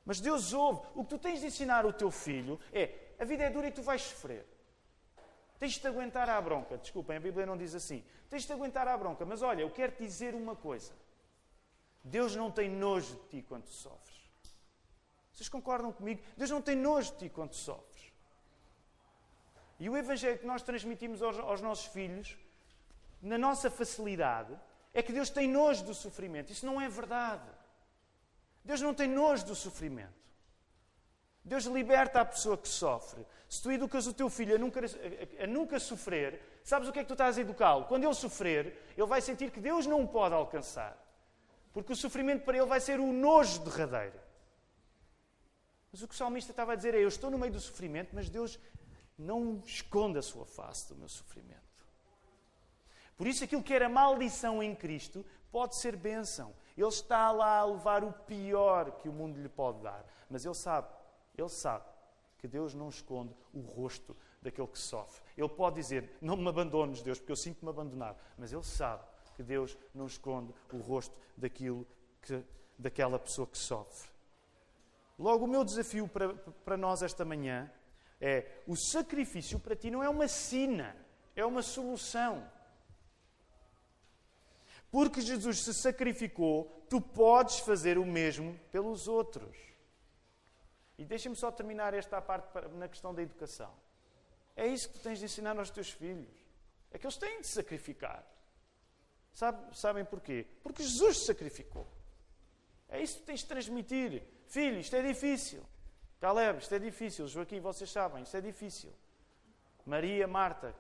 Mas 0.06 0.20
Deus 0.20 0.54
ouve. 0.54 0.82
O 0.94 1.04
que 1.04 1.12
tu 1.12 1.18
tens 1.18 1.40
de 1.40 1.48
ensinar 1.48 1.86
ao 1.86 1.94
teu 1.94 2.12
filho 2.12 2.60
é: 2.72 2.94
a 3.24 3.26
vida 3.26 3.44
é 3.44 3.50
dura 3.50 3.68
e 3.68 3.72
tu 3.72 3.82
vais 3.82 4.02
sofrer. 4.02 4.46
Tens 5.58 5.78
de 5.78 5.88
aguentar 5.88 6.30
à 6.30 6.40
bronca. 6.42 6.78
Desculpem, 6.78 7.16
a 7.16 7.20
Bíblia 7.20 7.46
não 7.46 7.58
diz 7.58 7.74
assim. 7.74 8.04
Tens 8.30 8.44
de 8.46 8.52
aguentar 8.52 8.88
à 8.88 8.98
bronca. 8.98 9.26
Mas 9.26 9.42
olha, 9.42 9.62
eu 9.62 9.72
quero 9.72 9.94
te 9.94 10.04
dizer 10.04 10.36
uma 10.36 10.56
coisa. 10.56 10.94
Deus 12.04 12.36
não 12.36 12.52
tem 12.52 12.70
nojo 12.70 13.16
de 13.16 13.28
ti 13.30 13.42
quando 13.42 13.68
sofres. 13.68 14.30
Vocês 15.32 15.48
concordam 15.48 15.92
comigo? 15.92 16.22
Deus 16.36 16.50
não 16.50 16.62
tem 16.62 16.76
nojo 16.76 17.14
de 17.14 17.18
ti 17.20 17.30
quando 17.30 17.54
sofres. 17.54 18.12
E 19.80 19.90
o 19.90 19.96
Evangelho 19.98 20.38
que 20.38 20.46
nós 20.46 20.62
transmitimos 20.62 21.22
aos, 21.22 21.40
aos 21.40 21.62
nossos 21.62 21.86
filhos, 21.86 22.38
na 23.22 23.38
nossa 23.38 23.72
facilidade, 23.72 24.54
é 24.94 25.02
que 25.02 25.14
Deus 25.14 25.30
tem 25.30 25.48
nojo 25.48 25.86
do 25.86 25.94
sofrimento. 25.94 26.52
Isso 26.52 26.66
não 26.66 26.80
é 26.80 26.90
verdade. 26.90 27.50
Deus 28.66 28.82
não 28.82 28.94
tem 28.94 29.08
nojo 29.08 29.46
do 29.46 29.56
sofrimento. 29.56 30.23
Deus 31.44 31.66
liberta 31.66 32.22
a 32.22 32.26
pessoa 32.26 32.58
que 32.58 32.68
sofre. 32.68 33.26
Se 33.50 33.62
tu 33.62 33.72
educas 33.72 34.08
o 34.08 34.14
teu 34.14 34.30
filho 34.30 34.56
a 34.56 34.58
nunca, 34.58 34.80
a, 35.40 35.48
nunca 35.48 35.80
sofrer, 35.80 36.42
sabes 36.64 36.88
o 36.88 36.92
que 36.92 37.00
é 37.00 37.04
que 37.04 37.08
tu 37.08 37.14
estás 37.14 37.38
a 37.38 37.42
educá-lo? 37.42 37.86
Quando 37.86 38.06
ele 38.06 38.14
sofrer, 38.14 38.94
ele 38.98 39.08
vai 39.08 39.22
sentir 39.22 39.52
que 39.52 39.60
Deus 39.60 39.86
não 39.86 40.02
o 40.02 40.08
pode 40.08 40.34
alcançar. 40.34 40.98
Porque 41.74 41.92
o 41.92 41.96
sofrimento 41.96 42.46
para 42.46 42.58
ele 42.58 42.66
vai 42.66 42.80
ser 42.80 43.00
o 43.00 43.12
nojo 43.12 43.60
derradeiro. 43.60 44.20
Mas 45.92 46.02
o 46.02 46.08
que 46.08 46.14
o 46.14 46.18
salmista 46.18 46.52
estava 46.52 46.74
a 46.74 46.76
dizer 46.76 46.96
é: 46.96 47.04
Eu 47.04 47.08
estou 47.08 47.30
no 47.30 47.38
meio 47.38 47.52
do 47.52 47.60
sofrimento, 47.60 48.10
mas 48.14 48.30
Deus 48.30 48.60
não 49.18 49.62
esconde 49.66 50.18
a 50.18 50.22
sua 50.22 50.46
face 50.46 50.90
do 50.90 50.96
meu 50.96 51.10
sofrimento. 51.10 51.62
Por 53.16 53.28
isso, 53.28 53.44
aquilo 53.44 53.62
que 53.62 53.74
era 53.74 53.90
maldição 53.90 54.64
em 54.64 54.74
Cristo 54.74 55.26
pode 55.52 55.76
ser 55.76 55.96
bênção. 55.96 56.54
Ele 56.76 56.88
está 56.88 57.32
lá 57.32 57.60
a 57.60 57.66
levar 57.66 58.04
o 58.04 58.12
pior 58.12 58.92
que 58.94 59.08
o 59.08 59.14
mundo 59.14 59.40
lhe 59.40 59.50
pode 59.50 59.82
dar. 59.84 60.04
Mas 60.30 60.44
ele 60.44 60.56
sabe, 60.56 60.88
ele 61.38 61.50
sabe 61.50 61.86
que 62.38 62.48
Deus 62.48 62.74
não 62.74 62.90
esconde 62.90 63.34
o 63.54 63.62
rosto 63.62 64.16
daquele 64.42 64.68
que 64.68 64.78
sofre. 64.78 65.24
Ele 65.38 65.50
pode 65.50 65.78
dizer: 65.78 66.18
Não 66.22 66.36
me 66.36 66.48
abandones, 66.48 67.02
Deus, 67.02 67.18
porque 67.18 67.32
eu 67.32 67.38
sinto-me 67.38 67.70
abandonado. 67.70 68.18
Mas 68.38 68.52
ele 68.52 68.64
sabe 68.64 69.04
que 69.36 69.42
Deus 69.42 69.78
não 69.94 70.06
esconde 70.06 70.54
o 70.72 70.78
rosto 70.78 71.18
daquilo 71.36 71.88
que, 72.22 72.44
daquela 72.78 73.18
pessoa 73.18 73.48
que 73.48 73.58
sofre. 73.58 74.12
Logo, 75.18 75.46
o 75.46 75.48
meu 75.48 75.64
desafio 75.64 76.08
para, 76.08 76.34
para 76.34 76.78
nós 76.78 77.02
esta 77.02 77.24
manhã 77.24 77.72
é: 78.20 78.46
o 78.68 78.76
sacrifício 78.76 79.60
para 79.60 79.76
ti 79.76 79.90
não 79.90 80.04
é 80.04 80.10
uma 80.10 80.28
sina, 80.28 80.96
é 81.36 81.46
uma 81.46 81.62
solução. 81.62 82.48
Porque 84.92 85.22
Jesus 85.22 85.64
se 85.64 85.74
sacrificou, 85.74 86.86
tu 86.88 87.02
podes 87.02 87.60
fazer 87.60 87.98
o 87.98 88.06
mesmo 88.06 88.60
pelos 88.72 89.08
outros. 89.08 89.73
E 90.98 91.06
deixa-me 91.06 91.36
só 91.36 91.52
terminar 91.52 91.94
esta 91.94 92.22
parte 92.22 92.48
na 92.76 92.88
questão 92.88 93.14
da 93.14 93.22
educação. 93.22 93.74
É 94.56 94.68
isso 94.68 94.90
que 94.90 95.00
tu 95.00 95.04
tens 95.04 95.20
de 95.20 95.26
ensinar 95.26 95.58
aos 95.58 95.70
teus 95.70 95.90
filhos. 95.90 96.34
É 96.92 96.98
que 96.98 97.06
eles 97.06 97.18
têm 97.18 97.42
de 97.42 97.48
sacrificar. 97.48 98.24
Sabe, 99.34 99.76
sabem 99.76 100.06
porquê? 100.06 100.46
Porque 100.62 100.84
Jesus 100.84 101.26
sacrificou. 101.26 101.88
É 102.88 103.02
isso 103.02 103.20
que 103.20 103.26
tens 103.26 103.40
de 103.40 103.48
transmitir. 103.48 104.24
Filho, 104.46 104.80
isto 104.80 104.96
é 104.96 105.02
difícil. 105.02 105.66
Caleb, 106.20 106.60
isto 106.60 106.76
é 106.76 106.80
difícil. 106.80 107.28
Joaquim, 107.28 107.60
vocês 107.60 107.92
sabem, 107.92 108.22
isto 108.22 108.38
é 108.38 108.42
difícil. 108.42 108.94
Maria, 109.86 110.28
Marta, 110.28 110.76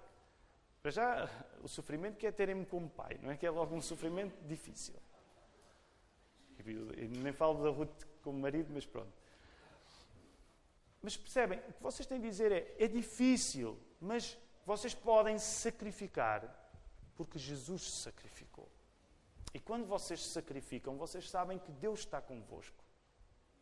para 0.81 0.91
já, 0.91 1.29
o 1.61 1.67
sofrimento 1.67 2.17
que 2.17 2.27
é 2.27 2.31
terem-me 2.31 2.65
como 2.65 2.89
pai, 2.89 3.19
não 3.21 3.31
é 3.31 3.37
que 3.37 3.45
é 3.45 3.49
logo 3.49 3.75
um 3.75 3.81
sofrimento 3.81 4.35
difícil. 4.45 4.95
Eu 6.59 7.09
nem 7.09 7.33
falo 7.33 7.63
da 7.63 7.69
Ruth 7.69 8.05
como 8.21 8.39
marido, 8.39 8.69
mas 8.73 8.85
pronto. 8.85 9.11
Mas 11.03 11.17
percebem, 11.17 11.59
o 11.59 11.73
que 11.73 11.83
vocês 11.83 12.07
têm 12.07 12.19
de 12.19 12.29
dizer 12.29 12.51
é: 12.51 12.75
é 12.79 12.87
difícil, 12.87 13.77
mas 13.99 14.37
vocês 14.65 14.95
podem 14.95 15.37
sacrificar, 15.37 16.41
porque 17.13 17.37
Jesus 17.37 17.83
se 17.83 18.01
sacrificou. 18.03 18.71
E 19.53 19.59
quando 19.59 19.85
vocês 19.85 20.23
se 20.23 20.29
sacrificam, 20.29 20.97
vocês 20.97 21.29
sabem 21.29 21.59
que 21.59 21.71
Deus 21.73 21.99
está 21.99 22.21
convosco. 22.21 22.83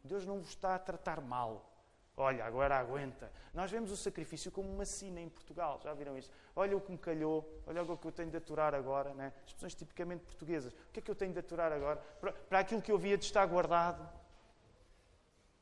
Deus 0.04 0.26
não 0.26 0.40
vos 0.40 0.50
está 0.50 0.76
a 0.76 0.80
tratar 0.80 1.20
mal. 1.20 1.68
Olha, 2.16 2.46
agora 2.46 2.78
aguenta. 2.78 3.32
Nós 3.54 3.72
vemos 3.72 3.90
o 3.92 3.98
sacrifício 3.98 4.52
como 4.52 4.72
uma 4.72 4.86
sina 4.86 5.20
em 5.20 5.30
Portugal. 5.30 5.80
Já 5.84 5.94
viram 5.94 6.18
isso? 6.18 6.30
Olha 6.56 6.78
o 6.78 6.82
que 6.82 6.92
me 6.92 6.98
calhou, 6.98 7.62
olha 7.66 7.82
o 7.82 7.98
que 7.98 8.08
eu 8.08 8.12
tenho 8.12 8.30
de 8.30 8.38
aturar 8.38 8.76
agora. 8.76 9.14
Né? 9.14 9.34
Expressões 9.46 9.74
tipicamente 9.74 10.24
portuguesas. 10.24 10.74
O 10.74 10.92
que 10.94 11.00
é 11.00 11.02
que 11.02 11.10
eu 11.10 11.16
tenho 11.16 11.34
de 11.34 11.40
aturar 11.40 11.72
agora? 11.72 11.98
Para, 12.20 12.34
para 12.34 12.60
aquilo 12.60 12.82
que 12.82 12.92
eu 12.92 12.98
via 12.98 13.18
de 13.18 13.26
estar 13.26 13.46
guardado. 13.48 14.21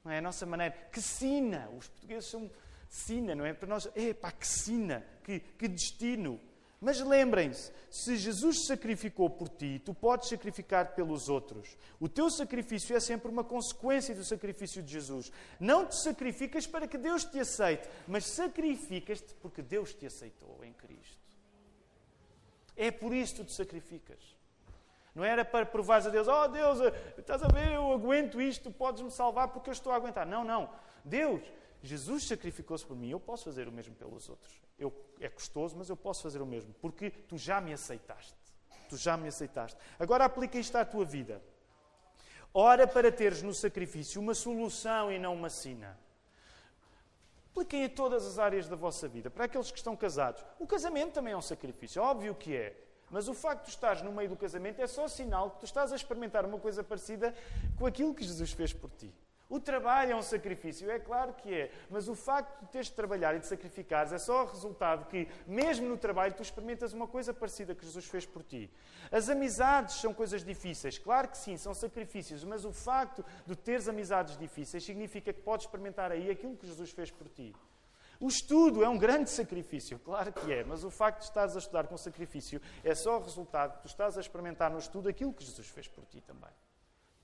Não 0.03 0.11
é 0.11 0.19
a 0.19 0.21
nossa 0.21 0.45
maneira. 0.45 0.73
Que 0.91 1.01
sina! 1.01 1.69
Os 1.77 1.87
portugueses 1.87 2.29
são 2.29 2.49
sina, 2.87 3.35
não 3.35 3.45
é? 3.45 3.53
Para 3.53 3.69
nós, 3.69 3.89
epá, 3.95 4.31
que 4.31 4.47
sina! 4.47 5.05
Que, 5.23 5.39
que 5.39 5.67
destino! 5.67 6.39
Mas 6.81 7.01
lembrem-se, 7.01 7.73
se 7.91 8.15
Jesus 8.15 8.65
sacrificou 8.65 9.29
por 9.29 9.49
ti, 9.49 9.81
tu 9.83 9.93
podes 9.93 10.29
sacrificar 10.29 10.95
pelos 10.95 11.27
outros. 11.27 11.77
O 11.99 12.07
teu 12.07 12.29
sacrifício 12.29 12.95
é 12.95 13.01
sempre 13.01 13.29
uma 13.29 13.43
consequência 13.43 14.15
do 14.15 14.23
sacrifício 14.23 14.81
de 14.81 14.93
Jesus. 14.93 15.29
Não 15.59 15.85
te 15.85 16.01
sacrificas 16.01 16.65
para 16.65 16.87
que 16.87 16.97
Deus 16.97 17.25
te 17.25 17.37
aceite, 17.37 17.89
mas 18.07 18.27
sacrificas-te 18.27 19.33
porque 19.35 19.61
Deus 19.61 19.93
te 19.93 20.05
aceitou 20.05 20.63
em 20.63 20.71
Cristo. 20.71 21.19
É 22.77 22.89
por 22.91 23.13
isso 23.13 23.35
que 23.35 23.41
tu 23.41 23.47
te 23.47 23.53
sacrificas. 23.53 24.38
Não 25.13 25.23
era 25.23 25.43
para 25.43 25.65
provares 25.65 26.05
a 26.05 26.09
Deus, 26.09 26.27
oh 26.27 26.47
Deus, 26.47 26.79
estás 27.17 27.41
a 27.43 27.47
ver, 27.47 27.73
eu 27.73 27.91
aguento 27.91 28.41
isto, 28.41 28.63
tu 28.63 28.71
podes 28.71 29.01
me 29.01 29.11
salvar 29.11 29.47
porque 29.49 29.69
eu 29.69 29.73
estou 29.73 29.91
a 29.91 29.95
aguentar. 29.95 30.25
Não, 30.25 30.43
não. 30.43 30.69
Deus, 31.03 31.41
Jesus 31.81 32.27
sacrificou-se 32.27 32.85
por 32.85 32.95
mim, 32.95 33.09
eu 33.09 33.19
posso 33.19 33.45
fazer 33.45 33.67
o 33.67 33.71
mesmo 33.71 33.95
pelos 33.95 34.29
outros. 34.29 34.61
Eu, 34.77 34.93
é 35.19 35.29
custoso, 35.29 35.75
mas 35.77 35.89
eu 35.89 35.97
posso 35.97 36.21
fazer 36.21 36.41
o 36.41 36.45
mesmo, 36.45 36.73
porque 36.81 37.09
tu 37.09 37.37
já 37.37 37.59
me 37.59 37.73
aceitaste. 37.73 38.35
Tu 38.89 38.97
já 38.97 39.15
me 39.17 39.27
aceitaste. 39.27 39.77
Agora 39.99 40.25
aplica 40.25 40.57
isto 40.57 40.75
à 40.75 40.85
tua 40.85 41.05
vida. 41.05 41.41
Ora 42.53 42.87
para 42.87 43.11
teres 43.11 43.43
no 43.43 43.53
sacrifício 43.53 44.19
uma 44.19 44.33
solução 44.33 45.11
e 45.11 45.19
não 45.19 45.35
uma 45.35 45.49
sina. 45.49 45.97
Apliquem 47.51 47.85
a 47.85 47.89
todas 47.89 48.25
as 48.25 48.39
áreas 48.39 48.67
da 48.67 48.75
vossa 48.75 49.07
vida. 49.07 49.29
Para 49.29 49.45
aqueles 49.45 49.69
que 49.69 49.77
estão 49.77 49.95
casados, 49.95 50.43
o 50.59 50.65
casamento 50.65 51.13
também 51.13 51.33
é 51.33 51.37
um 51.37 51.41
sacrifício, 51.41 52.01
óbvio 52.01 52.33
que 52.33 52.55
é. 52.55 52.88
Mas 53.09 53.27
o 53.27 53.33
facto 53.33 53.65
de 53.65 53.69
estares 53.69 54.01
no 54.01 54.11
meio 54.11 54.29
do 54.29 54.35
casamento 54.35 54.81
é 54.81 54.87
só 54.87 55.07
sinal 55.07 55.51
que 55.51 55.59
tu 55.59 55.65
estás 55.65 55.91
a 55.91 55.95
experimentar 55.95 56.45
uma 56.45 56.59
coisa 56.59 56.83
parecida 56.83 57.33
com 57.77 57.85
aquilo 57.85 58.13
que 58.13 58.23
Jesus 58.23 58.51
fez 58.51 58.73
por 58.73 58.89
ti. 58.91 59.13
O 59.49 59.59
trabalho 59.59 60.11
é 60.11 60.15
um 60.15 60.21
sacrifício, 60.21 60.91
é 60.91 60.99
claro 60.99 61.33
que 61.33 61.51
é, 61.51 61.71
mas 61.89 62.07
o 62.07 62.13
facto 62.13 62.61
de 62.61 62.67
teres 62.67 62.85
de 62.85 62.93
trabalhar 62.93 63.35
e 63.35 63.39
de 63.39 63.47
sacrificares 63.47 64.13
é 64.13 64.19
só 64.19 64.43
o 64.43 64.45
resultado 64.45 65.07
que, 65.07 65.27
mesmo 65.47 65.89
no 65.89 65.97
trabalho, 65.97 66.35
tu 66.35 66.43
experimentas 66.43 66.93
uma 66.93 67.07
coisa 67.07 67.33
parecida 67.33 67.73
que 67.73 67.83
Jesus 67.83 68.05
fez 68.05 68.27
por 68.27 68.43
ti. 68.43 68.69
As 69.11 69.27
amizades 69.27 69.95
são 69.95 70.13
coisas 70.13 70.43
difíceis, 70.43 70.99
claro 70.99 71.27
que 71.29 71.37
sim, 71.37 71.57
são 71.57 71.73
sacrifícios, 71.73 72.43
mas 72.43 72.63
o 72.63 72.71
facto 72.71 73.25
de 73.43 73.55
teres 73.55 73.87
amizades 73.87 74.37
difíceis 74.37 74.83
significa 74.83 75.33
que 75.33 75.41
podes 75.41 75.65
experimentar 75.65 76.11
aí 76.11 76.29
aquilo 76.29 76.55
que 76.55 76.67
Jesus 76.67 76.91
fez 76.91 77.09
por 77.09 77.27
ti. 77.27 77.55
O 78.19 78.27
estudo 78.27 78.83
é 78.83 78.89
um 78.89 78.97
grande 78.97 79.29
sacrifício, 79.29 79.97
claro 79.99 80.33
que 80.33 80.51
é, 80.51 80.63
mas 80.63 80.83
o 80.83 80.89
facto 80.89 81.19
de 81.19 81.25
estares 81.25 81.55
a 81.55 81.59
estudar 81.59 81.87
com 81.87 81.97
sacrifício 81.97 82.61
é 82.83 82.93
só 82.93 83.17
o 83.17 83.23
resultado 83.23 83.77
que 83.77 83.83
tu 83.83 83.87
estás 83.87 84.17
a 84.17 84.21
experimentar 84.21 84.69
no 84.69 84.77
estudo 84.77 85.07
aquilo 85.07 85.33
que 85.33 85.43
Jesus 85.43 85.67
fez 85.67 85.87
por 85.87 86.05
ti 86.05 86.19
também 86.21 86.51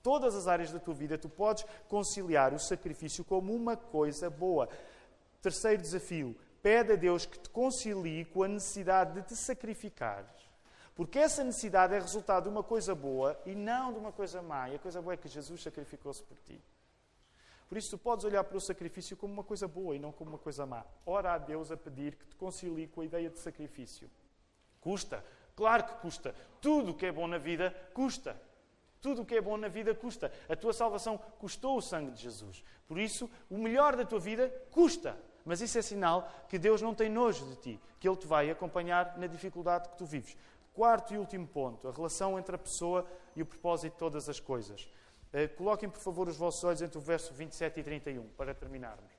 todas 0.06 0.36
as 0.36 0.46
áreas 0.46 0.70
da 0.70 0.78
tua 0.78 0.94
vida, 0.94 1.18
tu 1.18 1.28
podes 1.28 1.66
conciliar 1.88 2.54
o 2.54 2.60
sacrifício 2.60 3.24
como 3.24 3.52
uma 3.52 3.76
coisa 3.76 4.30
boa. 4.30 4.68
Terceiro 5.42 5.82
desafio: 5.82 6.36
pede 6.62 6.92
a 6.92 6.96
Deus 6.96 7.26
que 7.26 7.36
te 7.36 7.50
concilie 7.50 8.24
com 8.26 8.44
a 8.44 8.48
necessidade 8.48 9.14
de 9.14 9.26
te 9.26 9.34
sacrificares. 9.34 10.30
Porque 10.94 11.18
essa 11.18 11.42
necessidade 11.42 11.92
é 11.92 11.98
resultado 11.98 12.44
de 12.44 12.50
uma 12.50 12.62
coisa 12.62 12.94
boa 12.94 13.36
e 13.44 13.56
não 13.56 13.92
de 13.92 13.98
uma 13.98 14.12
coisa 14.12 14.40
má. 14.40 14.70
E 14.70 14.76
a 14.76 14.78
coisa 14.78 15.02
boa 15.02 15.14
é 15.14 15.16
que 15.16 15.26
Jesus 15.26 15.60
sacrificou-se 15.60 16.22
por 16.22 16.38
ti. 16.38 16.62
Por 17.68 17.76
isso, 17.76 17.90
tu 17.90 17.98
podes 17.98 18.24
olhar 18.24 18.44
para 18.44 18.56
o 18.56 18.60
sacrifício 18.60 19.16
como 19.16 19.32
uma 19.32 19.44
coisa 19.44 19.66
boa 19.66 19.96
e 19.96 19.98
não 19.98 20.12
como 20.12 20.30
uma 20.30 20.38
coisa 20.38 20.64
má. 20.64 20.84
Ora 21.04 21.34
a 21.34 21.38
Deus 21.38 21.70
a 21.72 21.76
pedir 21.76 22.14
que 22.14 22.26
te 22.26 22.36
concilie 22.36 22.86
com 22.86 23.00
a 23.00 23.04
ideia 23.04 23.28
de 23.28 23.38
sacrifício. 23.38 24.08
Custa? 24.80 25.24
Claro 25.56 25.84
que 25.84 25.94
custa. 25.94 26.34
Tudo 26.60 26.92
o 26.92 26.94
que 26.94 27.06
é 27.06 27.12
bom 27.12 27.26
na 27.26 27.38
vida 27.38 27.74
custa. 27.92 28.40
Tudo 29.00 29.22
o 29.22 29.26
que 29.26 29.34
é 29.34 29.40
bom 29.40 29.56
na 29.56 29.68
vida 29.68 29.94
custa. 29.94 30.32
A 30.48 30.54
tua 30.54 30.72
salvação 30.72 31.18
custou 31.38 31.76
o 31.76 31.82
sangue 31.82 32.12
de 32.12 32.22
Jesus. 32.22 32.62
Por 32.86 32.98
isso, 32.98 33.28
o 33.50 33.58
melhor 33.58 33.96
da 33.96 34.04
tua 34.04 34.20
vida 34.20 34.48
custa. 34.70 35.18
Mas 35.44 35.60
isso 35.60 35.78
é 35.78 35.82
sinal 35.82 36.28
que 36.48 36.58
Deus 36.58 36.82
não 36.82 36.94
tem 36.94 37.08
nojo 37.08 37.46
de 37.46 37.56
ti, 37.56 37.80
que 38.00 38.08
Ele 38.08 38.16
te 38.16 38.26
vai 38.26 38.50
acompanhar 38.50 39.16
na 39.16 39.26
dificuldade 39.28 39.88
que 39.88 39.96
tu 39.96 40.04
vives. 40.04 40.36
Quarto 40.74 41.14
e 41.14 41.18
último 41.18 41.46
ponto, 41.46 41.88
a 41.88 41.92
relação 41.92 42.38
entre 42.38 42.54
a 42.54 42.58
pessoa 42.58 43.06
e 43.34 43.42
o 43.42 43.46
propósito 43.46 43.92
de 43.92 43.98
todas 43.98 44.28
as 44.28 44.40
coisas. 44.40 44.88
Uh, 45.36 45.54
coloquem, 45.54 45.86
por 45.86 46.00
favor, 46.00 46.28
os 46.28 46.36
vossos 46.38 46.64
olhos 46.64 46.80
entre 46.80 46.96
o 46.96 47.00
verso 47.00 47.34
27 47.34 47.80
e 47.80 47.82
31, 47.82 48.26
para 48.38 48.54
terminarmos. 48.54 49.12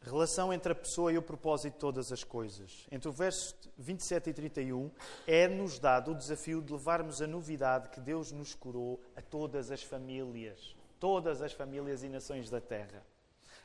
Relação 0.00 0.54
entre 0.54 0.72
a 0.72 0.74
pessoa 0.74 1.12
e 1.12 1.18
o 1.18 1.22
propósito 1.22 1.74
de 1.74 1.80
todas 1.80 2.10
as 2.10 2.24
coisas. 2.24 2.86
Entre 2.90 3.06
o 3.06 3.12
verso 3.12 3.54
27 3.76 4.30
e 4.30 4.32
31, 4.32 4.90
é-nos 5.26 5.78
dado 5.78 6.12
o 6.12 6.14
desafio 6.14 6.62
de 6.62 6.72
levarmos 6.72 7.20
a 7.20 7.26
novidade 7.26 7.90
que 7.90 8.00
Deus 8.00 8.32
nos 8.32 8.54
curou 8.54 9.02
a 9.14 9.20
todas 9.20 9.70
as 9.70 9.82
famílias. 9.82 10.74
Todas 10.98 11.42
as 11.42 11.52
famílias 11.52 12.02
e 12.02 12.08
nações 12.08 12.48
da 12.48 12.60
terra. 12.60 13.04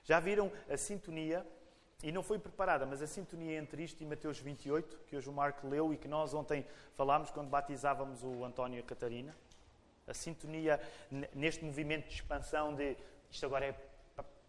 Já 0.09 0.19
viram 0.19 0.51
a 0.67 0.75
sintonia? 0.75 1.45
E 2.01 2.11
não 2.11 2.23
foi 2.23 2.39
preparada, 2.39 2.83
mas 2.83 2.99
a 2.99 3.05
sintonia 3.05 3.59
entre 3.59 3.83
isto 3.83 4.01
e 4.01 4.07
Mateus 4.07 4.39
28, 4.39 5.01
que 5.05 5.15
hoje 5.15 5.29
o 5.29 5.31
Marco 5.31 5.67
leu 5.67 5.93
e 5.93 5.97
que 5.97 6.07
nós 6.07 6.33
ontem 6.33 6.65
falámos 6.95 7.29
quando 7.29 7.47
batizávamos 7.47 8.23
o 8.23 8.43
António 8.43 8.77
e 8.77 8.79
a 8.79 8.83
Catarina. 8.83 9.37
A 10.07 10.13
sintonia 10.15 10.81
neste 11.35 11.63
movimento 11.63 12.07
de 12.07 12.15
expansão 12.15 12.73
de 12.73 12.97
isto 13.29 13.45
agora 13.45 13.67
é, 13.67 13.75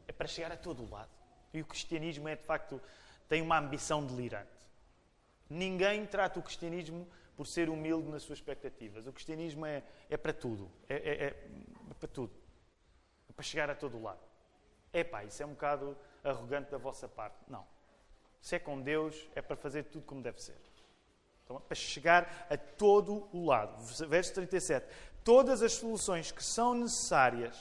é 0.08 0.12
para 0.12 0.26
chegar 0.26 0.50
a 0.50 0.56
todo 0.56 0.82
o 0.82 0.88
lado. 0.88 1.10
E 1.52 1.60
o 1.60 1.66
cristianismo 1.66 2.26
é, 2.26 2.36
de 2.36 2.44
facto, 2.44 2.80
tem 3.28 3.42
uma 3.42 3.58
ambição 3.58 4.02
delirante. 4.06 4.48
Ninguém 5.50 6.06
trata 6.06 6.40
o 6.40 6.42
cristianismo 6.42 7.06
por 7.36 7.46
ser 7.46 7.68
humilde 7.68 8.08
nas 8.08 8.22
suas 8.22 8.38
expectativas. 8.38 9.06
O 9.06 9.12
cristianismo 9.12 9.66
é, 9.66 9.82
é 10.08 10.16
para 10.16 10.32
tudo. 10.32 10.70
É, 10.88 10.94
é, 10.94 11.24
é, 11.26 11.30
para 11.98 12.08
tudo. 12.08 12.32
É 13.28 13.32
para 13.34 13.44
chegar 13.44 13.68
a 13.68 13.74
todo 13.74 13.98
o 13.98 14.02
lado. 14.02 14.29
É 14.92 15.04
pá, 15.04 15.24
isso 15.24 15.42
é 15.42 15.46
um 15.46 15.50
bocado 15.50 15.96
arrogante 16.24 16.70
da 16.70 16.78
vossa 16.78 17.08
parte. 17.08 17.36
Não. 17.48 17.66
Se 18.40 18.56
é 18.56 18.58
com 18.58 18.80
Deus, 18.80 19.28
é 19.34 19.42
para 19.42 19.56
fazer 19.56 19.84
tudo 19.84 20.04
como 20.04 20.22
deve 20.22 20.42
ser. 20.42 20.56
Então, 21.44 21.56
é 21.56 21.60
para 21.60 21.74
chegar 21.74 22.46
a 22.48 22.56
todo 22.56 23.28
o 23.32 23.46
lado. 23.46 23.76
Verso 24.08 24.34
37. 24.34 24.86
Todas 25.22 25.62
as 25.62 25.72
soluções 25.72 26.32
que 26.32 26.42
são 26.42 26.74
necessárias 26.74 27.56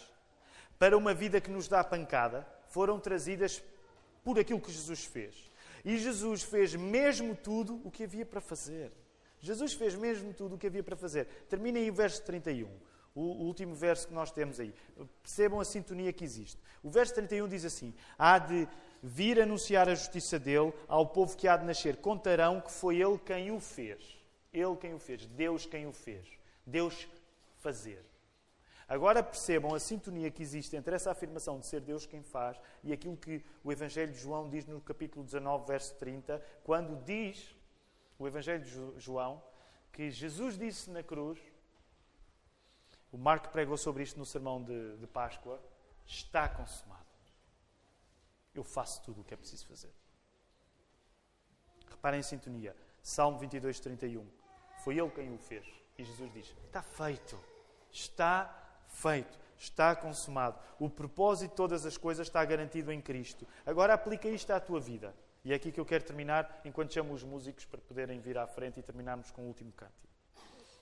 para 0.78 0.98
uma 0.98 1.14
vida 1.14 1.42
que 1.42 1.52
nos 1.52 1.68
dá 1.68 1.84
pancada 1.84 2.48
foram 2.70 3.00
trazidas 3.00 3.62
por 4.24 4.40
aquilo 4.40 4.62
que 4.62 4.72
Jesus 4.72 5.06
fez. 5.06 5.50
E 5.84 5.98
Jesus 5.98 6.44
fez 6.44 6.76
mesmo 6.76 7.36
tudo 7.36 7.82
o 7.84 7.92
que 7.92 8.04
havia 8.04 8.26
para 8.26 8.42
fazer. 8.42 8.92
Jesus 9.40 9.74
fez 9.74 9.96
mesmo 9.96 10.34
tudo 10.34 10.56
o 10.56 10.58
que 10.58 10.68
havia 10.68 10.84
para 10.84 10.96
fazer. 10.96 11.26
Termina 11.50 11.80
aí 11.80 11.90
o 11.90 11.94
verso 11.94 12.24
31, 12.24 12.70
o 13.20 13.46
último 13.46 13.76
verso 13.76 14.08
que 14.08 14.14
nós 14.14 14.32
temos 14.32 14.60
aí. 14.60 14.74
Percebam 15.22 15.60
a 15.60 15.66
sintonia 15.66 16.14
que 16.14 16.24
existe. 16.24 16.62
O 16.84 16.90
verso 16.90 17.14
31 17.16 17.48
diz 17.48 17.66
assim: 17.66 17.94
Há 18.18 18.40
de 18.40 18.68
vir 19.02 19.42
anunciar 19.42 19.90
a 19.90 19.96
justiça 19.96 20.40
dele 20.40 20.74
ao 20.88 21.08
povo 21.08 21.36
que 21.36 21.48
há 21.48 21.58
de 21.58 21.66
nascer. 21.66 21.98
Contarão 21.98 22.62
que 22.62 22.72
foi 22.72 23.02
ele 23.02 23.18
quem 23.20 23.52
o 23.52 23.60
fez. 23.60 24.18
Ele 24.54 24.76
quem 24.78 24.94
o 24.94 25.00
fez. 25.00 25.26
Deus 25.26 25.66
quem 25.66 25.86
o 25.86 25.92
fez. 25.92 26.28
Deus 26.66 27.08
fazer. 27.58 28.04
Agora 28.88 29.22
percebam 29.22 29.76
a 29.76 29.80
sintonia 29.80 30.32
que 30.32 30.42
existe 30.42 30.76
entre 30.76 30.96
essa 30.96 31.12
afirmação 31.12 31.60
de 31.60 31.68
ser 31.68 31.80
Deus 31.80 32.08
quem 32.08 32.24
faz 32.24 32.60
e 32.84 32.92
aquilo 32.92 33.16
que 33.16 33.44
o 33.64 33.72
Evangelho 33.72 34.12
de 34.12 34.18
João 34.18 34.50
diz 34.50 34.66
no 34.66 34.82
capítulo 34.82 35.24
19, 35.24 35.68
verso 35.68 35.94
30, 35.96 36.44
quando 36.64 36.96
diz, 37.04 37.56
o 38.18 38.28
Evangelho 38.28 38.64
de 38.64 39.00
João, 39.00 39.44
que 39.94 40.10
Jesus 40.10 40.58
disse 40.58 40.90
na 40.90 41.04
cruz, 41.04 41.40
o 43.12 43.18
Marco 43.18 43.50
pregou 43.50 43.78
sobre 43.78 44.04
isto 44.04 44.18
no 44.20 44.26
sermão 44.26 44.64
de, 44.64 44.98
de 44.98 45.08
Páscoa, 45.08 45.60
está 46.06 46.48
consumado. 46.48 47.06
Eu 48.54 48.64
faço 48.64 49.02
tudo 49.04 49.22
o 49.22 49.24
que 49.24 49.34
é 49.34 49.38
preciso 49.38 49.68
fazer. 49.68 49.94
Reparem 51.90 52.20
em 52.20 52.24
sintonia. 52.24 52.76
Salmo 53.02 53.40
22, 53.40 53.80
31. 53.80 54.28
Foi 54.84 54.98
ele 54.98 55.10
quem 55.10 55.34
o 55.34 55.38
fez. 55.38 55.66
E 55.98 56.04
Jesus 56.04 56.32
diz: 56.34 56.56
Está 56.66 56.82
feito. 56.82 57.40
Está 57.92 58.60
feito, 58.88 59.40
está 59.58 59.96
consumado. 59.96 60.60
O 60.80 60.90
propósito 60.90 61.52
de 61.52 61.56
todas 61.56 61.86
as 61.86 61.98
coisas 61.98 62.28
está 62.28 62.44
garantido 62.44 62.92
em 62.92 63.02
Cristo. 63.02 63.48
Agora 63.66 63.94
aplica 63.94 64.28
isto 64.28 64.52
à 64.52 64.60
tua 64.60 64.80
vida. 64.80 65.16
E 65.44 65.54
é 65.54 65.56
aqui 65.56 65.72
que 65.72 65.80
eu 65.80 65.86
quero 65.86 66.04
terminar, 66.04 66.62
enquanto 66.66 66.94
chamo 66.94 67.14
os 67.14 67.24
músicos 67.24 67.66
para 67.66 67.80
poderem 67.80 68.20
vir 68.20 68.38
à 68.38 68.46
frente 68.46 68.80
e 68.80 68.84
terminarmos 68.84 69.32
com 69.32 69.44
o 69.44 69.48
último 69.48 69.72
cântico. 69.72 70.08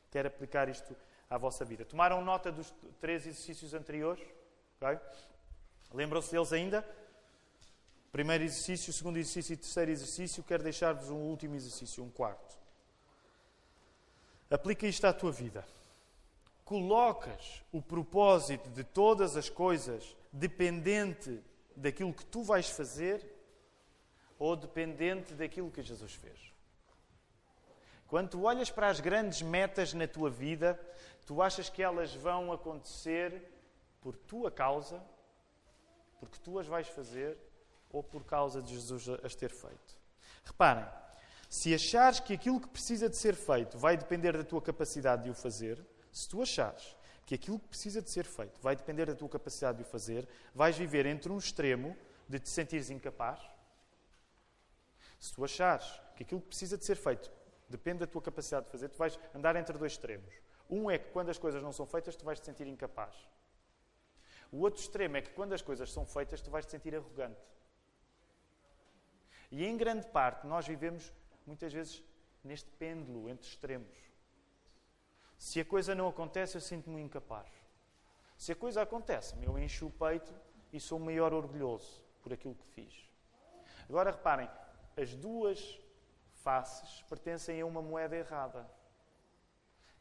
Quero 0.10 0.28
aplicar 0.28 0.68
isto 0.68 0.96
à 1.30 1.38
vossa 1.38 1.66
vida. 1.66 1.86
Tomaram 1.86 2.24
nota 2.24 2.52
dos 2.52 2.74
três 3.00 3.26
exercícios 3.26 3.74
anteriores? 3.74 4.26
Okay? 4.78 5.00
Lembram-se 5.94 6.32
deles 6.32 6.54
ainda? 6.54 6.88
Primeiro 8.12 8.44
exercício, 8.44 8.92
segundo 8.94 9.18
exercício 9.18 9.54
e 9.54 9.58
terceiro 9.58 9.92
exercício. 9.92 10.44
Quero 10.44 10.64
deixar-vos 10.64 11.10
um 11.10 11.18
último 11.18 11.56
exercício, 11.56 12.04
um 12.04 12.10
quarto. 12.10 12.58
Aplica 14.50 14.88
isto 14.88 15.06
à 15.06 15.14
tua 15.14 15.32
vida 15.32 15.66
colocas 16.68 17.64
o 17.72 17.82
propósito 17.82 18.70
de 18.72 18.84
todas 18.84 19.38
as 19.38 19.50
coisas 19.50 20.18
dependente 20.34 21.42
daquilo 21.74 22.14
que 22.14 22.26
tu 22.26 22.44
vais 22.44 22.70
fazer 22.70 23.26
ou 24.38 24.54
dependente 24.54 25.34
daquilo 25.34 25.72
que 25.72 25.82
Jesus 25.82 26.14
fez. 26.14 26.52
Quando 28.06 28.32
tu 28.32 28.44
olhas 28.44 28.70
para 28.70 28.90
as 28.90 29.00
grandes 29.00 29.42
metas 29.42 29.94
na 29.94 30.08
tua 30.10 30.30
vida, 30.30 30.78
tu 31.28 31.42
achas 31.42 31.70
que 31.70 31.84
elas 31.84 32.16
vão 32.16 32.54
acontecer 32.54 33.44
por 34.02 34.16
tua 34.16 34.50
causa, 34.50 35.04
porque 36.22 36.40
tu 36.40 36.58
as 36.58 36.66
vais 36.66 36.88
fazer, 36.88 37.38
ou 37.92 38.02
por 38.02 38.24
causa 38.24 38.62
de 38.62 38.74
Jesus 38.74 39.10
as 39.24 39.36
ter 39.36 39.52
feito. 39.52 39.98
Reparem, 40.46 40.88
se 41.50 41.74
achares 41.74 42.22
que 42.22 42.34
aquilo 42.34 42.62
que 42.62 42.70
precisa 42.70 43.10
de 43.10 43.18
ser 43.18 43.36
feito 43.36 43.78
vai 43.78 43.98
depender 43.98 44.38
da 44.38 44.44
tua 44.44 44.62
capacidade 44.62 45.26
de 45.26 45.30
o 45.30 45.34
fazer, 45.34 45.86
se 46.12 46.28
tu 46.30 46.42
achares 46.42 46.96
que 47.26 47.36
aquilo 47.36 47.60
que 47.60 47.68
precisa 47.68 48.02
de 48.02 48.10
ser 48.10 48.26
feito 48.26 48.60
vai 48.62 48.76
depender 48.76 49.06
da 49.06 49.16
tua 49.16 49.28
capacidade 49.28 49.80
de 49.80 49.84
o 49.84 49.86
fazer, 49.86 50.28
vais 50.56 50.78
viver 50.78 51.06
entre 51.06 51.30
um 51.30 51.38
extremo 51.38 51.96
de 52.28 52.40
te 52.40 52.50
sentires 52.50 52.90
incapaz. 52.90 53.40
Se 55.20 55.34
tu 55.34 55.44
achares 55.44 55.86
que 56.16 56.24
aquilo 56.24 56.40
que 56.40 56.48
precisa 56.48 56.78
de 56.78 56.86
ser 56.86 56.96
feito 56.96 57.30
depende 57.68 58.00
da 58.00 58.08
tua 58.08 58.22
capacidade 58.22 58.66
de 58.66 58.72
fazer, 58.72 58.88
tu 58.88 58.98
vais 58.98 59.20
andar 59.36 59.58
entre 59.58 59.78
dois 59.78 59.92
extremos. 59.92 60.47
Um 60.70 60.92
é 60.92 60.98
que 60.98 61.12
quando 61.12 61.30
as 61.30 61.38
coisas 61.38 61.62
não 61.64 61.72
são 61.72 61.86
feitas, 61.86 62.16
tu 62.16 62.26
vais 62.26 62.40
te 62.40 62.46
sentir 62.46 62.68
incapaz. 62.68 63.16
O 64.52 64.60
outro 64.60 64.82
extremo 64.82 65.18
é 65.18 65.22
que 65.22 65.32
quando 65.32 65.54
as 65.54 65.62
coisas 65.62 65.92
são 65.92 66.06
feitas, 66.06 66.42
tu 66.42 66.50
vais 66.50 66.66
te 66.66 66.72
sentir 66.72 66.96
arrogante. 66.96 67.42
E 69.52 69.66
em 69.66 69.78
grande 69.78 70.08
parte 70.08 70.46
nós 70.46 70.68
vivemos 70.68 71.14
muitas 71.46 71.72
vezes 71.72 72.04
neste 72.44 72.70
pêndulo 72.72 73.30
entre 73.30 73.48
extremos. 73.48 73.98
Se 75.38 75.60
a 75.60 75.66
coisa 75.66 75.94
não 75.94 76.08
acontece, 76.08 76.58
eu 76.58 76.62
sinto-me 76.62 77.02
incapaz. 77.02 77.50
Se 78.38 78.52
a 78.52 78.56
coisa 78.56 78.82
acontece, 78.82 79.36
eu 79.42 79.58
encho 79.58 79.88
o 79.88 79.92
peito 79.92 80.34
e 80.72 80.80
sou 80.80 81.00
maior 81.00 81.34
orgulhoso 81.34 82.04
por 82.22 82.34
aquilo 82.34 82.56
que 82.56 82.66
fiz. 82.68 83.10
Agora 83.90 84.12
reparem, 84.12 84.50
as 84.96 85.16
duas 85.16 85.80
faces 86.44 87.02
pertencem 87.04 87.62
a 87.62 87.66
uma 87.66 87.82
moeda 87.82 88.16
errada. 88.16 88.70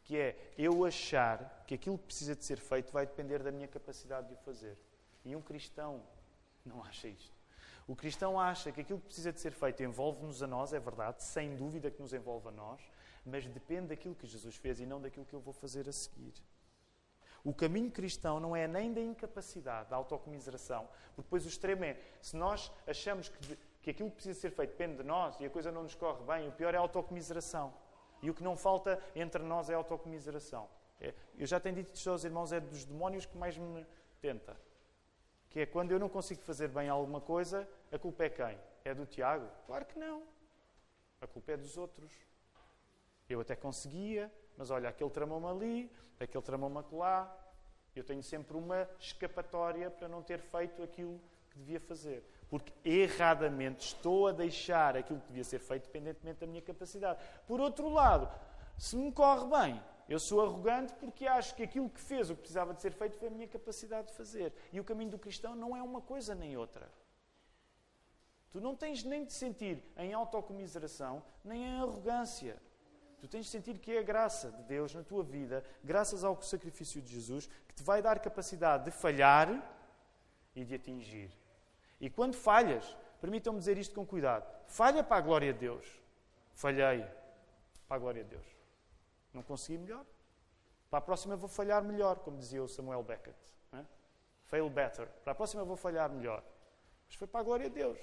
Que 0.07 0.17
é 0.17 0.53
eu 0.57 0.85
achar 0.85 1.65
que 1.67 1.75
aquilo 1.75 1.99
que 1.99 2.07
precisa 2.07 2.35
de 2.35 2.45
ser 2.45 2.59
feito 2.59 2.93
vai 2.93 3.05
depender 3.05 3.43
da 3.43 3.51
minha 3.51 3.69
capacidade 3.69 4.29
de 4.29 4.35
o 4.35 4.37
fazer. 4.39 4.79
E 5.25 5.35
um 5.35 5.43
cristão 5.43 6.03
não 6.65 6.83
acha 6.83 7.09
isto. 7.09 7.37
O 7.89 7.95
cristão 7.95 8.39
acha 8.41 8.73
que 8.73 8.81
aquilo 8.81 8.99
que 9.01 9.07
precisa 9.07 9.33
de 9.33 9.41
ser 9.41 9.53
feito 9.53 9.83
envolve-nos 9.83 10.43
a 10.43 10.47
nós, 10.47 10.73
é 10.73 10.81
verdade, 10.81 11.23
sem 11.23 11.55
dúvida 11.55 11.91
que 11.91 12.01
nos 12.01 12.13
envolve 12.13 12.49
a 12.49 12.51
nós, 12.51 12.81
mas 13.25 13.47
depende 13.47 13.89
daquilo 13.89 14.15
que 14.15 14.27
Jesus 14.27 14.57
fez 14.57 14.81
e 14.81 14.87
não 14.87 15.01
daquilo 15.01 15.27
que 15.27 15.35
eu 15.35 15.41
vou 15.41 15.53
fazer 15.53 15.89
a 15.89 15.93
seguir. 15.93 16.35
O 17.45 17.55
caminho 17.55 17.93
cristão 17.93 18.41
não 18.41 18.57
é 18.57 18.67
nem 18.67 18.93
da 18.93 19.01
incapacidade, 19.01 19.89
da 19.89 19.97
autocomiseração, 19.97 20.89
porque 21.15 21.23
depois 21.23 21.45
o 21.45 21.49
extremo 21.49 21.85
é, 21.85 21.97
se 22.21 22.37
nós 22.37 22.73
achamos 22.89 23.29
que, 23.29 23.57
que 23.83 23.91
aquilo 23.91 24.11
que 24.11 24.17
precisa 24.17 24.41
ser 24.41 24.51
feito 24.51 24.71
depende 24.71 24.97
de 24.97 25.05
nós 25.05 25.39
e 25.39 25.45
a 25.45 25.51
coisa 25.51 25.71
não 25.71 25.85
nos 25.85 25.95
corre 25.95 26.25
bem, 26.25 26.49
o 26.49 26.53
pior 26.53 26.75
é 26.75 26.77
a 26.77 26.81
autocomiseração. 26.81 27.73
E 28.23 28.31
o 28.31 28.35
que 28.35 28.43
não 28.43 28.57
falta 28.57 29.01
entre 29.15 29.43
nós 29.43 29.71
é 29.71 29.75
autocomiseração. 29.75 30.69
É, 31.01 31.15
eu 31.37 31.47
já 31.47 31.61
tenho 31.61 31.75
dito 31.75 31.95
isto 31.95 32.11
aos 32.11 32.25
irmãos, 32.25 32.53
é 32.53 32.61
dos 32.61 32.85
demónios 32.85 33.27
que 33.27 33.37
mais 33.37 33.57
me 33.57 33.87
tenta. 34.21 34.57
Que 35.51 35.61
é 35.61 35.67
quando 35.67 35.93
eu 35.93 35.99
não 35.99 36.09
consigo 36.09 36.43
fazer 36.43 36.69
bem 36.69 36.89
alguma 36.89 37.21
coisa, 37.21 37.69
a 37.93 37.99
culpa 37.99 38.25
é 38.25 38.31
quem? 38.31 38.59
É 38.85 38.95
do 38.95 39.07
Tiago? 39.07 39.49
Claro 39.67 39.85
que 39.85 39.99
não. 39.99 40.23
A 41.21 41.27
culpa 41.27 41.53
é 41.53 41.57
dos 41.57 41.77
outros. 41.77 42.13
Eu 43.29 43.41
até 43.41 43.57
conseguia, 43.57 44.33
mas 44.57 44.71
olha, 44.71 44.89
aquele 44.89 45.11
tramou-me 45.11 45.47
ali, 45.47 45.93
aquele 46.19 46.43
tramou-me 46.43 46.83
lá. 46.93 47.35
Eu 47.95 48.05
tenho 48.05 48.23
sempre 48.23 48.57
uma 48.57 48.89
escapatória 48.99 49.91
para 49.91 50.09
não 50.09 50.23
ter 50.23 50.41
feito 50.41 50.83
aquilo 50.83 51.21
que 51.51 51.59
devia 51.59 51.81
fazer. 51.81 52.23
Porque 52.49 52.73
erradamente 52.85 53.87
estou 53.87 54.29
a 54.29 54.33
deixar 54.33 54.97
aquilo 54.97 55.21
que 55.21 55.29
devia 55.29 55.45
ser 55.45 55.59
feito 55.59 55.87
dependentemente 55.87 56.41
da 56.41 56.47
minha 56.47 56.63
capacidade. 56.63 57.19
Por 57.47 57.61
outro 57.61 57.89
lado, 57.89 58.29
se 58.79 58.97
me 58.97 59.11
corre 59.11 59.47
bem, 59.47 59.83
eu 60.09 60.21
sou 60.21 60.41
arrogante 60.41 60.95
porque 60.95 61.27
acho 61.27 61.55
que 61.55 61.63
aquilo 61.63 61.91
que 61.91 62.01
fez, 62.01 62.31
o 62.31 62.35
que 62.35 62.43
precisava 62.43 62.73
de 62.73 62.81
ser 62.81 62.93
feito, 62.93 63.19
foi 63.19 63.29
a 63.29 63.31
minha 63.31 63.49
capacidade 63.49 64.09
de 64.09 64.15
fazer. 64.15 64.53
E 64.73 64.79
o 64.79 64.85
caminho 64.85 65.11
do 65.11 65.19
cristão 65.19 65.57
não 65.57 65.77
é 65.77 65.83
uma 65.83 66.01
coisa 66.01 66.35
nem 66.35 66.57
outra. 66.57 66.89
Tu 68.53 68.61
não 68.61 68.77
tens 68.77 69.03
nem 69.03 69.25
de 69.25 69.33
sentir 69.33 69.83
em 69.97 70.15
autocomiseração, 70.15 71.23
nem 71.45 71.65
em 71.65 71.81
arrogância. 71.81 72.57
Tu 73.19 73.27
tens 73.27 73.47
de 73.47 73.51
sentir 73.51 73.79
que 73.79 73.93
é 73.93 73.99
a 73.99 74.03
graça 74.03 74.51
de 74.53 74.63
Deus 74.63 74.95
na 74.95 75.03
tua 75.03 75.25
vida, 75.25 75.65
graças 75.83 76.23
ao 76.23 76.41
sacrifício 76.41 77.03
de 77.03 77.13
Jesus, 77.13 77.49
que 77.67 77.75
te 77.75 77.83
vai 77.83 78.01
dar 78.01 78.21
capacidade 78.21 78.85
de 78.85 78.91
falhar 78.93 79.49
e 80.55 80.65
de 80.65 80.75
atingir. 80.75 81.31
E 82.01 82.11
quando 82.11 82.35
falhas, 82.35 82.97
permitam-me 83.21 83.59
dizer 83.59 83.79
isto 83.79 83.95
com 83.95 84.07
cuidado: 84.07 84.47
falha 84.67 85.03
para 85.03 85.17
a 85.17 85.21
glória 85.21 85.53
de 85.53 85.61
Deus. 85.61 85.87
Falhei 86.55 87.05
para 87.87 87.97
a 87.97 87.99
glória 87.99 88.25
de 88.25 88.31
Deus. 88.31 88.47
Não 89.33 89.43
consegui 89.43 89.79
melhor. 89.79 90.05
Para 90.91 90.99
a 91.01 91.03
próxima 91.03 91.37
vou 91.37 91.49
falhar 91.49 91.83
melhor, 91.83 92.17
como 92.21 92.39
dizia 92.39 92.63
o 92.63 92.69
Samuel 92.69 93.03
Beckett. 93.03 93.37
É? 93.73 93.85
Fail 94.45 94.71
better. 94.71 95.07
Para 95.23 95.33
a 95.33 95.35
próxima 95.35 95.65
vou 95.65 95.77
falhar 95.77 96.09
melhor. 96.09 96.43
Mas 97.07 97.17
foi 97.17 97.27
para 97.27 97.41
a 97.41 97.43
glória 97.43 97.69
de 97.69 97.75
Deus. 97.75 97.99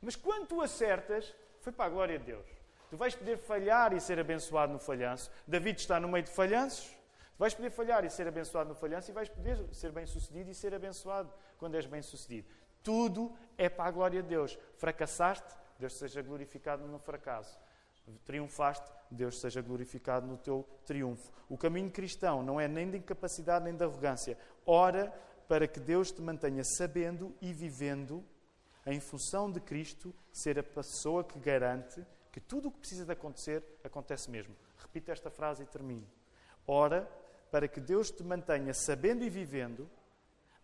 Mas 0.00 0.16
quando 0.16 0.48
tu 0.48 0.60
acertas, 0.60 1.34
foi 1.60 1.72
para 1.72 1.86
a 1.86 1.88
glória 1.88 2.18
de 2.18 2.24
Deus. 2.24 2.46
Tu 2.90 2.96
vais 2.96 3.14
poder 3.14 3.38
falhar 3.38 3.92
e 3.92 4.00
ser 4.00 4.18
abençoado 4.18 4.72
no 4.72 4.78
falhanço. 4.78 5.30
David 5.46 5.80
está 5.80 5.98
no 5.98 6.08
meio 6.08 6.24
de 6.24 6.30
falhanços. 6.30 6.88
Tu 6.88 7.38
vais 7.38 7.54
poder 7.54 7.70
falhar 7.70 8.04
e 8.04 8.10
ser 8.10 8.28
abençoado 8.28 8.68
no 8.68 8.74
falhanço 8.74 9.10
e 9.10 9.14
vais 9.14 9.28
poder 9.28 9.58
ser 9.72 9.90
bem 9.90 10.06
sucedido 10.06 10.50
e 10.50 10.54
ser 10.54 10.74
abençoado 10.74 11.32
quando 11.58 11.74
és 11.74 11.86
bem 11.86 12.02
sucedido. 12.02 12.48
Tudo 12.84 13.32
é 13.58 13.68
para 13.68 13.88
a 13.88 13.90
glória 13.90 14.22
de 14.22 14.28
Deus. 14.28 14.56
Fracassaste, 14.76 15.52
Deus 15.78 15.98
seja 15.98 16.22
glorificado 16.22 16.86
no 16.86 17.00
fracasso. 17.00 17.58
Triunfaste, 18.26 18.92
Deus 19.10 19.40
seja 19.40 19.62
glorificado 19.62 20.26
no 20.26 20.36
teu 20.36 20.68
triunfo. 20.84 21.32
O 21.48 21.56
caminho 21.56 21.90
cristão 21.90 22.42
não 22.42 22.60
é 22.60 22.68
nem 22.68 22.90
de 22.90 22.98
incapacidade 22.98 23.64
nem 23.64 23.74
de 23.74 23.82
arrogância. 23.82 24.38
Ora 24.66 25.10
para 25.48 25.66
que 25.66 25.80
Deus 25.80 26.12
te 26.12 26.20
mantenha 26.20 26.62
sabendo 26.62 27.34
e 27.40 27.52
vivendo 27.52 28.22
em 28.86 29.00
função 29.00 29.50
de 29.50 29.60
Cristo 29.60 30.14
ser 30.30 30.58
a 30.58 30.62
pessoa 30.62 31.24
que 31.24 31.38
garante 31.38 32.04
que 32.30 32.40
tudo 32.40 32.68
o 32.68 32.70
que 32.70 32.80
precisa 32.80 33.06
de 33.06 33.12
acontecer 33.12 33.62
acontece 33.82 34.30
mesmo. 34.30 34.54
Repito 34.76 35.10
esta 35.10 35.30
frase 35.30 35.62
e 35.62 35.66
termino. 35.66 36.06
Ora 36.66 37.08
para 37.50 37.68
que 37.68 37.80
Deus 37.80 38.10
te 38.10 38.22
mantenha 38.22 38.74
sabendo 38.74 39.24
e 39.24 39.30
vivendo 39.30 39.88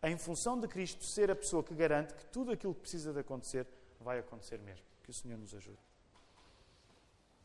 em 0.02 0.16
função 0.16 0.58
de 0.58 0.66
Cristo 0.66 1.04
ser 1.04 1.30
a 1.30 1.36
pessoa 1.36 1.62
que 1.62 1.74
garante 1.74 2.14
que 2.14 2.24
tudo 2.26 2.52
aquilo 2.52 2.74
que 2.74 2.80
precisa 2.80 3.12
de 3.12 3.20
acontecer 3.20 3.66
vai 4.00 4.18
acontecer 4.18 4.58
mesmo. 4.58 4.84
Que 5.02 5.10
o 5.10 5.14
Senhor 5.14 5.38
nos 5.38 5.54
ajude. 5.54 5.89